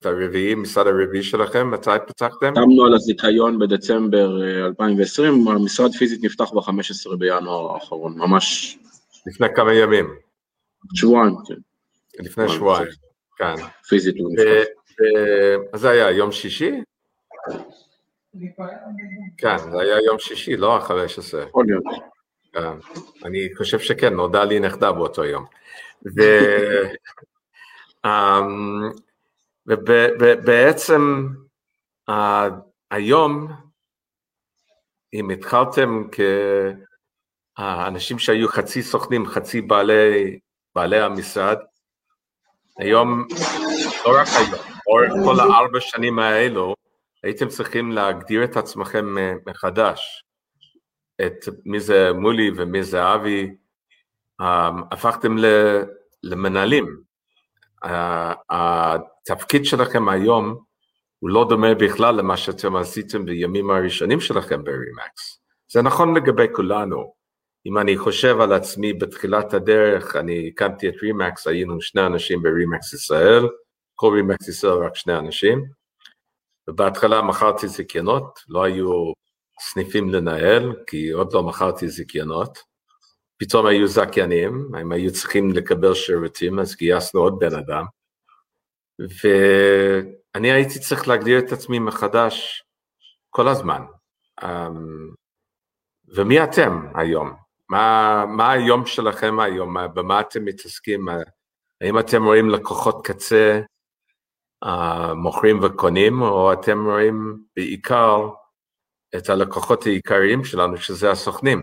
את 0.00 0.06
הרביעי, 0.06 0.54
משרד 0.54 0.86
הרביעי 0.86 1.22
שלכם, 1.22 1.70
מתי 1.70 1.90
פתחתם? 2.06 2.50
חתמנו 2.50 2.84
על 2.86 2.94
הזיכיון 2.94 3.58
בדצמבר 3.58 4.28
2020, 4.66 5.48
אה, 5.48 5.52
המשרד 5.52 5.90
פיזית 5.92 6.24
נפתח 6.24 6.50
ב-15 6.52 7.16
בינואר 7.18 7.74
האחרון, 7.74 8.18
ממש... 8.18 8.78
לפני 9.26 9.46
כמה 9.54 9.74
ימים. 9.74 10.14
שבועיים, 10.94 11.34
כן. 11.48 11.54
לפני 12.24 12.48
שבועיים, 12.48 12.88
כן. 13.38 13.54
פיזית 13.88 14.14
הוא 14.18 14.32
נפתח. 14.32 14.70
אז 15.72 15.80
זה 15.80 15.90
היה 15.90 16.10
יום 16.10 16.32
שישי? 16.32 16.72
כן, 19.38 19.58
זה 19.58 19.80
היה 19.80 19.96
יום 20.06 20.18
שישי, 20.18 20.56
לא 20.56 20.76
ה-15. 20.76 21.38
יכול 21.48 21.64
להיות. 21.66 21.84
כן, 22.52 22.78
אני 23.24 23.48
חושב 23.56 23.78
שכן, 23.78 24.14
נודע 24.14 24.44
לי 24.44 24.60
נכדה 24.60 24.92
באותו 24.92 25.24
יום. 25.24 25.44
אמ, 28.06 28.90
ובעצם 29.66 31.26
היום, 32.90 33.48
אם 35.14 35.30
התחלתם 35.30 36.02
כאנשים 37.56 38.18
שהיו 38.18 38.48
חצי 38.48 38.82
סוכנים, 38.82 39.26
חצי 39.26 39.60
בעלי, 39.60 40.38
בעלי 40.74 41.00
המשרד, 41.00 41.56
היום, 42.78 43.26
לא 44.06 44.20
רק 44.20 44.26
היום, 44.36 44.50
לאורך 44.86 45.12
כל 45.24 45.40
הארבע 45.40 45.80
שנים 45.80 46.18
האלו, 46.18 46.74
הייתם 47.26 47.48
צריכים 47.48 47.92
להגדיר 47.92 48.44
את 48.44 48.56
עצמכם 48.56 49.16
מחדש. 49.46 50.24
את 51.26 51.44
מי 51.64 51.80
זה 51.80 52.12
מולי 52.12 52.50
ומי 52.56 52.82
זה 52.82 53.14
אבי, 53.14 53.54
הפכתם 54.92 55.36
למנהלים. 56.22 57.00
התפקיד 58.50 59.64
שלכם 59.64 60.08
היום 60.08 60.58
הוא 61.18 61.30
לא 61.30 61.46
דומה 61.48 61.74
בכלל 61.74 62.14
למה 62.14 62.36
שאתם 62.36 62.76
עשיתם 62.76 63.24
בימים 63.24 63.70
הראשונים 63.70 64.20
שלכם 64.20 64.64
ברימקס. 64.64 65.40
זה 65.68 65.82
נכון 65.82 66.16
לגבי 66.16 66.46
כולנו. 66.52 67.14
אם 67.66 67.78
אני 67.78 67.96
חושב 67.96 68.40
על 68.40 68.52
עצמי 68.52 68.92
בתחילת 68.92 69.54
הדרך, 69.54 70.16
אני 70.16 70.48
הקמתי 70.48 70.88
את 70.88 70.94
רימקס, 71.02 71.46
היינו 71.46 71.80
שני 71.80 72.06
אנשים 72.06 72.42
ברימקס 72.42 72.92
ישראל, 72.92 73.48
כל 73.94 74.12
רימקס 74.14 74.48
ישראל 74.48 74.84
רק 74.84 74.96
שני 74.96 75.18
אנשים, 75.18 75.64
ובהתחלה 76.68 77.22
מכרתי 77.22 77.68
זיכיונות, 77.68 78.40
לא 78.48 78.64
היו 78.64 79.12
סניפים 79.60 80.10
לנהל, 80.10 80.74
כי 80.86 81.10
עוד 81.10 81.32
לא 81.32 81.42
מכרתי 81.42 81.88
זיכיונות, 81.88 82.58
פתאום 83.38 83.66
היו 83.66 83.88
זכיינים, 83.88 84.70
הם 84.74 84.92
היו 84.92 85.12
צריכים 85.12 85.50
לקבל 85.50 85.94
שירותים, 85.94 86.58
אז 86.58 86.76
גייסנו 86.76 87.20
עוד 87.20 87.38
בן 87.38 87.54
אדם, 87.54 87.84
ואני 88.98 90.52
הייתי 90.52 90.78
צריך 90.78 91.08
להגדיר 91.08 91.38
את 91.38 91.52
עצמי 91.52 91.78
מחדש 91.78 92.64
כל 93.30 93.48
הזמן. 93.48 93.82
אמ, 94.44 95.10
ומי 96.08 96.44
אתם 96.44 96.86
היום? 96.94 97.34
מה, 97.68 98.24
מה 98.28 98.52
היום 98.52 98.86
שלכם 98.86 99.40
היום? 99.40 99.76
במה 99.94 100.20
אתם 100.20 100.44
מתעסקים? 100.44 101.06
האם 101.80 101.98
אתם 101.98 102.24
רואים 102.24 102.50
לקוחות 102.50 103.06
קצה 103.06 103.60
uh, 104.64 105.14
מוכרים 105.14 105.60
וקונים, 105.62 106.22
או 106.22 106.52
אתם 106.52 106.86
רואים 106.86 107.38
בעיקר 107.56 108.28
את 109.16 109.30
הלקוחות 109.30 109.86
העיקריים 109.86 110.44
שלנו, 110.44 110.76
שזה 110.76 111.10
הסוכנים? 111.10 111.60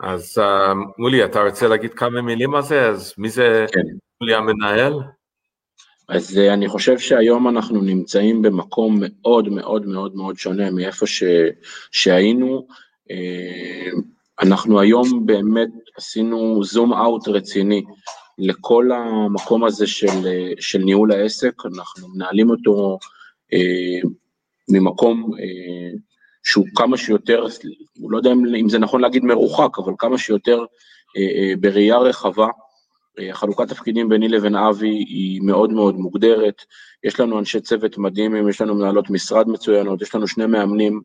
אז 0.00 0.38
uh, 0.38 0.74
מולי, 0.98 1.24
אתה 1.24 1.42
רוצה 1.42 1.68
להגיד 1.68 1.94
כמה 1.94 2.22
מילים 2.22 2.54
על 2.54 2.62
זה? 2.62 2.88
אז 2.88 3.14
מי 3.18 3.30
זה 3.30 3.66
כן. 3.72 3.80
מולי 4.20 4.34
המנהל? 4.34 4.94
אז 6.08 6.38
uh, 6.38 6.52
אני 6.54 6.68
חושב 6.68 6.98
שהיום 6.98 7.48
אנחנו 7.48 7.80
נמצאים 7.80 8.42
במקום 8.42 9.00
מאוד 9.00 9.48
מאוד 9.48 9.86
מאוד 9.86 10.14
מאוד 10.14 10.38
שונה 10.38 10.70
מאיפה 10.70 11.06
ש... 11.06 11.22
שהיינו. 11.90 12.66
Uh, 13.10 14.00
אנחנו 14.42 14.80
היום 14.80 15.26
באמת 15.26 15.68
עשינו 15.96 16.64
זום 16.64 16.92
אאוט 16.92 17.28
רציני 17.28 17.82
לכל 18.40 18.90
המקום 18.92 19.64
הזה 19.64 19.86
של, 19.86 20.28
של 20.60 20.78
ניהול 20.78 21.12
העסק, 21.12 21.52
אנחנו 21.66 22.08
מנהלים 22.08 22.50
אותו 22.50 22.98
אה, 23.52 24.08
ממקום 24.68 25.30
אה, 25.38 25.98
שהוא 26.42 26.66
כמה 26.74 26.96
שיותר, 26.96 27.46
לא 28.08 28.16
יודע 28.16 28.32
אם 28.32 28.68
זה 28.68 28.78
נכון 28.78 29.00
להגיד 29.00 29.24
מרוחק, 29.24 29.78
אבל 29.78 29.92
כמה 29.98 30.18
שיותר 30.18 30.64
אה, 31.16 31.22
אה, 31.22 31.52
בראייה 31.60 31.98
רחבה. 31.98 32.48
אה, 33.18 33.34
חלוקת 33.34 33.68
תפקידים 33.68 34.08
ביני 34.08 34.28
לבין 34.28 34.54
אבי 34.56 34.88
היא 34.88 35.40
מאוד 35.42 35.72
מאוד 35.72 35.94
מוגדרת, 35.94 36.62
יש 37.04 37.20
לנו 37.20 37.38
אנשי 37.38 37.60
צוות 37.60 37.98
מדהימים, 37.98 38.48
יש 38.48 38.60
לנו 38.60 38.74
מנהלות 38.74 39.10
משרד 39.10 39.48
מצוינות, 39.48 40.02
יש 40.02 40.14
לנו 40.14 40.28
שני 40.28 40.46
מאמנים 40.46 41.00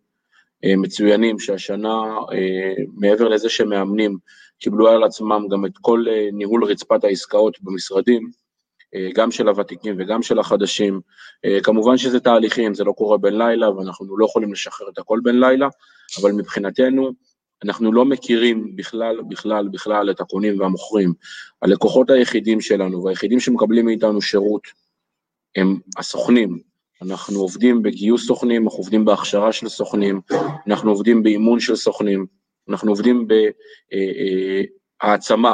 אה, 0.65 0.75
מצוינים 0.75 1.39
שהשנה, 1.39 2.03
מעבר 2.93 3.27
לזה 3.27 3.49
שהם 3.49 3.69
מאמנים, 3.69 4.17
קיבלו 4.59 4.87
על 4.87 5.03
עצמם 5.03 5.47
גם 5.51 5.65
את 5.65 5.71
כל 5.81 6.05
אה, 6.09 6.29
ניהול 6.33 6.63
רצפת 6.63 7.03
העסקאות 7.03 7.57
במשרדים, 7.61 8.29
גם 9.15 9.31
של 9.31 9.47
הוותיקים 9.47 9.95
וגם 9.99 10.21
של 10.21 10.39
החדשים. 10.39 11.01
כמובן 11.63 11.97
שזה 11.97 12.19
תהליכים, 12.19 12.73
זה 12.73 12.83
לא 12.83 12.91
קורה 12.91 13.17
בין 13.17 13.37
לילה 13.37 13.71
ואנחנו 13.71 14.17
לא 14.17 14.25
יכולים 14.25 14.53
לשחרר 14.53 14.89
את 14.89 14.97
הכל 14.97 15.19
בין 15.23 15.39
לילה, 15.39 15.67
אבל 16.21 16.31
מבחינתנו 16.31 17.11
אנחנו 17.63 17.93
לא 17.93 18.05
מכירים 18.05 18.75
בכלל, 18.75 19.21
בכלל, 19.29 19.67
בכלל 19.67 20.11
את 20.11 20.21
הקונים 20.21 20.59
והמוכרים. 20.59 21.13
הלקוחות 21.61 22.09
היחידים 22.09 22.61
שלנו 22.61 23.03
והיחידים 23.03 23.39
שמקבלים 23.39 23.85
מאיתנו 23.85 24.21
שירות 24.21 24.61
הם 25.55 25.79
הסוכנים, 25.97 26.59
אנחנו 27.01 27.39
עובדים 27.39 27.81
בגיוס 27.81 28.27
סוכנים, 28.27 28.63
אנחנו 28.63 28.77
עובדים 28.77 29.05
בהכשרה 29.05 29.51
של 29.51 29.69
סוכנים, 29.69 30.21
אנחנו 30.67 30.91
עובדים 30.91 31.23
באימון 31.23 31.59
של 31.59 31.75
סוכנים, 31.75 32.25
אנחנו 32.69 32.91
עובדים 32.91 33.27
בהעצמה 35.01 35.53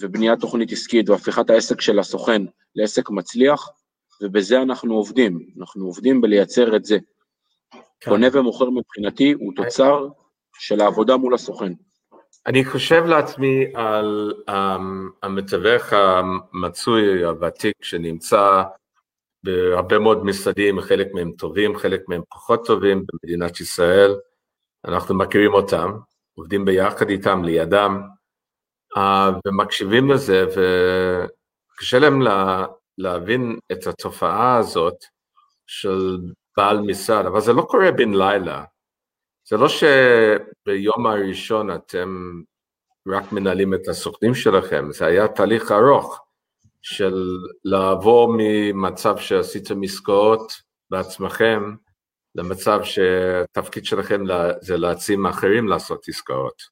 ובניית 0.00 0.40
תוכנית 0.40 0.72
עסקית 0.72 1.08
והפיכת 1.08 1.50
העסק 1.50 1.80
של 1.80 1.98
הסוכן 1.98 2.42
לעסק 2.74 3.10
מצליח, 3.10 3.68
ובזה 4.22 4.62
אנחנו 4.62 4.94
עובדים, 4.94 5.46
אנחנו 5.60 5.86
עובדים 5.86 6.20
בלייצר 6.20 6.76
את 6.76 6.84
זה. 6.84 6.98
כן. 8.00 8.10
קונה 8.10 8.26
ומוכר 8.32 8.70
מבחינתי 8.70 9.32
הוא 9.32 9.52
תוצר 9.56 10.08
של 10.58 10.80
העבודה 10.80 11.16
מול 11.16 11.34
הסוכן. 11.34 11.72
אני 12.46 12.64
חושב 12.64 13.04
לעצמי 13.04 13.64
על 13.74 14.32
um, 14.50 14.52
המתווך 15.22 15.92
המצוי, 15.92 17.24
הוותיק, 17.24 17.74
שנמצא 17.82 18.62
בהרבה 19.44 19.98
מאוד 19.98 20.24
משרדים, 20.24 20.80
חלק 20.80 21.08
מהם 21.14 21.32
טובים, 21.32 21.76
חלק 21.76 22.02
מהם 22.08 22.22
פחות 22.30 22.66
טובים 22.66 23.04
במדינת 23.06 23.60
ישראל, 23.60 24.14
אנחנו 24.84 25.14
מכירים 25.14 25.54
אותם, 25.54 25.90
עובדים 26.34 26.64
ביחד 26.64 27.08
איתם, 27.10 27.44
לידם, 27.44 28.02
אה, 28.96 29.30
ומקשיבים 29.46 30.10
לזה, 30.10 30.44
וקשה 30.46 31.98
להם 31.98 32.20
לה, 32.20 32.66
להבין 32.98 33.58
את 33.72 33.86
התופעה 33.86 34.56
הזאת 34.56 35.04
של 35.66 36.18
בעל 36.56 36.80
משרד, 36.80 37.26
אבל 37.26 37.40
זה 37.40 37.52
לא 37.52 37.62
קורה 37.62 37.92
בן 37.92 38.14
לילה. 38.14 38.64
זה 39.48 39.56
לא 39.56 39.66
שביום 39.68 41.06
הראשון 41.06 41.74
אתם 41.74 42.40
רק 43.08 43.32
מנהלים 43.32 43.74
את 43.74 43.88
הסוכנים 43.88 44.34
שלכם, 44.34 44.92
זה 44.92 45.06
היה 45.06 45.28
תהליך 45.28 45.72
ארוך. 45.72 46.22
של 46.82 47.36
לעבור 47.64 48.34
ממצב 48.38 49.18
שעשיתם 49.18 49.82
עסקאות 49.82 50.52
בעצמכם, 50.90 51.74
למצב 52.34 52.80
שהתפקיד 52.84 53.84
שלכם 53.84 54.22
זה 54.60 54.76
להעצים 54.76 55.26
אחרים 55.26 55.68
לעשות 55.68 56.08
עסקאות. 56.08 56.62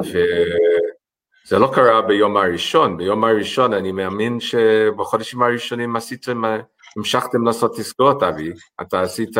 וזה 0.00 1.58
לא 1.58 1.70
קרה 1.74 2.02
ביום 2.02 2.36
הראשון, 2.36 2.96
ביום 2.96 3.24
הראשון 3.24 3.72
אני 3.72 3.92
מאמין 3.92 4.40
שבחודשים 4.40 5.42
הראשונים 5.42 5.96
עשיתם, 5.96 6.42
המשכתם 6.96 7.44
לעשות 7.46 7.78
עסקאות, 7.78 8.22
אבי. 8.22 8.52
אתה 8.80 9.02
עשית, 9.02 9.36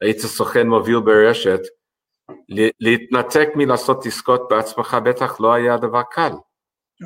היית 0.00 0.20
סוכן 0.20 0.66
מוביל 0.66 1.00
ברשת, 1.00 1.60
להתנתק 2.80 3.48
מלעשות 3.54 4.06
עסקאות 4.06 4.48
בעצמך 4.50 4.96
בטח 5.04 5.40
לא 5.40 5.54
היה 5.54 5.76
דבר 5.76 6.02
קל. 6.10 6.32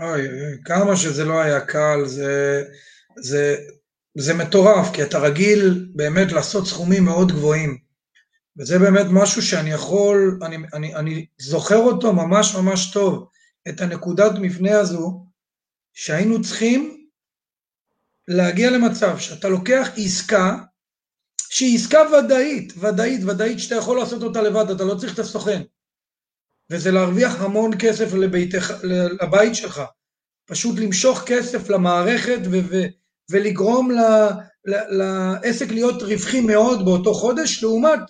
אוי, 0.02 0.22
כמה 0.64 0.96
שזה 0.96 1.24
לא 1.24 1.40
היה 1.40 1.60
קל, 1.60 2.04
זה, 2.04 2.62
זה, 3.16 3.56
זה 4.20 4.34
מטורף, 4.34 4.92
כי 4.92 5.02
אתה 5.02 5.18
רגיל 5.18 5.86
באמת 5.94 6.32
לעשות 6.32 6.66
סכומים 6.66 7.04
מאוד 7.04 7.32
גבוהים. 7.32 7.78
וזה 8.58 8.78
באמת 8.78 9.06
משהו 9.10 9.42
שאני 9.42 9.70
יכול, 9.70 10.38
אני, 10.42 10.56
אני, 10.74 10.94
אני 10.94 11.26
זוכר 11.38 11.76
אותו 11.76 12.12
ממש 12.12 12.54
ממש 12.54 12.90
טוב, 12.92 13.28
את 13.68 13.80
הנקודת 13.80 14.32
מפנה 14.40 14.78
הזו, 14.78 15.26
שהיינו 15.92 16.42
צריכים 16.42 17.06
להגיע 18.28 18.70
למצב 18.70 19.18
שאתה 19.18 19.48
לוקח 19.48 19.88
עסקה, 19.96 20.56
שהיא 21.50 21.78
עסקה 21.78 21.98
ודאית, 21.98 22.72
ודאית, 22.76 23.24
ודאית, 23.24 23.58
שאתה 23.58 23.74
יכול 23.74 23.98
לעשות 23.98 24.22
אותה 24.22 24.42
לבד, 24.42 24.70
אתה 24.70 24.84
לא 24.84 24.94
צריך 24.94 25.14
את 25.14 25.18
הסוכן. 25.18 25.62
וזה 26.70 26.90
להרוויח 26.90 27.40
המון 27.40 27.70
כסף 27.78 28.14
לביתך, 28.14 28.72
לבית 29.22 29.54
שלך. 29.54 29.82
פשוט 30.44 30.78
למשוך 30.78 31.22
כסף 31.26 31.68
למערכת 31.70 32.38
ו- 32.50 32.60
ו- 32.70 32.99
ולגרום 33.30 33.90
ל- 33.90 34.30
ל- 34.64 34.98
לעסק 34.98 35.70
להיות 35.70 36.02
רווחי 36.02 36.40
מאוד 36.40 36.84
באותו 36.84 37.14
חודש, 37.14 37.62
לעומת 37.62 38.00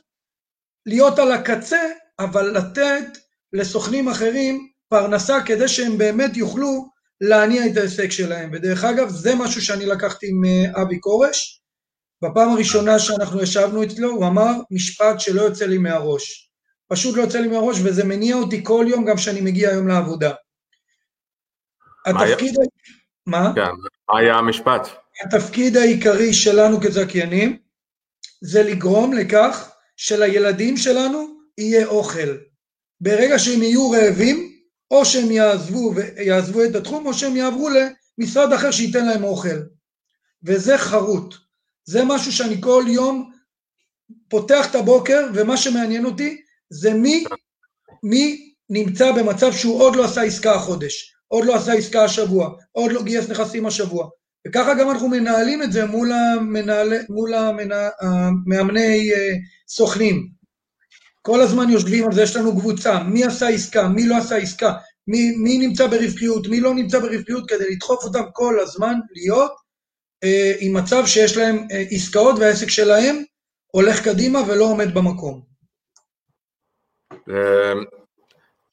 להיות 0.86 1.18
על 1.18 1.32
הקצה, 1.32 1.80
אבל 2.18 2.56
לתת 2.56 3.18
לסוכנים 3.52 4.08
אחרים 4.08 4.68
פרנסה 4.88 5.42
כדי 5.46 5.68
שהם 5.68 5.98
באמת 5.98 6.36
יוכלו 6.36 6.90
להניע 7.20 7.66
את 7.66 7.76
ההישג 7.76 8.10
שלהם. 8.10 8.50
ודרך 8.52 8.84
אגב, 8.84 9.08
זה 9.08 9.34
משהו 9.34 9.62
שאני 9.62 9.86
לקחתי 9.86 10.26
עם 10.30 10.44
אה, 10.44 10.82
אבי 10.82 11.00
כורש. 11.00 11.62
בפעם 12.24 12.48
הראשונה 12.48 12.98
שאנחנו 12.98 13.42
ישבנו 13.42 13.84
אצלו, 13.84 14.10
הוא 14.10 14.26
אמר 14.26 14.52
משפט 14.70 15.20
שלא 15.20 15.42
יוצא 15.42 15.66
לי 15.66 15.78
מהראש. 15.78 16.50
פשוט 16.88 17.16
לא 17.16 17.22
יוצא 17.22 17.38
לי 17.38 17.48
מהראש, 17.48 17.78
וזה 17.84 18.04
מניע 18.04 18.36
אותי 18.36 18.64
כל 18.64 18.84
יום 18.88 19.04
גם 19.04 19.16
כשאני 19.16 19.40
מגיע 19.40 19.70
היום 19.70 19.88
לעבודה. 19.88 20.32
התפקיד... 22.06 22.54
מה? 23.26 23.52
כן, 23.54 23.70
מה 24.08 24.18
היה 24.18 24.34
המשפט? 24.34 24.88
התפקיד 25.24 25.76
העיקרי 25.76 26.32
שלנו 26.32 26.80
כזכיינים 26.80 27.58
זה 28.40 28.62
לגרום 28.62 29.12
לכך 29.12 29.70
שלילדים 29.96 30.76
שלנו 30.76 31.40
יהיה 31.58 31.86
אוכל. 31.86 32.36
ברגע 33.00 33.38
שהם 33.38 33.62
יהיו 33.62 33.90
רעבים, 33.90 34.52
או 34.90 35.04
שהם 35.04 35.30
יעזבו, 35.30 35.92
יעזבו 36.26 36.64
את 36.64 36.74
התחום, 36.74 37.06
או 37.06 37.14
שהם 37.14 37.36
יעברו 37.36 37.68
למשרד 38.18 38.52
אחר 38.52 38.70
שייתן 38.70 39.06
להם 39.06 39.24
אוכל. 39.24 39.60
וזה 40.44 40.78
חרוט. 40.78 41.34
זה 41.84 42.04
משהו 42.04 42.32
שאני 42.32 42.62
כל 42.62 42.84
יום 42.88 43.32
פותח 44.28 44.70
את 44.70 44.74
הבוקר, 44.74 45.26
ומה 45.34 45.56
שמעניין 45.56 46.04
אותי 46.04 46.42
זה 46.70 46.94
מי, 46.94 47.24
מי 48.02 48.54
נמצא 48.70 49.12
במצב 49.12 49.52
שהוא 49.52 49.80
עוד 49.80 49.96
לא 49.96 50.04
עשה 50.04 50.22
עסקה 50.22 50.54
החודש, 50.54 51.14
עוד 51.28 51.44
לא 51.44 51.54
עשה 51.54 51.72
עסקה 51.72 52.04
השבוע, 52.04 52.50
עוד 52.72 52.92
לא 52.92 53.02
גייס 53.02 53.28
נכסים 53.28 53.66
השבוע. 53.66 54.08
וככה 54.48 54.74
גם 54.74 54.90
אנחנו 54.90 55.08
מנהלים 55.08 55.62
את 55.62 55.72
זה 55.72 55.86
מול, 55.86 56.12
המנהל, 56.12 56.92
מול 57.08 57.34
המנה, 57.34 57.88
המאמני 58.00 59.12
אה, 59.12 59.34
סוכנים. 59.68 60.28
כל 61.22 61.40
הזמן 61.40 61.70
יושבים 61.70 62.04
על 62.04 62.12
זה, 62.12 62.22
יש 62.22 62.36
לנו 62.36 62.60
קבוצה, 62.60 63.02
מי 63.02 63.24
עשה 63.24 63.48
עסקה, 63.48 63.88
מי 63.88 64.06
לא 64.06 64.16
עשה 64.16 64.36
עסקה, 64.36 64.72
מי, 65.06 65.36
מי 65.36 65.58
נמצא 65.58 65.86
ברווחיות, 65.86 66.46
מי 66.46 66.60
לא 66.60 66.74
נמצא 66.74 66.98
ברווחיות, 66.98 67.48
כדי 67.48 67.70
לדחוף 67.70 68.04
אותם 68.04 68.22
כל 68.32 68.60
הזמן 68.60 68.94
להיות 69.12 69.52
אה, 70.24 70.52
עם 70.60 70.76
מצב 70.76 71.06
שיש 71.06 71.36
להם 71.36 71.66
אה, 71.70 71.84
עסקאות 71.90 72.38
והעסק 72.38 72.68
שלהם 72.68 73.22
הולך 73.72 74.04
קדימה 74.04 74.38
ולא 74.48 74.64
עומד 74.64 74.94
במקום. 74.94 75.42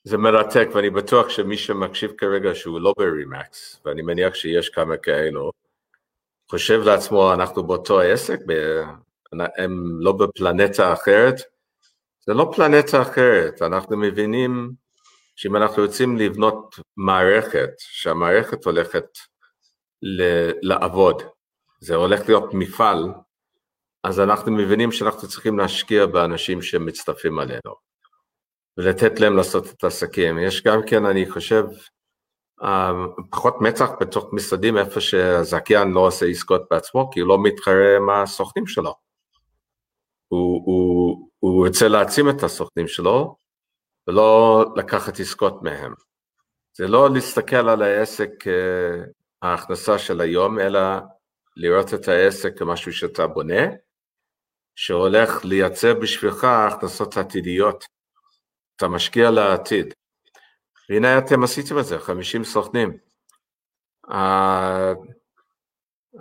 זה 0.07 0.17
מרתק, 0.17 0.67
ואני 0.73 0.89
בטוח 0.89 1.29
שמי 1.29 1.57
שמקשיב 1.57 2.11
כרגע 2.17 2.55
שהוא 2.55 2.79
לא 2.79 2.93
ברימקס, 2.97 3.81
ואני 3.85 4.01
מניח 4.01 4.35
שיש 4.35 4.69
כמה 4.69 4.97
כאלו, 4.97 5.51
חושב 6.49 6.81
לעצמו, 6.85 7.33
אנחנו 7.33 7.63
באותו 7.63 7.99
עסק, 8.01 8.39
הם 9.57 10.01
לא 10.01 10.11
בפלנטה 10.11 10.93
אחרת, 10.93 11.35
זה 12.25 12.33
לא 12.33 12.51
פלנטה 12.55 13.01
אחרת, 13.01 13.61
אנחנו 13.61 13.97
מבינים 13.97 14.71
שאם 15.35 15.55
אנחנו 15.55 15.83
רוצים 15.83 16.17
לבנות 16.17 16.79
מערכת, 16.97 17.69
שהמערכת 17.77 18.65
הולכת 18.65 19.05
לעבוד, 20.61 21.23
זה 21.79 21.95
הולך 21.95 22.27
להיות 22.27 22.53
מפעל, 22.53 23.05
אז 24.03 24.19
אנחנו 24.19 24.51
מבינים 24.51 24.91
שאנחנו 24.91 25.27
צריכים 25.27 25.57
להשקיע 25.57 26.05
באנשים 26.05 26.61
שמצטרפים 26.61 27.39
עלינו. 27.39 27.86
ולתת 28.77 29.19
להם 29.19 29.37
לעשות 29.37 29.67
את 29.67 29.83
העסקים. 29.83 30.39
יש 30.39 30.63
גם 30.63 30.81
כן, 30.87 31.05
אני 31.05 31.29
חושב, 31.29 31.65
אה, 32.63 32.91
פחות 33.31 33.55
מצח 33.61 33.89
בתוך 33.99 34.33
משרדים 34.33 34.77
איפה 34.77 35.01
שהזכיין 35.01 35.91
לא 35.91 35.99
עושה 35.99 36.25
עסקות 36.25 36.61
בעצמו, 36.71 37.09
כי 37.11 37.19
הוא 37.19 37.29
לא 37.29 37.43
מתחרה 37.43 37.95
עם 37.97 38.09
הסוכנים 38.09 38.67
שלו. 38.67 38.93
הוא, 40.27 40.61
הוא, 40.65 41.29
הוא 41.39 41.67
רוצה 41.67 41.87
להעצים 41.87 42.29
את 42.29 42.43
הסוכנים 42.43 42.87
שלו, 42.87 43.35
ולא 44.07 44.65
לקחת 44.75 45.19
עסקות 45.19 45.63
מהם. 45.63 45.93
זה 46.77 46.87
לא 46.87 47.09
להסתכל 47.13 47.69
על 47.69 47.81
העסק 47.81 48.47
אה, 48.47 49.03
ההכנסה 49.41 49.99
של 49.99 50.21
היום, 50.21 50.59
אלא 50.59 50.79
לראות 51.55 51.93
את 51.93 52.07
העסק 52.07 52.59
כמשהו 52.59 52.93
שאתה 52.93 53.27
בונה, 53.27 53.63
שהולך 54.75 55.45
לייצר 55.45 55.93
בשבילך 55.93 56.43
הכנסות 56.43 57.17
עתידיות. 57.17 57.96
אתה 58.77 58.87
משקיע 58.87 59.31
לעתיד. 59.31 59.93
והנה 60.89 61.17
אתם 61.17 61.43
עשיתם 61.43 61.79
את 61.79 61.85
זה, 61.85 61.99
50 61.99 62.43
סוכנים. 62.43 62.97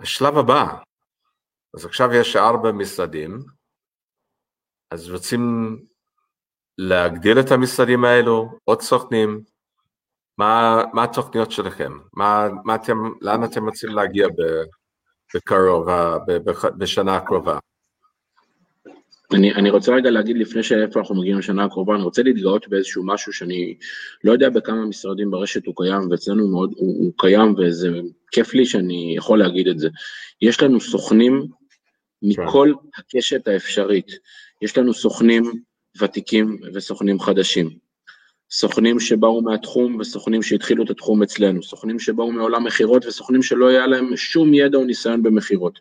השלב 0.01 0.37
הבא, 0.37 0.77
אז 1.73 1.85
עכשיו 1.85 2.13
יש 2.13 2.35
ארבע 2.35 2.71
משרדים, 2.71 3.39
אז 4.91 5.09
רוצים 5.09 5.41
להגדיל 6.77 7.39
את 7.39 7.51
המשרדים 7.51 8.05
האלו, 8.05 8.49
עוד 8.63 8.81
סוכנים, 8.81 9.43
מה, 10.37 10.81
מה 10.93 11.03
התוכניות 11.03 11.51
שלכם? 11.51 11.91
מה, 12.13 12.47
מה 12.63 12.75
אתם, 12.75 12.97
לאן 13.21 13.43
אתם 13.43 13.65
רוצים 13.65 13.89
להגיע 13.89 14.27
בקרוב, 15.35 15.87
בשנה 16.77 17.15
הקרובה? 17.17 17.59
אני, 19.33 19.53
אני 19.53 19.69
רוצה 19.69 19.91
רגע 19.95 20.11
להגיד 20.11 20.37
לפני 20.37 20.63
שאיפה 20.63 20.99
אנחנו 20.99 21.15
מגיעים 21.15 21.37
לשנה 21.37 21.63
הקרובה, 21.63 21.95
אני 21.95 22.03
רוצה 22.03 22.23
להתגאות 22.23 22.67
באיזשהו 22.67 23.05
משהו 23.05 23.33
שאני 23.33 23.77
לא 24.23 24.31
יודע 24.31 24.49
בכמה 24.49 24.85
משרדים 24.85 25.31
ברשת 25.31 25.65
הוא 25.65 25.75
קיים, 25.77 26.11
ואצלנו 26.11 26.47
מאוד, 26.47 26.73
הוא, 26.75 27.03
הוא 27.03 27.13
קיים 27.17 27.55
וזה 27.57 27.89
כיף 28.31 28.53
לי 28.53 28.65
שאני 28.65 29.13
יכול 29.17 29.39
להגיד 29.39 29.67
את 29.67 29.79
זה. 29.79 29.89
יש 30.41 30.61
לנו 30.63 30.79
סוכנים 30.81 31.47
מכל 32.21 32.73
הקשת 32.97 33.47
האפשרית. 33.47 34.11
יש 34.61 34.77
לנו 34.77 34.93
סוכנים 34.93 35.51
ותיקים 36.01 36.57
וסוכנים 36.73 37.19
חדשים. 37.19 37.86
סוכנים 38.51 38.99
שבאו 38.99 39.41
מהתחום 39.41 39.95
וסוכנים 39.99 40.43
שהתחילו 40.43 40.83
את 40.83 40.89
התחום 40.89 41.23
אצלנו, 41.23 41.63
סוכנים 41.63 41.99
שבאו 41.99 42.31
מעולם 42.31 42.63
מכירות 42.63 43.05
וסוכנים 43.05 43.43
שלא 43.43 43.67
היה 43.67 43.87
להם 43.87 44.15
שום 44.15 44.53
ידע 44.53 44.77
או 44.77 44.83
ניסיון 44.83 45.23
במכירות, 45.23 45.79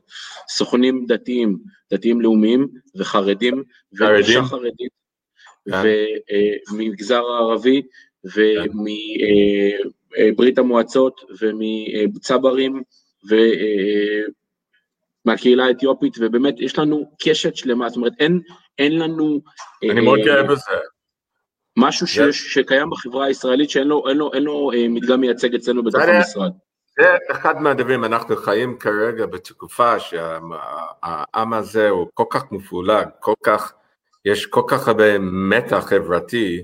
סוכנים 0.49 1.07
דתיים, 1.09 1.59
דתיים 1.93 2.21
לאומיים 2.21 2.69
וחרדים, 2.97 3.63
ואישה 3.93 4.43
חרדית, 4.43 4.93
כן. 5.71 5.83
וממגזר 6.73 7.23
הערבי, 7.25 7.83
ומברית 10.25 10.59
המועצות, 10.59 11.21
ומצברים, 11.41 12.83
ומהקהילה 15.25 15.65
האתיופית, 15.65 16.15
ובאמת 16.21 16.55
יש 16.59 16.79
לנו 16.79 17.11
קשת 17.23 17.57
שלמה, 17.57 17.89
זאת 17.89 17.97
אומרת 17.97 18.13
אין, 18.19 18.41
אין 18.79 18.99
לנו... 18.99 19.41
אני 19.91 20.01
מאוד 20.01 20.21
גאה 20.25 20.43
בזה. 20.43 20.71
משהו 21.77 22.07
ש, 22.07 22.19
שקיים 22.31 22.91
בחברה 22.91 23.27
הישראלית 23.27 23.71
שאין 23.71 23.89
לו, 23.89 24.09
אין 24.09 24.17
לו, 24.17 24.33
אין 24.35 24.43
לו 24.43 24.71
אה, 24.75 24.89
מדגם 24.89 25.21
מייצג 25.21 25.55
אצלנו 25.55 25.85
בתוך 25.85 26.01
המשרד. 26.03 26.53
זה 26.99 27.17
אחד 27.31 27.63
מהדברים, 27.63 28.05
אנחנו 28.05 28.37
חיים 28.37 28.79
כרגע 28.79 29.27
בתקופה 29.27 30.01
שהעם 30.01 31.53
הזה 31.53 31.89
הוא 31.89 32.07
כל 32.15 32.25
כך 32.31 32.53
מפולג, 32.53 33.09
כל 33.21 33.35
כך, 33.45 33.73
יש 34.25 34.47
כל 34.47 34.63
כך 34.69 34.89
הרבה 34.89 35.19
מתח 35.19 35.85
חברתי, 35.89 36.63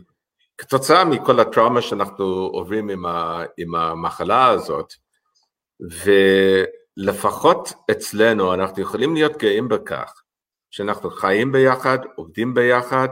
כתוצאה 0.58 1.04
מכל 1.04 1.40
הטראומה 1.40 1.82
שאנחנו 1.82 2.24
עוברים 2.52 2.88
עם, 2.88 3.06
ה, 3.06 3.42
עם 3.56 3.74
המחלה 3.74 4.46
הזאת, 4.48 4.92
ולפחות 6.98 7.72
אצלנו 7.90 8.54
אנחנו 8.54 8.82
יכולים 8.82 9.14
להיות 9.14 9.36
גאים 9.36 9.68
בכך 9.68 10.22
שאנחנו 10.70 11.10
חיים 11.10 11.52
ביחד, 11.52 11.98
עובדים 12.16 12.54
ביחד, 12.54 13.08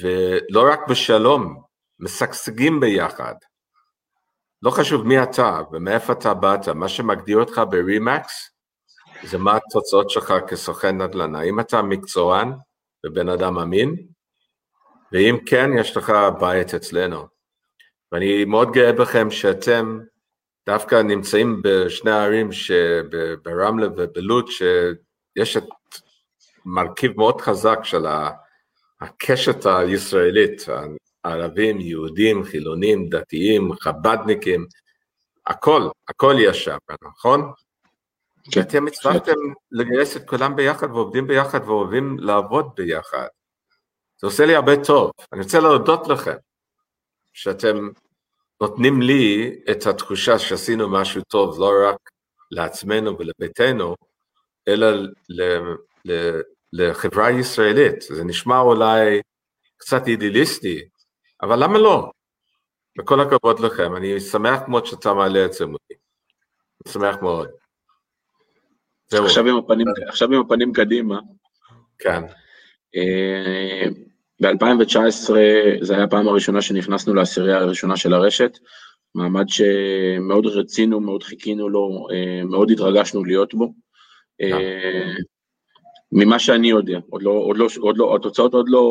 ולא 0.00 0.72
רק 0.72 0.88
בשלום, 0.88 1.62
משגשגים 2.00 2.80
ביחד. 2.80 3.34
לא 4.62 4.70
חשוב 4.70 5.06
מי 5.06 5.22
אתה 5.22 5.60
ומאיפה 5.72 6.12
אתה 6.12 6.34
באת, 6.34 6.68
מה 6.68 6.88
שמגדיר 6.88 7.38
אותך 7.38 7.60
ברימקס 7.70 8.50
זה 9.22 9.38
מה 9.38 9.56
התוצאות 9.56 10.10
שלך 10.10 10.34
כסוכן 10.48 11.02
נדל"ן. 11.02 11.34
האם 11.34 11.60
אתה 11.60 11.82
מקצוען 11.82 12.52
ובן 13.06 13.28
אדם 13.28 13.58
אמין? 13.58 13.96
ואם 15.12 15.36
כן, 15.46 15.70
יש 15.78 15.96
לך 15.96 16.12
בית 16.40 16.74
אצלנו. 16.74 17.26
ואני 18.12 18.44
מאוד 18.44 18.72
גאה 18.72 18.92
בכם 18.92 19.30
שאתם 19.30 19.98
דווקא 20.66 20.94
נמצאים 20.94 21.62
בשני 21.64 22.10
הערים, 22.10 22.48
ברמלה 23.42 23.86
ובלוד, 23.86 24.48
שיש 24.48 25.56
את 25.56 25.64
מרכיב 26.64 27.12
מאוד 27.16 27.40
חזק 27.40 27.78
של 27.82 28.06
ה... 28.06 28.30
הקשת 29.00 29.66
הישראלית, 29.66 30.62
ערבים, 31.22 31.80
יהודים, 31.80 32.44
חילונים, 32.44 33.08
דתיים, 33.08 33.72
חב"דניקים, 33.80 34.66
הכל, 35.46 35.88
הכל 36.08 36.34
יש 36.38 36.64
שם, 36.64 36.76
נכון? 37.02 37.52
כי 38.50 38.60
אתם 38.60 38.86
הצלחתם 38.86 39.36
לגייס 39.70 40.16
את 40.16 40.28
כולם 40.28 40.56
ביחד 40.56 40.90
ועובדים 40.90 41.26
ביחד 41.26 41.60
ואוהבים 41.66 42.16
לעבוד 42.18 42.66
ביחד. 42.76 43.26
זה 44.20 44.26
עושה 44.26 44.46
לי 44.46 44.54
הרבה 44.54 44.84
טוב. 44.84 45.10
אני 45.32 45.40
רוצה 45.42 45.60
להודות 45.60 46.08
לכם 46.08 46.36
שאתם 47.32 47.88
נותנים 48.60 49.02
לי 49.02 49.60
את 49.70 49.86
התחושה 49.86 50.38
שעשינו 50.38 50.88
משהו 50.88 51.22
טוב 51.22 51.60
לא 51.60 51.70
רק 51.88 52.10
לעצמנו 52.50 53.18
ולביתנו, 53.18 53.96
אלא 54.68 54.86
לחברה 56.72 57.26
הישראלית. 57.26 58.02
זה 58.02 58.24
נשמע 58.24 58.58
אולי 58.58 59.20
קצת 59.76 60.06
אידיאליסטי, 60.06 60.88
אבל 61.42 61.64
למה 61.64 61.78
לא? 61.78 62.10
וכל 62.98 63.20
הכבוד 63.20 63.60
לכם, 63.60 63.96
אני 63.96 64.20
שמח 64.20 64.60
מאוד 64.68 64.86
שאתה 64.86 65.14
מעלה 65.14 65.44
את 65.44 65.52
זה 65.52 65.66
מולי. 65.66 65.78
אני 66.86 66.92
שמח 66.92 67.16
מאוד. 67.22 67.48
זהו. 69.10 69.24
עכשיו 69.24 69.46
עם 69.46 69.56
הפנים, 69.56 69.86
עכשיו 70.08 70.32
עם 70.32 70.40
הפנים 70.40 70.72
קדימה. 70.72 71.20
כן. 71.98 72.22
אה, 72.96 73.84
ב-2019 74.40 75.30
זו 75.80 75.94
הייתה 75.94 76.04
הפעם 76.04 76.28
הראשונה 76.28 76.62
שנכנסנו 76.62 77.14
לעשירייה 77.14 77.58
הראשונה 77.58 77.96
של 77.96 78.14
הרשת, 78.14 78.58
מעמד 79.14 79.44
שמאוד 79.48 80.46
רצינו, 80.46 81.00
מאוד 81.00 81.22
חיכינו 81.22 81.68
לו, 81.68 82.06
אה, 82.12 82.44
מאוד 82.44 82.70
התרגשנו 82.70 83.24
להיות 83.24 83.54
בו. 83.54 83.72
ממה 86.12 86.38
שאני 86.38 86.70
יודע, 86.70 86.98
עוד 87.10 87.22
לא, 87.22 87.30
עוד 87.30 87.56
לא, 87.56 87.66
עוד 87.80 87.98
לא, 87.98 88.16
התוצאות 88.16 88.54
עוד 88.54 88.68
לא, 88.68 88.82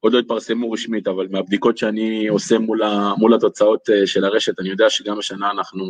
עוד 0.00 0.12
לא 0.12 0.18
התפרסמו 0.18 0.72
רשמית, 0.72 1.08
אבל 1.08 1.26
מהבדיקות 1.30 1.78
שאני 1.78 2.28
עושה 2.28 2.58
מול, 2.58 2.82
ה, 2.82 3.14
מול 3.18 3.34
התוצאות 3.34 3.90
אה, 3.90 4.06
של 4.06 4.24
הרשת, 4.24 4.60
אני 4.60 4.68
יודע 4.68 4.90
שגם 4.90 5.18
השנה 5.18 5.50
אנחנו, 5.50 5.84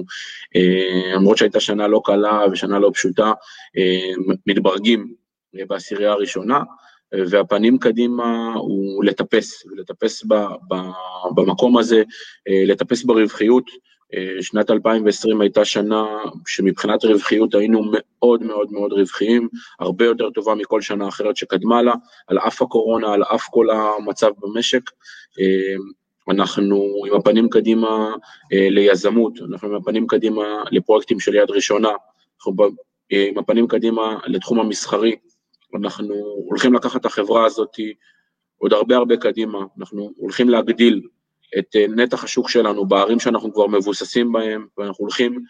אה, 0.56 1.12
למרות 1.14 1.38
שהייתה 1.38 1.60
שנה 1.60 1.88
לא 1.88 2.00
קלה 2.04 2.42
ושנה 2.52 2.78
לא 2.78 2.90
פשוטה, 2.94 3.32
אה, 3.76 4.12
מתברגים 4.46 5.14
בעשירייה 5.54 6.12
הראשונה, 6.12 6.62
והפנים 7.30 7.78
קדימה 7.78 8.54
הוא 8.54 9.04
לטפס, 9.04 9.66
לטפס 9.76 10.24
ב, 10.24 10.34
ב, 10.68 10.74
במקום 11.34 11.78
הזה, 11.78 12.02
לטפס 12.66 13.04
ברווחיות, 13.04 13.64
שנת 14.40 14.70
2020 14.70 15.40
הייתה 15.40 15.64
שנה 15.64 16.04
שמבחינת 16.46 17.04
רווחיות 17.04 17.54
היינו 17.54 17.82
מאוד 17.92 18.42
מאוד 18.42 18.72
מאוד 18.72 18.92
רווחיים, 18.92 19.48
הרבה 19.80 20.04
יותר 20.04 20.30
טובה 20.30 20.54
מכל 20.54 20.80
שנה 20.80 21.08
אחרת 21.08 21.36
שקדמה 21.36 21.82
לה, 21.82 21.92
על 22.26 22.38
אף 22.38 22.62
הקורונה, 22.62 23.12
על 23.12 23.22
אף 23.22 23.42
כל 23.50 23.70
המצב 23.70 24.30
במשק. 24.40 24.90
אה, 25.40 25.76
אנחנו 26.30 27.02
עם 27.06 27.14
הפנים 27.14 27.48
קדימה 27.48 28.14
אה, 28.52 28.68
ליזמות, 28.70 29.32
אנחנו 29.50 29.68
עם 29.68 29.74
הפנים 29.74 30.06
קדימה 30.06 30.62
לפרויקטים 30.70 31.20
של 31.20 31.34
יד 31.34 31.50
ראשונה, 31.50 31.88
אנחנו 31.88 32.52
עם 33.10 33.38
הפנים 33.38 33.68
קדימה 33.68 34.18
לתחום 34.26 34.60
המסחרי, 34.60 35.16
אנחנו 35.74 36.14
הולכים 36.48 36.74
לקחת 36.74 37.00
את 37.00 37.06
החברה 37.06 37.46
הזאת 37.46 37.76
עוד 38.58 38.72
הרבה 38.72 38.96
הרבה 38.96 39.16
קדימה, 39.16 39.58
אנחנו 39.78 40.12
הולכים 40.16 40.48
להגדיל 40.48 41.02
את 41.58 41.76
אה, 41.76 41.86
נתח 41.88 42.24
השוק 42.24 42.48
שלנו 42.48 42.86
בערים 42.86 43.20
שאנחנו 43.20 43.54
כבר 43.54 43.66
מבוססים 43.66 44.32
בהם, 44.32 44.66
ואנחנו 44.78 45.02
הולכים 45.02 45.44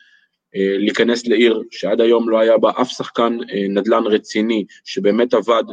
אה, 0.57 0.77
להיכנס 0.79 1.27
לעיר 1.27 1.63
שעד 1.71 2.01
היום 2.01 2.29
לא 2.29 2.39
היה 2.39 2.59
בה 2.59 2.71
אף 2.81 2.89
שחקן 2.89 3.39
אה, 3.53 3.67
נדל"ן 3.69 4.03
רציני, 4.07 4.65
שבאמת 4.85 5.35
עבד 5.35 5.65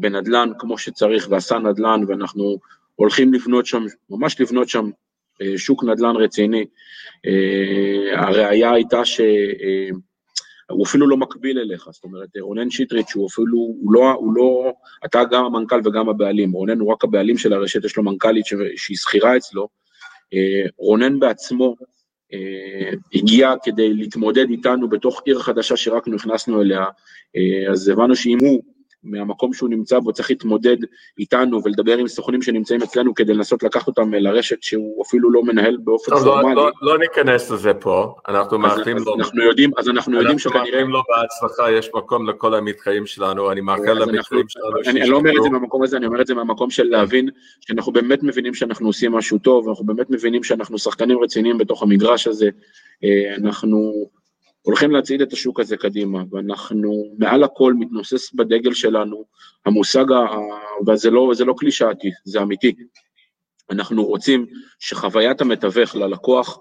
בנדל"ן 0.00 0.50
כמו 0.58 0.78
שצריך 0.78 1.26
ועשה 1.30 1.58
נדל"ן, 1.58 2.00
ואנחנו 2.08 2.58
הולכים 2.94 3.34
לבנות 3.34 3.66
שם, 3.66 3.84
ממש 4.10 4.40
לבנות 4.40 4.68
שם 4.68 4.90
שוק 5.56 5.84
נדל"ן 5.84 6.16
רציני. 6.16 6.64
הראיה 8.16 8.72
הייתה 8.72 9.04
ש... 9.04 9.20
הוא 10.70 10.86
אפילו 10.86 11.08
לא 11.08 11.16
מקביל 11.16 11.58
אליך, 11.58 11.88
זאת 11.90 12.04
אומרת, 12.04 12.28
רונן 12.40 12.70
שטרית, 12.70 13.08
שהוא 13.08 13.26
אפילו, 13.26 13.56
הוא 13.56 13.92
לא, 13.92 14.12
הוא 14.12 14.34
לא, 14.34 14.72
אתה 15.04 15.24
גם 15.30 15.44
המנכ"ל 15.44 15.80
וגם 15.84 16.08
הבעלים, 16.08 16.52
רונן 16.52 16.80
הוא 16.80 16.92
רק 16.92 17.04
הבעלים 17.04 17.38
של 17.38 17.52
הרשת, 17.52 17.84
יש 17.84 17.96
לו 17.96 18.02
מנכ"לית 18.02 18.46
שהיא 18.76 18.96
שכירה 18.96 19.36
אצלו, 19.36 19.68
אה, 20.34 20.66
רונן 20.78 21.20
בעצמו 21.20 21.76
אה, 22.32 22.90
הגיע 23.14 23.54
כדי 23.62 23.94
להתמודד 23.94 24.50
איתנו 24.50 24.88
בתוך 24.88 25.22
עיר 25.24 25.38
חדשה 25.38 25.76
שרק 25.76 26.08
נכנסנו 26.08 26.62
אליה, 26.62 26.84
אה, 27.36 27.72
אז 27.72 27.88
הבנו 27.88 28.16
שאם 28.16 28.38
הוא 28.40 28.62
מהמקום 29.04 29.52
שהוא 29.52 29.68
נמצא 29.68 29.98
בו 29.98 30.12
צריך 30.12 30.30
להתמודד 30.30 30.76
איתנו 31.18 31.60
ולדבר 31.64 31.96
עם 31.98 32.08
סוכנים 32.08 32.42
שנמצאים 32.42 32.82
אצלנו 32.82 33.14
כדי 33.14 33.34
לנסות 33.34 33.62
לקחת 33.62 33.86
אותם 33.86 34.14
לרשת 34.14 34.62
שהוא 34.62 35.04
אפילו 35.04 35.30
לא 35.30 35.42
מנהל 35.42 35.76
באופן 35.76 36.12
לא, 36.12 36.18
פורמלי. 36.18 36.54
לא, 36.54 36.64
לא, 36.64 36.72
לא 36.82 36.98
ניכנס 36.98 37.50
לזה 37.50 37.74
פה, 37.74 38.14
אנחנו 38.28 38.58
מאחלים 38.58 38.96
לו... 38.96 39.14
אנחנו 39.18 39.42
יודעים, 39.42 39.70
אז 39.78 39.88
אנחנו 39.88 40.16
יודעים 40.16 40.38
שכנראה... 40.38 40.60
אנחנו 40.60 40.70
מאחלים 40.70 40.90
לו 40.90 41.02
בהצלחה, 41.08 41.70
יש 41.70 41.90
מקום 41.94 42.28
לכל 42.28 42.54
המתחרים 42.54 43.06
שלנו, 43.06 43.52
אני 43.52 43.60
מאחל 43.60 43.92
למתחרים 43.92 44.48
שלנו 44.48 44.66
אני 44.86 45.08
לא 45.08 45.16
אומר 45.16 45.30
את 45.38 45.42
זה 45.42 45.48
מהמקום 45.48 45.82
הזה, 45.82 45.96
אני 45.96 46.06
אומר 46.06 46.20
את 46.20 46.26
זה 46.26 46.34
מהמקום 46.34 46.70
של 46.70 46.84
להבין 46.84 47.28
שאנחנו 47.60 47.92
באמת 47.92 48.22
מבינים 48.22 48.54
שאנחנו 48.54 48.86
עושים 48.86 49.12
משהו 49.12 49.38
טוב, 49.38 49.68
אנחנו 49.68 49.84
באמת 49.84 50.10
מבינים 50.10 50.42
שאנחנו 50.44 50.78
שחקנים 50.78 51.18
רציניים 51.18 51.58
בתוך 51.58 51.82
המגרש 51.82 52.26
הזה, 52.26 52.48
אה, 53.04 53.34
אנחנו... 53.36 54.08
הולכים 54.62 54.90
להצעיד 54.90 55.22
את 55.22 55.32
השוק 55.32 55.60
הזה 55.60 55.76
קדימה, 55.76 56.22
ואנחנו 56.30 57.14
מעל 57.18 57.44
הכל 57.44 57.74
מתנוסס 57.78 58.34
בדגל 58.34 58.74
שלנו, 58.74 59.24
המושג, 59.66 60.04
וזה 60.86 61.10
לא, 61.10 61.32
לא 61.46 61.54
קלישאתי, 61.58 62.10
זה 62.24 62.42
אמיתי. 62.42 62.74
אנחנו 63.70 64.04
רוצים 64.04 64.46
שחוויית 64.78 65.40
המתווך 65.40 65.94
ללקוח 65.94 66.58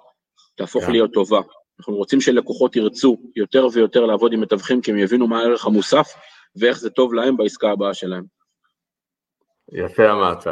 תהפוך 0.55 0.83
yeah. 0.83 0.85
כן. 0.85 0.91
להיות 0.91 1.13
טובה. 1.13 1.41
אנחנו 1.79 1.95
רוצים 1.95 2.21
שלקוחות 2.21 2.75
ירצו 2.75 3.17
יותר 3.35 3.67
ויותר 3.73 4.05
לעבוד 4.05 4.33
עם 4.33 4.41
מתווכים, 4.41 4.81
כי 4.81 4.91
הם 4.91 4.97
יבינו 4.97 5.27
מה 5.27 5.39
הערך 5.39 5.65
המוסף 5.65 6.07
ואיך 6.55 6.77
זה 6.77 6.89
טוב 6.89 7.13
להם 7.13 7.37
בעסקה 7.37 7.71
הבאה 7.71 7.93
שלהם. 7.93 8.23
יפה 9.71 10.11
אמרת. 10.11 10.47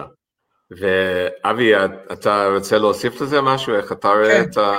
ואבי, 0.71 1.71
אתה 2.13 2.47
רוצה 2.55 2.77
להוסיף 2.77 3.21
לזה 3.21 3.41
משהו? 3.41 3.75
איך 3.75 3.91
אתה 3.91 4.07
רואה 4.07 4.43
כן, 4.43 4.49
את 4.49 4.57
ה... 4.57 4.77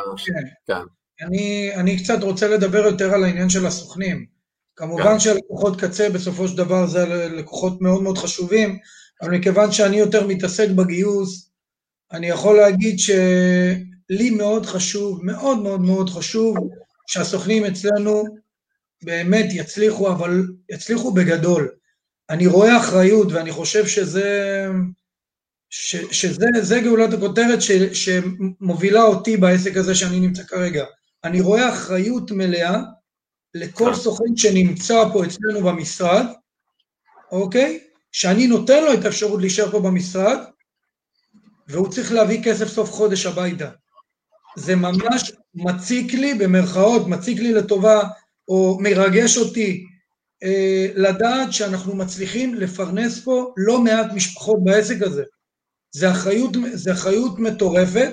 כן. 0.66 0.99
אני, 1.22 1.74
אני 1.74 2.02
קצת 2.02 2.22
רוצה 2.22 2.48
לדבר 2.48 2.86
יותר 2.86 3.14
על 3.14 3.24
העניין 3.24 3.48
של 3.48 3.66
הסוכנים. 3.66 4.26
כמובן 4.76 5.12
כן. 5.12 5.18
שהלקוחות 5.18 5.80
קצה 5.80 6.08
בסופו 6.08 6.48
של 6.48 6.56
דבר 6.56 6.86
זה 6.86 7.06
לקוחות 7.06 7.80
מאוד 7.80 8.02
מאוד 8.02 8.18
חשובים, 8.18 8.78
אבל 9.22 9.30
מכיוון 9.30 9.72
שאני 9.72 9.96
יותר 9.96 10.26
מתעסק 10.26 10.68
בגיוס, 10.68 11.50
אני 12.12 12.28
יכול 12.28 12.56
להגיד 12.56 12.98
שלי 12.98 14.30
מאוד 14.30 14.66
חשוב, 14.66 15.24
מאוד 15.24 15.58
מאוד 15.58 15.80
מאוד 15.80 16.10
חשוב, 16.10 16.56
שהסוכנים 17.06 17.64
אצלנו 17.64 18.24
באמת 19.02 19.46
יצליחו, 19.50 20.12
אבל 20.12 20.46
יצליחו 20.70 21.12
בגדול. 21.12 21.68
אני 22.30 22.46
רואה 22.46 22.76
אחריות 22.76 23.32
ואני 23.32 23.52
חושב 23.52 23.86
שזה, 23.86 24.66
ש, 25.70 25.96
שזה 25.96 26.80
גאולת 26.84 27.12
הכותרת 27.12 27.62
ש, 27.62 27.70
שמובילה 27.72 29.02
אותי 29.02 29.36
בעסק 29.36 29.76
הזה 29.76 29.94
שאני 29.94 30.20
נמצא 30.20 30.42
כרגע. 30.42 30.84
אני 31.24 31.40
רואה 31.40 31.68
אחריות 31.68 32.30
מלאה 32.30 32.80
לכל 33.54 33.88
אה. 33.88 33.94
סוכן 33.94 34.36
שנמצא 34.36 35.04
פה 35.12 35.24
אצלנו 35.24 35.60
במשרד, 35.62 36.26
אוקיי? 37.32 37.80
שאני 38.12 38.46
נותן 38.46 38.84
לו 38.84 38.94
את 38.94 39.04
האפשרות 39.04 39.40
להישאר 39.40 39.70
פה 39.70 39.80
במשרד, 39.80 40.38
והוא 41.68 41.88
צריך 41.88 42.12
להביא 42.12 42.44
כסף 42.44 42.68
סוף 42.68 42.90
חודש 42.90 43.26
הביתה. 43.26 43.70
זה 44.56 44.76
ממש 44.76 45.32
מציק 45.54 46.14
לי, 46.14 46.34
במרכאות, 46.34 47.06
מציק 47.06 47.38
לי 47.38 47.52
לטובה, 47.52 48.02
או 48.48 48.78
מרגש 48.80 49.38
אותי, 49.38 49.86
אה, 50.42 50.86
לדעת 50.94 51.52
שאנחנו 51.52 51.96
מצליחים 51.96 52.54
לפרנס 52.54 53.24
פה 53.24 53.54
לא 53.56 53.80
מעט 53.80 54.12
משפחות 54.14 54.64
בעסק 54.64 55.02
הזה. 55.02 55.24
זה 55.92 56.10
אחריות, 56.10 56.50
זה 56.72 56.92
אחריות 56.92 57.38
מטורפת, 57.38 58.10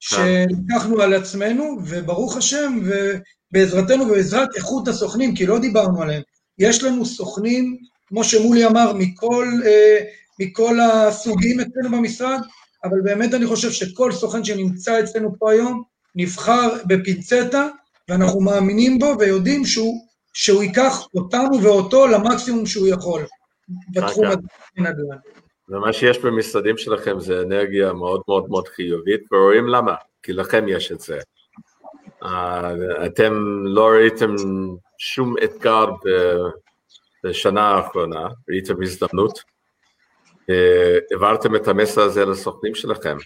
שלקחנו 0.00 1.00
על 1.00 1.14
עצמנו, 1.14 1.78
וברוך 1.84 2.36
השם, 2.36 2.78
ובעזרתנו 2.84 4.04
ובעזרת 4.04 4.48
איכות 4.56 4.88
הסוכנים, 4.88 5.34
כי 5.34 5.46
לא 5.46 5.58
דיברנו 5.58 6.02
עליהם. 6.02 6.22
יש 6.58 6.82
לנו 6.82 7.06
סוכנים, 7.06 7.76
כמו 8.06 8.24
שמולי 8.24 8.66
אמר, 8.66 8.92
מכל, 8.92 9.48
אה, 9.66 9.98
מכל 10.40 10.80
הסוגים 10.80 11.60
אצלנו 11.60 11.96
במשרד, 11.96 12.40
אבל 12.84 13.00
באמת 13.00 13.34
אני 13.34 13.46
חושב 13.46 13.70
שכל 13.70 14.12
סוכן 14.12 14.44
שנמצא 14.44 15.00
אצלנו 15.00 15.38
פה 15.38 15.52
היום, 15.52 15.82
נבחר 16.14 16.68
בפינצטה, 16.86 17.68
ואנחנו 18.08 18.40
מאמינים 18.40 18.98
בו 18.98 19.14
ויודעים 19.18 19.64
שהוא, 19.64 20.06
שהוא 20.32 20.62
ייקח 20.62 21.06
אותנו 21.14 21.62
ואותו 21.62 22.06
למקסימום 22.06 22.66
שהוא 22.66 22.88
יכול 22.88 23.26
בתחום 23.92 24.24
הנדל"ן. 24.76 25.16
ומה 25.68 25.92
שיש 25.92 26.18
במשרדים 26.18 26.78
שלכם 26.78 27.20
זה 27.20 27.42
אנרגיה 27.42 27.92
מאוד 27.92 28.22
מאוד 28.28 28.48
מאוד 28.48 28.68
חיובית, 28.68 29.32
ורואים 29.32 29.66
למה, 29.66 29.94
כי 30.22 30.32
לכם 30.32 30.68
יש 30.68 30.92
את 30.92 31.00
זה. 31.00 31.18
אתם 33.06 33.62
לא 33.64 33.86
ראיתם 33.88 34.34
שום 34.98 35.34
אתגר 35.44 35.84
בשנה 37.24 37.68
האחרונה, 37.68 38.28
ראיתם 38.48 38.82
הזדמנות, 38.82 39.38
העברתם 41.10 41.56
את 41.56 41.68
המסר 41.68 42.02
הזה 42.02 42.24
לסוכנים 42.24 42.74
שלכם. 42.74 43.16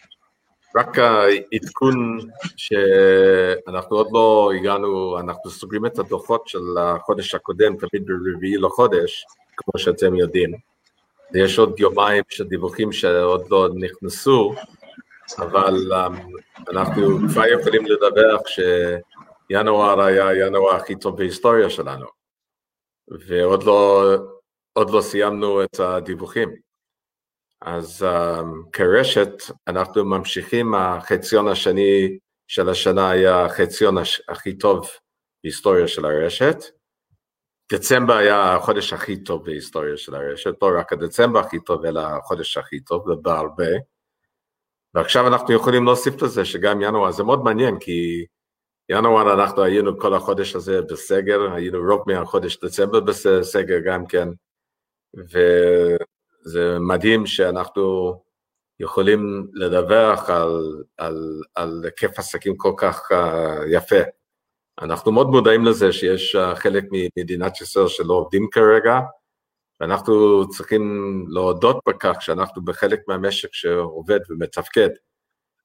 רק 0.77 0.99
העדכון 0.99 2.19
שאנחנו 2.57 3.97
עוד 3.97 4.09
לא 4.13 4.53
הגענו, 4.57 5.19
אנחנו 5.19 5.51
סוגרים 5.51 5.87
את 5.87 5.99
הדוחות 5.99 6.49
של 6.49 6.79
החודש 6.79 7.35
הקודם, 7.35 7.77
תמיד 7.77 8.07
ברביעי 8.07 8.57
לחודש, 8.57 9.25
כמו 9.57 9.79
שאתם 9.79 10.15
יודעים. 10.15 10.70
יש 11.35 11.59
עוד 11.59 11.81
יומיים 11.81 12.25
של 12.29 12.45
דיווחים 12.45 12.93
שעוד 12.93 13.51
לא 13.51 13.69
נכנסו, 13.75 14.55
אבל 15.39 15.75
um, 15.93 16.71
אנחנו 16.71 17.03
כבר 17.33 17.47
יכולים 17.47 17.87
לדווח 17.87 18.41
שינואר 18.47 20.01
היה 20.01 20.47
ינואר 20.47 20.75
הכי 20.75 20.97
טוב 20.99 21.17
בהיסטוריה 21.17 21.71
שלנו, 21.71 22.07
ועוד 23.09 23.63
לא, 23.63 24.05
לא 24.77 25.01
סיימנו 25.01 25.65
את 25.65 25.81
הדיווחים. 25.81 26.49
אז 27.61 28.03
um, 28.03 28.71
כרשת 28.73 29.33
אנחנו 29.69 30.05
ממשיכים, 30.05 30.75
החציון 30.75 31.49
השני 31.49 32.19
של 32.47 32.69
השנה 32.69 33.11
היה 33.11 33.45
החציון 33.45 33.97
הכי 34.29 34.59
טוב 34.59 34.89
בהיסטוריה 35.45 35.89
של 35.89 36.05
הרשת, 36.05 36.57
דצמבר 37.73 38.15
היה 38.15 38.55
החודש 38.57 38.93
הכי 38.93 39.25
טוב 39.25 39.45
בהיסטוריה 39.45 39.97
של 39.97 40.15
הרשת, 40.15 40.55
לא 40.63 40.71
רק 40.79 40.93
הדצמבר 40.93 41.39
הכי 41.39 41.61
טוב, 41.61 41.85
אלא 41.85 42.01
החודש 42.01 42.57
הכי 42.57 42.81
טוב, 42.81 43.09
ובהרבה. 43.09 43.71
ועכשיו 44.95 45.27
אנחנו 45.27 45.55
יכולים 45.55 45.85
להוסיף 45.85 46.23
לזה 46.23 46.45
שגם 46.45 46.83
ינואר, 46.83 47.11
זה 47.11 47.23
מאוד 47.23 47.45
מעניין, 47.45 47.79
כי 47.79 48.27
ינואר 48.89 49.35
אנחנו 49.35 49.63
היינו 49.63 49.99
כל 49.99 50.15
החודש 50.15 50.57
הזה 50.57 50.83
בסגר, 50.83 51.53
היינו 51.55 51.79
רוב 51.79 52.03
מהחודש 52.07 52.59
דצמבר 52.65 53.01
בסגר 53.01 53.79
גם 53.85 54.07
כן, 54.07 54.29
וזה 55.15 56.79
מדהים 56.81 57.27
שאנחנו 57.27 58.15
יכולים 58.81 59.51
לדווח 59.55 60.31
על, 60.31 60.83
על, 60.97 61.41
על 61.55 61.81
היקף 61.85 62.19
עסקים 62.19 62.57
כל 62.57 62.73
כך 62.77 63.11
uh, 63.13 63.15
יפה. 63.69 64.20
אנחנו 64.81 65.13
מאוד 65.13 65.27
מודעים 65.31 65.65
לזה 65.65 65.93
שיש 65.93 66.37
uh, 66.37 66.55
חלק 66.55 66.85
ממדינת 66.93 67.61
ישראל 67.61 67.89
שלא 67.89 68.15
עובדים 68.15 68.49
כרגע, 68.51 69.01
ואנחנו 69.81 70.45
צריכים 70.49 71.25
להודות 71.29 71.81
בכך 71.89 72.17
שאנחנו 72.21 72.65
בחלק 72.65 73.01
מהמשק 73.09 73.49
שעובד 73.53 74.21
ומתפקד. 74.31 74.89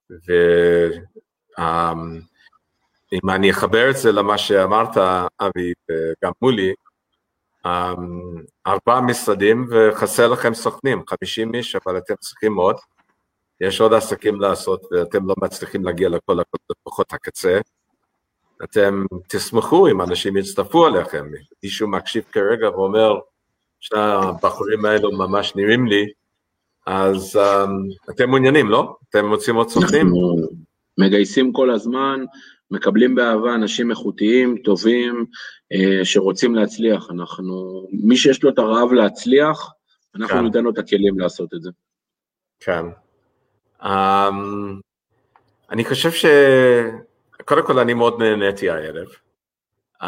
ואם 0.10 1.00
um, 3.30 3.34
אני 3.34 3.52
אחבר 3.52 3.90
את 3.90 3.98
זה 3.98 4.12
למה 4.12 4.38
שאמרת, 4.38 4.98
אבי, 5.42 5.74
וגם 5.92 6.32
מולי, 6.42 6.74
um, 7.68 7.70
ארבעה 8.68 9.02
משרדים 9.02 9.68
וחסר 9.72 10.28
לכם 10.28 10.54
סוכנים, 10.54 11.04
50 11.08 11.56
איש, 11.56 11.76
אבל 11.76 11.98
אתם 11.98 12.16
צריכים 12.16 12.56
עוד. 12.56 12.76
יש 13.62 13.82
עוד 13.82 13.94
עסקים 13.94 14.42
לעשות 14.42 14.82
ואתם 14.92 15.28
לא 15.28 15.36
מצליחים 15.42 15.86
להגיע 15.86 16.10
לכל 16.10 16.38
לקוחות 16.70 17.14
הקצה. 17.14 17.60
אתם 18.64 19.06
תשמחו 19.30 19.88
אם 19.88 20.02
אנשים 20.02 20.38
יצטרפו 20.38 20.86
עליכם. 20.86 21.26
מישהו 21.64 21.88
מקשיב 21.88 22.24
כרגע 22.32 22.70
ואומר, 22.70 23.20
שהבחורים 23.80 24.86
האלו 24.86 25.12
ממש 25.12 25.56
נראים 25.56 25.88
לי, 25.88 26.06
אז 26.86 27.36
um, 27.36 28.10
אתם 28.10 28.30
מעוניינים, 28.30 28.70
לא? 28.70 28.96
אתם 29.10 29.26
מוצאים 29.26 29.56
עוד 29.56 29.70
סוכנים? 29.70 30.12
מגייסים 30.98 31.54
כל 31.54 31.72
הזמן, 31.72 32.26
מקבלים 32.72 33.16
באהבה 33.16 33.56
אנשים 33.56 33.92
איכותיים, 33.92 34.58
טובים, 34.64 35.26
אה, 35.74 36.06
שרוצים 36.06 36.56
להצליח. 36.56 37.12
אנחנו, 37.12 37.88
מי 37.92 38.18
שיש 38.18 38.44
לו 38.44 38.50
את 38.50 38.60
הרעב 38.60 38.92
להצליח, 38.94 39.72
אנחנו 40.16 40.38
כן. 40.38 40.44
ניתן 40.44 40.64
לו 40.64 40.72
את 40.72 40.78
הכלים 40.78 41.20
לעשות 41.20 41.54
את 41.54 41.62
זה. 41.62 41.70
כן. 42.60 42.86
Um, 43.82 43.86
אני 45.72 45.86
חושב 45.86 46.12
ש... 46.12 46.26
קודם 47.46 47.66
כל 47.68 47.80
אני 47.80 47.94
מאוד 47.94 48.22
נהניתי 48.22 48.70
הערב. 48.70 49.08
Uh, 50.04 50.08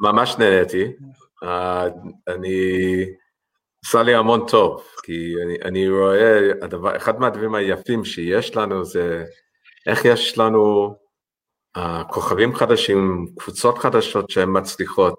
ממש 0.00 0.36
נהניתי. 0.38 0.84
Uh, 1.44 1.46
אני, 2.28 2.60
עשה 3.84 4.02
לי 4.02 4.14
המון 4.14 4.46
טוב, 4.48 4.84
כי 5.02 5.34
אני, 5.44 5.56
אני 5.64 5.88
רואה, 5.88 6.50
הדבר, 6.62 6.96
אחד 6.96 7.20
מהדברים 7.20 7.54
היפים 7.54 8.04
שיש 8.04 8.56
לנו 8.56 8.84
זה 8.84 9.24
איך 9.86 10.04
יש 10.04 10.38
לנו 10.38 10.94
uh, 11.76 11.80
כוכבים 12.08 12.54
חדשים, 12.54 13.26
קבוצות 13.38 13.78
חדשות 13.78 14.30
שהן 14.30 14.48
מצליחות. 14.52 15.18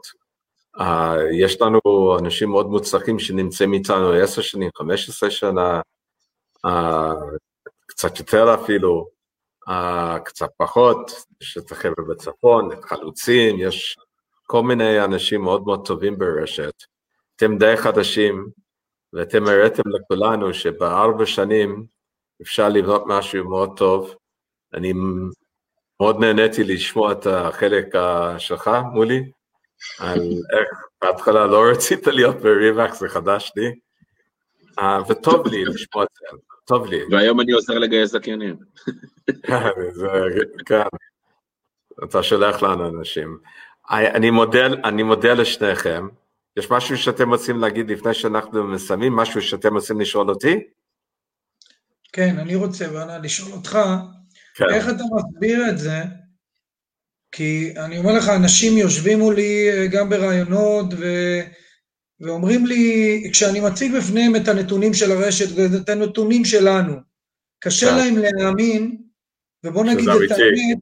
Uh, 0.78 0.84
יש 1.32 1.61
לנו 1.61 1.80
אנשים 2.20 2.49
מאוד 2.49 2.67
מוצלחים 2.70 3.20
שנמצאים 3.20 3.74
איתנו 3.74 4.11
עשר 4.11 4.41
שנים, 4.41 4.70
חמש 4.78 5.09
עשרה 5.09 5.32
שנה, 5.32 5.82
uh, 6.67 7.38
קצת 7.88 8.20
יותר 8.20 8.53
אפילו, 8.53 9.18
קצת 10.26 10.49
פחות, 10.57 11.11
יש 11.41 11.57
את 11.57 11.72
החבר'ה 11.72 12.05
בצפון, 12.09 12.72
את 12.72 12.86
חלוצים, 12.86 13.59
יש 13.59 13.97
כל 14.43 14.63
מיני 14.63 15.03
אנשים 15.03 15.41
מאוד 15.41 15.65
מאוד 15.65 15.88
טובים 15.88 16.17
ברשת. 16.17 16.74
אתם 17.36 17.57
די 17.57 17.78
חדשים, 17.78 18.49
ואתם 19.13 19.47
הראיתם 19.47 19.84
לכולנו 19.89 20.53
שבארבע 20.53 21.26
שנים 21.26 21.86
אפשר 22.41 22.70
לבנות 22.70 23.03
משהו 23.07 23.49
מאוד 23.49 23.78
טוב. 23.78 24.15
אני 24.74 24.93
מאוד 25.99 26.20
נהניתי 26.20 26.63
לשמוע 26.63 27.11
את 27.11 27.26
החלק 27.26 27.86
שלך, 28.38 28.72
מולי, 28.93 29.32
על 29.99 30.20
איך 30.59 30.70
בהתחלה 31.01 31.47
לא 31.47 31.63
רצית 31.72 32.07
להיות 32.07 32.36
בריבק, 32.36 32.93
זה 32.93 33.09
חדש 33.09 33.51
לי, 33.55 33.72
uh, 34.80 35.11
וטוב 35.11 35.47
לי 35.47 35.65
לשמוע 35.65 36.03
את 36.03 36.09
זה, 36.20 36.38
טוב 36.70 36.86
לי. 36.86 36.99
והיום 37.11 37.39
אני 37.39 37.51
עוזר 37.51 37.74
לגייס 37.74 38.11
זכיינים. 38.11 38.55
כן, 40.67 40.82
אתה 42.03 42.24
שולח 42.24 42.63
לנו 42.63 42.99
אנשים. 42.99 43.38
אני 43.89 44.30
מודה, 44.30 44.65
אני 44.65 45.03
מודה 45.03 45.34
לשניכם. 45.34 46.07
יש 46.57 46.72
משהו 46.72 46.97
שאתם 46.97 47.30
רוצים 47.30 47.59
להגיד 47.59 47.91
לפני 47.91 48.13
שאנחנו 48.13 48.63
מסיימים? 48.63 49.15
משהו 49.15 49.41
שאתם 49.41 49.76
רוצים 49.76 50.01
לשאול 50.01 50.30
אותי? 50.30 50.63
כן, 52.13 52.38
אני 52.39 52.55
רוצה, 52.55 52.86
ואנה, 52.93 53.17
לשאול 53.17 53.51
אותך, 53.51 53.80
כן. 54.55 54.65
איך 54.70 54.89
אתה 54.89 55.03
מסביר 55.15 55.70
את 55.70 55.78
זה? 55.78 55.97
כי 57.32 57.74
אני 57.78 57.97
אומר 57.97 58.13
לך, 58.13 58.30
אנשים 58.30 58.78
יושבים 58.78 59.20
מולי 59.20 59.70
אה, 59.70 59.88
גם 59.88 60.09
ברעיונות, 60.09 60.86
ו... 60.97 61.05
ואומרים 62.22 62.65
לי, 62.65 63.24
כשאני 63.32 63.59
מציג 63.59 63.91
בפניהם 63.97 64.36
את 64.36 64.47
הנתונים 64.47 64.93
של 64.93 65.11
הרשת 65.11 65.47
ואת 65.55 65.89
הנתונים 65.89 66.45
שלנו, 66.45 66.95
קשה 67.59 67.89
כן. 67.89 67.97
להם 67.97 68.17
להאמין, 68.17 68.97
ובוא 69.65 69.86
נגיד 69.86 70.09
את 70.09 70.32
האמת, 70.32 70.78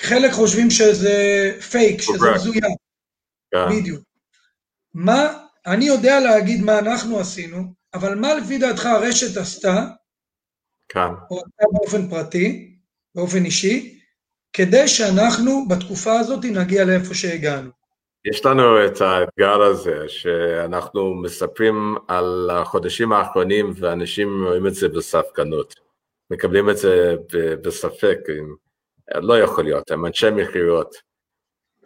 חלק 0.00 0.32
חושבים 0.32 0.70
שזה 0.70 1.50
פייק, 1.70 2.00
שזה 2.00 2.34
הזויה. 2.34 2.68
כן. 3.50 3.80
בדיוק. 3.80 4.04
מה, 4.94 5.38
אני 5.66 5.84
יודע 5.84 6.20
להגיד 6.20 6.62
מה 6.62 6.78
אנחנו 6.78 7.20
עשינו, 7.20 7.74
אבל 7.94 8.14
מה 8.14 8.34
לפי 8.34 8.58
דעתך 8.58 8.86
הרשת 8.86 9.36
עשתה, 9.36 9.86
כן. 10.88 11.08
או 11.30 11.36
עשתה 11.38 11.64
באופן 11.72 12.10
פרטי, 12.10 12.76
באופן 13.14 13.44
אישי, 13.44 14.00
כדי 14.52 14.88
שאנחנו 14.88 15.68
בתקופה 15.68 16.20
הזאת 16.20 16.44
נגיע 16.44 16.84
לאיפה 16.84 17.14
שהגענו. 17.14 17.70
יש 18.24 18.46
לנו 18.46 18.86
את 18.86 19.00
האתגר 19.00 19.62
הזה 19.62 20.08
שאנחנו 20.08 21.14
מספרים 21.14 21.94
על 22.08 22.50
החודשים 22.52 23.12
האחרונים 23.12 23.72
ואנשים 23.76 24.44
רואים 24.44 24.66
את 24.66 24.74
זה 24.74 24.88
בספקנות, 24.88 25.74
מקבלים 26.30 26.70
את 26.70 26.76
זה 26.76 27.16
בספק, 27.62 28.18
לא 29.14 29.38
יכול 29.38 29.64
להיות, 29.64 29.90
הם 29.90 30.06
אנשי 30.06 30.30
מכירות, 30.30 30.94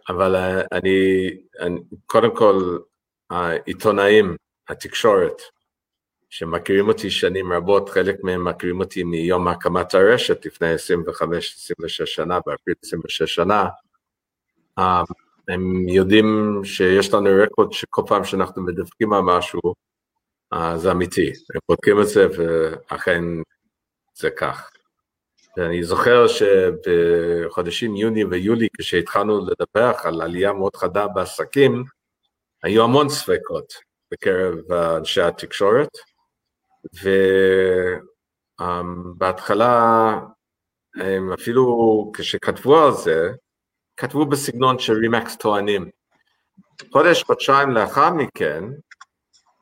אבל 0.09 0.35
אה, 0.35 0.61
אני, 0.71 1.29
אני, 1.59 1.79
קודם 2.05 2.35
כל, 2.35 2.77
העיתונאים, 3.29 4.35
התקשורת, 4.69 5.41
שמכירים 6.29 6.87
אותי 6.87 7.09
שנים 7.09 7.53
רבות, 7.53 7.89
חלק 7.89 8.23
מהם 8.23 8.47
מכירים 8.47 8.79
אותי 8.79 9.03
מיום 9.03 9.47
הקמת 9.47 9.93
הרשת 9.93 10.45
לפני 10.45 10.75
25-26 10.75 10.75
שנה, 12.05 12.39
באפריל 12.45 12.75
26 12.83 13.35
שנה, 13.35 13.65
אה, 14.79 15.03
הם 15.49 15.87
יודעים 15.89 16.59
שיש 16.63 17.13
לנו 17.13 17.29
רקורד 17.43 17.71
שכל 17.71 18.01
פעם 18.07 18.23
שאנחנו 18.23 18.61
מדווחים 18.63 19.13
על 19.13 19.21
משהו, 19.21 19.59
זה 20.75 20.91
אמיתי, 20.91 21.27
הם 21.27 21.59
בודקים 21.69 22.01
את 22.01 22.07
זה 22.07 22.27
ואכן 22.37 23.23
זה 24.15 24.29
כך. 24.29 24.69
ואני 25.57 25.83
זוכר 25.83 26.25
שבחודשים 26.27 27.95
יוני 27.95 28.25
ויולי, 28.25 28.67
כשהתחלנו 28.77 29.45
לדווח 29.45 30.05
על 30.05 30.21
עלייה 30.21 30.53
מאוד 30.53 30.75
חדה 30.75 31.07
בעסקים, 31.07 31.83
היו 32.63 32.83
המון 32.83 33.09
ספקות 33.09 33.73
בקרב 34.11 34.71
אנשי 34.71 35.21
התקשורת, 35.21 35.89
ובהתחלה 38.59 40.19
אפילו 41.33 42.11
כשכתבו 42.15 42.79
על 42.85 42.91
זה, 42.91 43.31
כתבו 43.99 44.25
בסגנון 44.25 44.79
של 44.79 44.93
רימקס 44.93 45.35
טוענים. 45.37 45.89
חודש, 46.91 47.23
חודשיים 47.23 47.71
לאחר 47.71 48.13
מכן, 48.13 48.63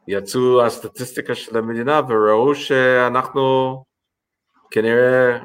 יצאו 0.08 0.66
הסטטיסטיקה 0.66 1.36
של 1.36 1.58
המדינה 1.58 2.02
וראו 2.10 2.56
שאנחנו 2.56 3.84
כנראה 4.72 5.38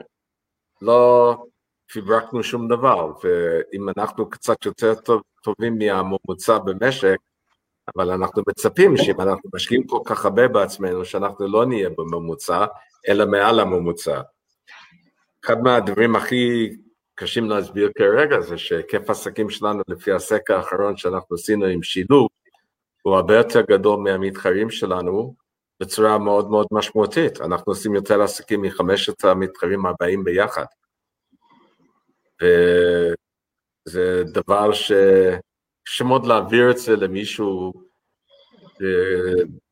לא 0.83 1.37
פיברקנו 1.93 2.43
שום 2.43 2.69
דבר, 2.69 3.13
ואם 3.25 3.89
אנחנו 3.97 4.31
קצת 4.31 4.65
יותר 4.65 4.95
טוב, 4.95 5.23
טובים 5.43 5.79
מהממוצע 5.79 6.59
במשק, 6.59 7.17
אבל 7.97 8.11
אנחנו 8.11 8.43
מצפים 8.49 8.97
שאם 8.97 9.21
אנחנו 9.21 9.51
משקיעים 9.55 9.87
כל 9.87 10.01
כך 10.05 10.25
הרבה 10.25 10.49
בעצמנו, 10.49 11.05
שאנחנו 11.05 11.49
לא 11.49 11.67
נהיה 11.67 11.89
בממוצע, 11.99 12.67
אלא 13.09 13.27
מעל 13.27 13.61
הממוצע. 13.61 14.21
אחד 15.45 15.63
מהדברים 15.63 16.17
הכי 16.17 16.71
קשים 17.15 17.51
להסביר 17.51 17.91
כרגע 17.99 18.41
זה 18.41 18.59
שהיקף 18.59 19.09
העסקים 19.09 19.51
שלנו 19.51 19.83
לפי 19.89 20.13
הסקר 20.13 20.57
האחרון 20.57 20.97
שאנחנו 20.97 21.37
עשינו 21.37 21.65
עם 21.67 21.83
שילוב, 21.83 22.29
הוא 23.03 23.15
הרבה 23.15 23.37
יותר 23.37 23.61
גדול 23.61 23.99
מהמתחרים 23.99 24.71
שלנו 24.71 25.35
בצורה 25.81 26.19
מאוד 26.19 26.51
מאוד 26.51 26.67
משמעותית. 26.71 27.41
אנחנו 27.41 27.73
עושים 27.73 27.95
יותר 27.95 28.23
עסקים 28.23 28.63
מחמשת 28.63 29.25
המתחרים 29.25 29.87
הבאים 29.87 30.25
ביחד. 30.25 30.65
וזה 33.89 34.25
דבר 34.25 34.73
שקשה 34.73 36.05
מאוד 36.05 36.27
להעביר 36.27 36.71
את 36.71 36.79
זה 36.79 36.97
למישהו, 36.97 37.73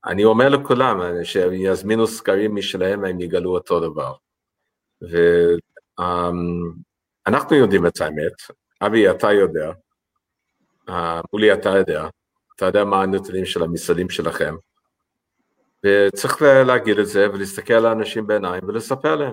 אני 0.07 0.24
אומר 0.24 0.49
לכולם, 0.49 1.24
שהם 1.24 1.53
יזמינו 1.53 2.07
סקרים 2.07 2.55
משלהם, 2.55 3.05
הם 3.05 3.20
יגלו 3.20 3.55
אותו 3.55 3.80
דבר. 3.80 4.14
ואנחנו 7.31 7.57
יודעים 7.57 7.87
את 7.87 8.01
האמת, 8.01 8.33
אבי, 8.83 9.11
אתה 9.11 9.33
יודע, 9.33 9.72
מולי, 11.33 11.53
אתה 11.53 11.68
יודע, 11.68 12.09
אתה 12.57 12.66
יודע 12.66 12.85
מה 12.85 13.03
הנתונים 13.03 13.45
של 13.45 13.62
המשרדים 13.62 14.11
שלכם, 14.11 14.55
וצריך 15.87 16.43
להגיד 16.43 16.99
את 16.99 17.07
זה 17.07 17.31
ולהסתכל 17.33 17.74
על 17.74 17.87
האנשים 17.87 18.26
בעיניים 18.26 18.62
ולספר 18.68 19.16
להם. 19.16 19.33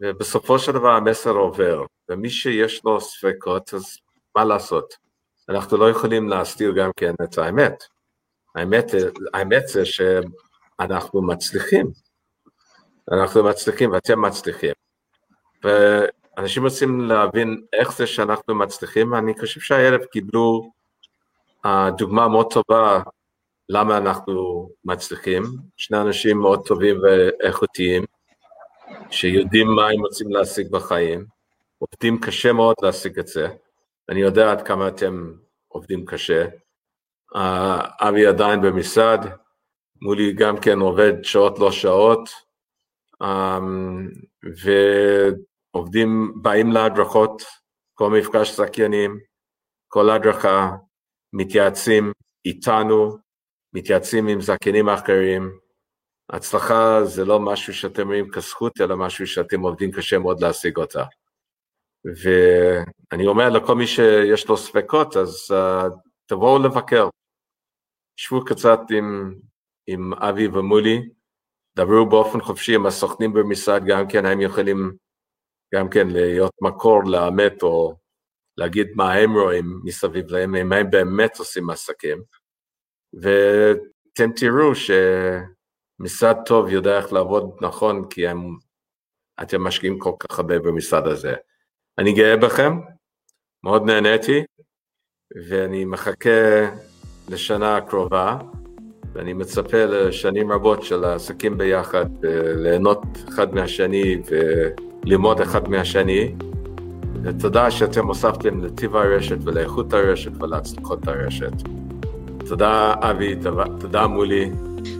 ובסופו 0.00 0.58
של 0.58 0.72
דבר 0.72 0.90
המסר 0.90 1.30
עובר, 1.30 1.84
ומי 2.08 2.30
שיש 2.30 2.84
לו 2.84 3.00
ספקות, 3.00 3.74
אז 3.74 3.98
מה 4.36 4.44
לעשות? 4.44 4.94
אנחנו 5.48 5.76
לא 5.76 5.90
יכולים 5.90 6.28
להסתיר 6.28 6.72
גם 6.72 6.90
כן 6.96 7.14
את 7.24 7.38
האמת. 7.38 7.84
האמת, 8.54 8.84
האמת 9.34 9.68
זה 9.68 9.82
שאנחנו 9.84 11.22
מצליחים. 11.22 11.86
אנחנו 13.12 13.44
מצליחים 13.44 13.92
ואתם 13.92 14.22
מצליחים. 14.22 14.72
ואנשים 16.36 16.64
רוצים 16.64 17.00
להבין 17.00 17.62
איך 17.72 17.92
זה 17.92 18.06
שאנחנו 18.06 18.54
מצליחים, 18.54 19.14
אני 19.14 19.38
חושב 19.40 19.60
שהערב 19.60 20.04
קיבלו 20.04 20.70
uh, 21.66 21.68
דוגמה 21.98 22.28
מאוד 22.28 22.52
טובה 22.52 23.02
למה 23.68 23.96
אנחנו 23.96 24.68
מצליחים. 24.84 25.42
שני 25.76 26.00
אנשים 26.00 26.38
מאוד 26.38 26.66
טובים 26.66 26.96
ואיכותיים, 27.02 28.04
שיודעים 29.10 29.66
מה 29.66 29.88
הם 29.88 30.00
רוצים 30.00 30.30
להשיג 30.30 30.70
בחיים, 30.70 31.26
עובדים 31.78 32.20
קשה 32.20 32.52
מאוד 32.52 32.74
להשיג 32.82 33.18
את 33.18 33.26
זה. 33.26 33.48
אני 34.08 34.20
יודע 34.20 34.52
עד 34.52 34.62
כמה 34.62 34.88
אתם 34.88 35.32
עובדים 35.68 36.06
קשה. 36.06 36.46
Uh, 37.34 37.38
אבי 38.00 38.26
עדיין 38.26 38.60
במשרד, 38.60 39.26
מולי 40.02 40.32
גם 40.32 40.60
כן 40.60 40.78
עובד 40.78 41.24
שעות 41.24 41.58
לא 41.58 41.72
שעות, 41.72 42.30
um, 43.22 43.26
ועובדים, 45.76 46.32
באים 46.42 46.72
להדרכות, 46.72 47.42
כל 47.94 48.10
מפגש 48.10 48.56
זכיינים, 48.56 49.18
כל 49.88 50.10
הדרכה, 50.10 50.70
מתייעצים 51.32 52.12
איתנו, 52.44 53.16
מתייעצים 53.74 54.28
עם 54.28 54.40
זכיינים 54.40 54.88
אחרים. 54.88 55.58
הצלחה 56.32 57.04
זה 57.04 57.24
לא 57.24 57.40
משהו 57.40 57.74
שאתם 57.74 58.06
רואים 58.06 58.30
כזכות, 58.30 58.80
אלא 58.80 58.96
משהו 58.96 59.26
שאתם 59.26 59.60
עובדים 59.60 59.92
קשה 59.92 60.18
מאוד 60.18 60.40
להשיג 60.40 60.76
אותה. 60.76 61.04
ואני 62.22 63.26
אומר 63.26 63.50
לכל 63.50 63.74
מי 63.74 63.86
שיש 63.86 64.48
לו 64.48 64.56
ספקות, 64.56 65.16
אז 65.16 65.50
uh, 65.50 65.94
תבואו 66.26 66.62
לבקר. 66.62 67.08
שבו 68.16 68.44
קצת 68.44 68.78
עם, 68.90 69.34
עם 69.86 70.14
אבי 70.14 70.46
ומולי, 70.46 71.08
דברו 71.76 72.06
באופן 72.08 72.40
חופשי 72.40 72.74
עם 72.74 72.86
הסוכנים 72.86 73.32
במשרד, 73.32 73.82
גם 73.86 74.08
כן 74.08 74.26
הם 74.26 74.40
יכולים 74.40 74.96
גם 75.74 75.88
כן 75.88 76.08
להיות 76.08 76.52
מקור 76.60 77.04
לאמת 77.04 77.62
או 77.62 77.94
להגיד 78.56 78.88
מה 78.94 79.12
הם 79.12 79.32
רואים 79.32 79.80
מסביב 79.84 80.30
להם, 80.30 80.54
אם 80.54 80.72
הם 80.72 80.90
באמת 80.90 81.38
עושים 81.38 81.70
עסקים. 81.70 82.22
ואתם 83.14 84.32
תראו 84.36 84.72
שמשרד 84.74 86.36
טוב 86.46 86.68
יודע 86.68 86.98
איך 86.98 87.12
לעבוד 87.12 87.56
נכון, 87.60 88.08
כי 88.08 88.28
הם, 88.28 88.56
אתם 89.42 89.62
משקיעים 89.62 89.98
כל 89.98 90.12
כך 90.18 90.38
הרבה 90.38 90.58
במשרד 90.58 91.06
הזה. 91.06 91.34
אני 91.98 92.12
גאה 92.12 92.36
בכם, 92.36 92.72
מאוד 93.64 93.82
נהניתי, 93.86 94.44
ואני 95.48 95.84
מחכה 95.84 96.70
לשנה 97.28 97.76
הקרובה, 97.76 98.38
ואני 99.12 99.32
מצפה 99.32 99.84
לשנים 99.84 100.52
רבות 100.52 100.82
של 100.82 101.04
העסקים 101.04 101.58
ביחד, 101.58 102.06
ליהנות 102.56 103.02
אחד 103.28 103.54
מהשני 103.54 104.22
וללמוד 105.06 105.40
אחד 105.40 105.68
מהשני. 105.68 106.32
ותודה 107.22 107.70
שאתם 107.70 108.06
הוספתם 108.06 108.64
לטיב 108.64 108.96
הרשת 108.96 109.36
ולאיכות 109.44 109.92
הרשת 109.92 110.42
ולהצלחות 110.42 111.08
הרשת. 111.08 111.52
תודה 112.48 112.94
אבי, 113.00 113.34
תודה 113.80 114.06
מולי. 114.06 114.50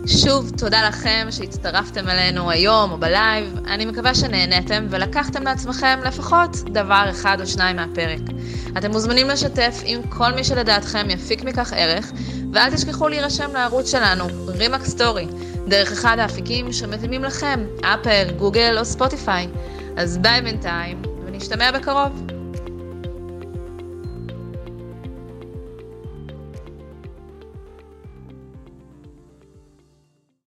שוב, 0.05 0.51
תודה 0.57 0.87
לכם 0.87 1.27
שהצטרפתם 1.31 2.07
אלינו 2.09 2.49
היום 2.49 2.91
או 2.91 2.97
בלייב. 2.97 3.59
אני 3.67 3.85
מקווה 3.85 4.15
שנהניתם 4.15 4.87
ולקחתם 4.89 5.43
לעצמכם 5.43 5.99
לפחות 6.05 6.55
דבר 6.55 7.05
אחד 7.09 7.37
או 7.41 7.47
שניים 7.47 7.75
מהפרק. 7.75 8.19
אתם 8.77 8.91
מוזמנים 8.91 9.27
לשתף 9.27 9.81
עם 9.85 10.01
כל 10.09 10.31
מי 10.35 10.43
שלדעתכם 10.43 11.09
יפיק 11.09 11.43
מכך 11.43 11.73
ערך, 11.75 12.11
ואל 12.53 12.71
תשכחו 12.71 13.07
להירשם 13.07 13.49
לערוץ 13.53 13.91
שלנו, 13.91 14.23
רימאק 14.47 14.85
סטורי, 14.85 15.27
דרך 15.67 15.91
אחד 15.91 16.19
האפיקים 16.19 16.71
שמתאימים 16.71 17.23
לכם, 17.23 17.59
אפל, 17.81 18.27
גוגל 18.37 18.75
או 18.79 18.85
ספוטיפיי. 18.85 19.47
אז 19.97 20.17
ביי 20.17 20.41
בינתיים, 20.41 21.01
ונשתמע 21.25 21.71
בקרוב. 21.71 22.36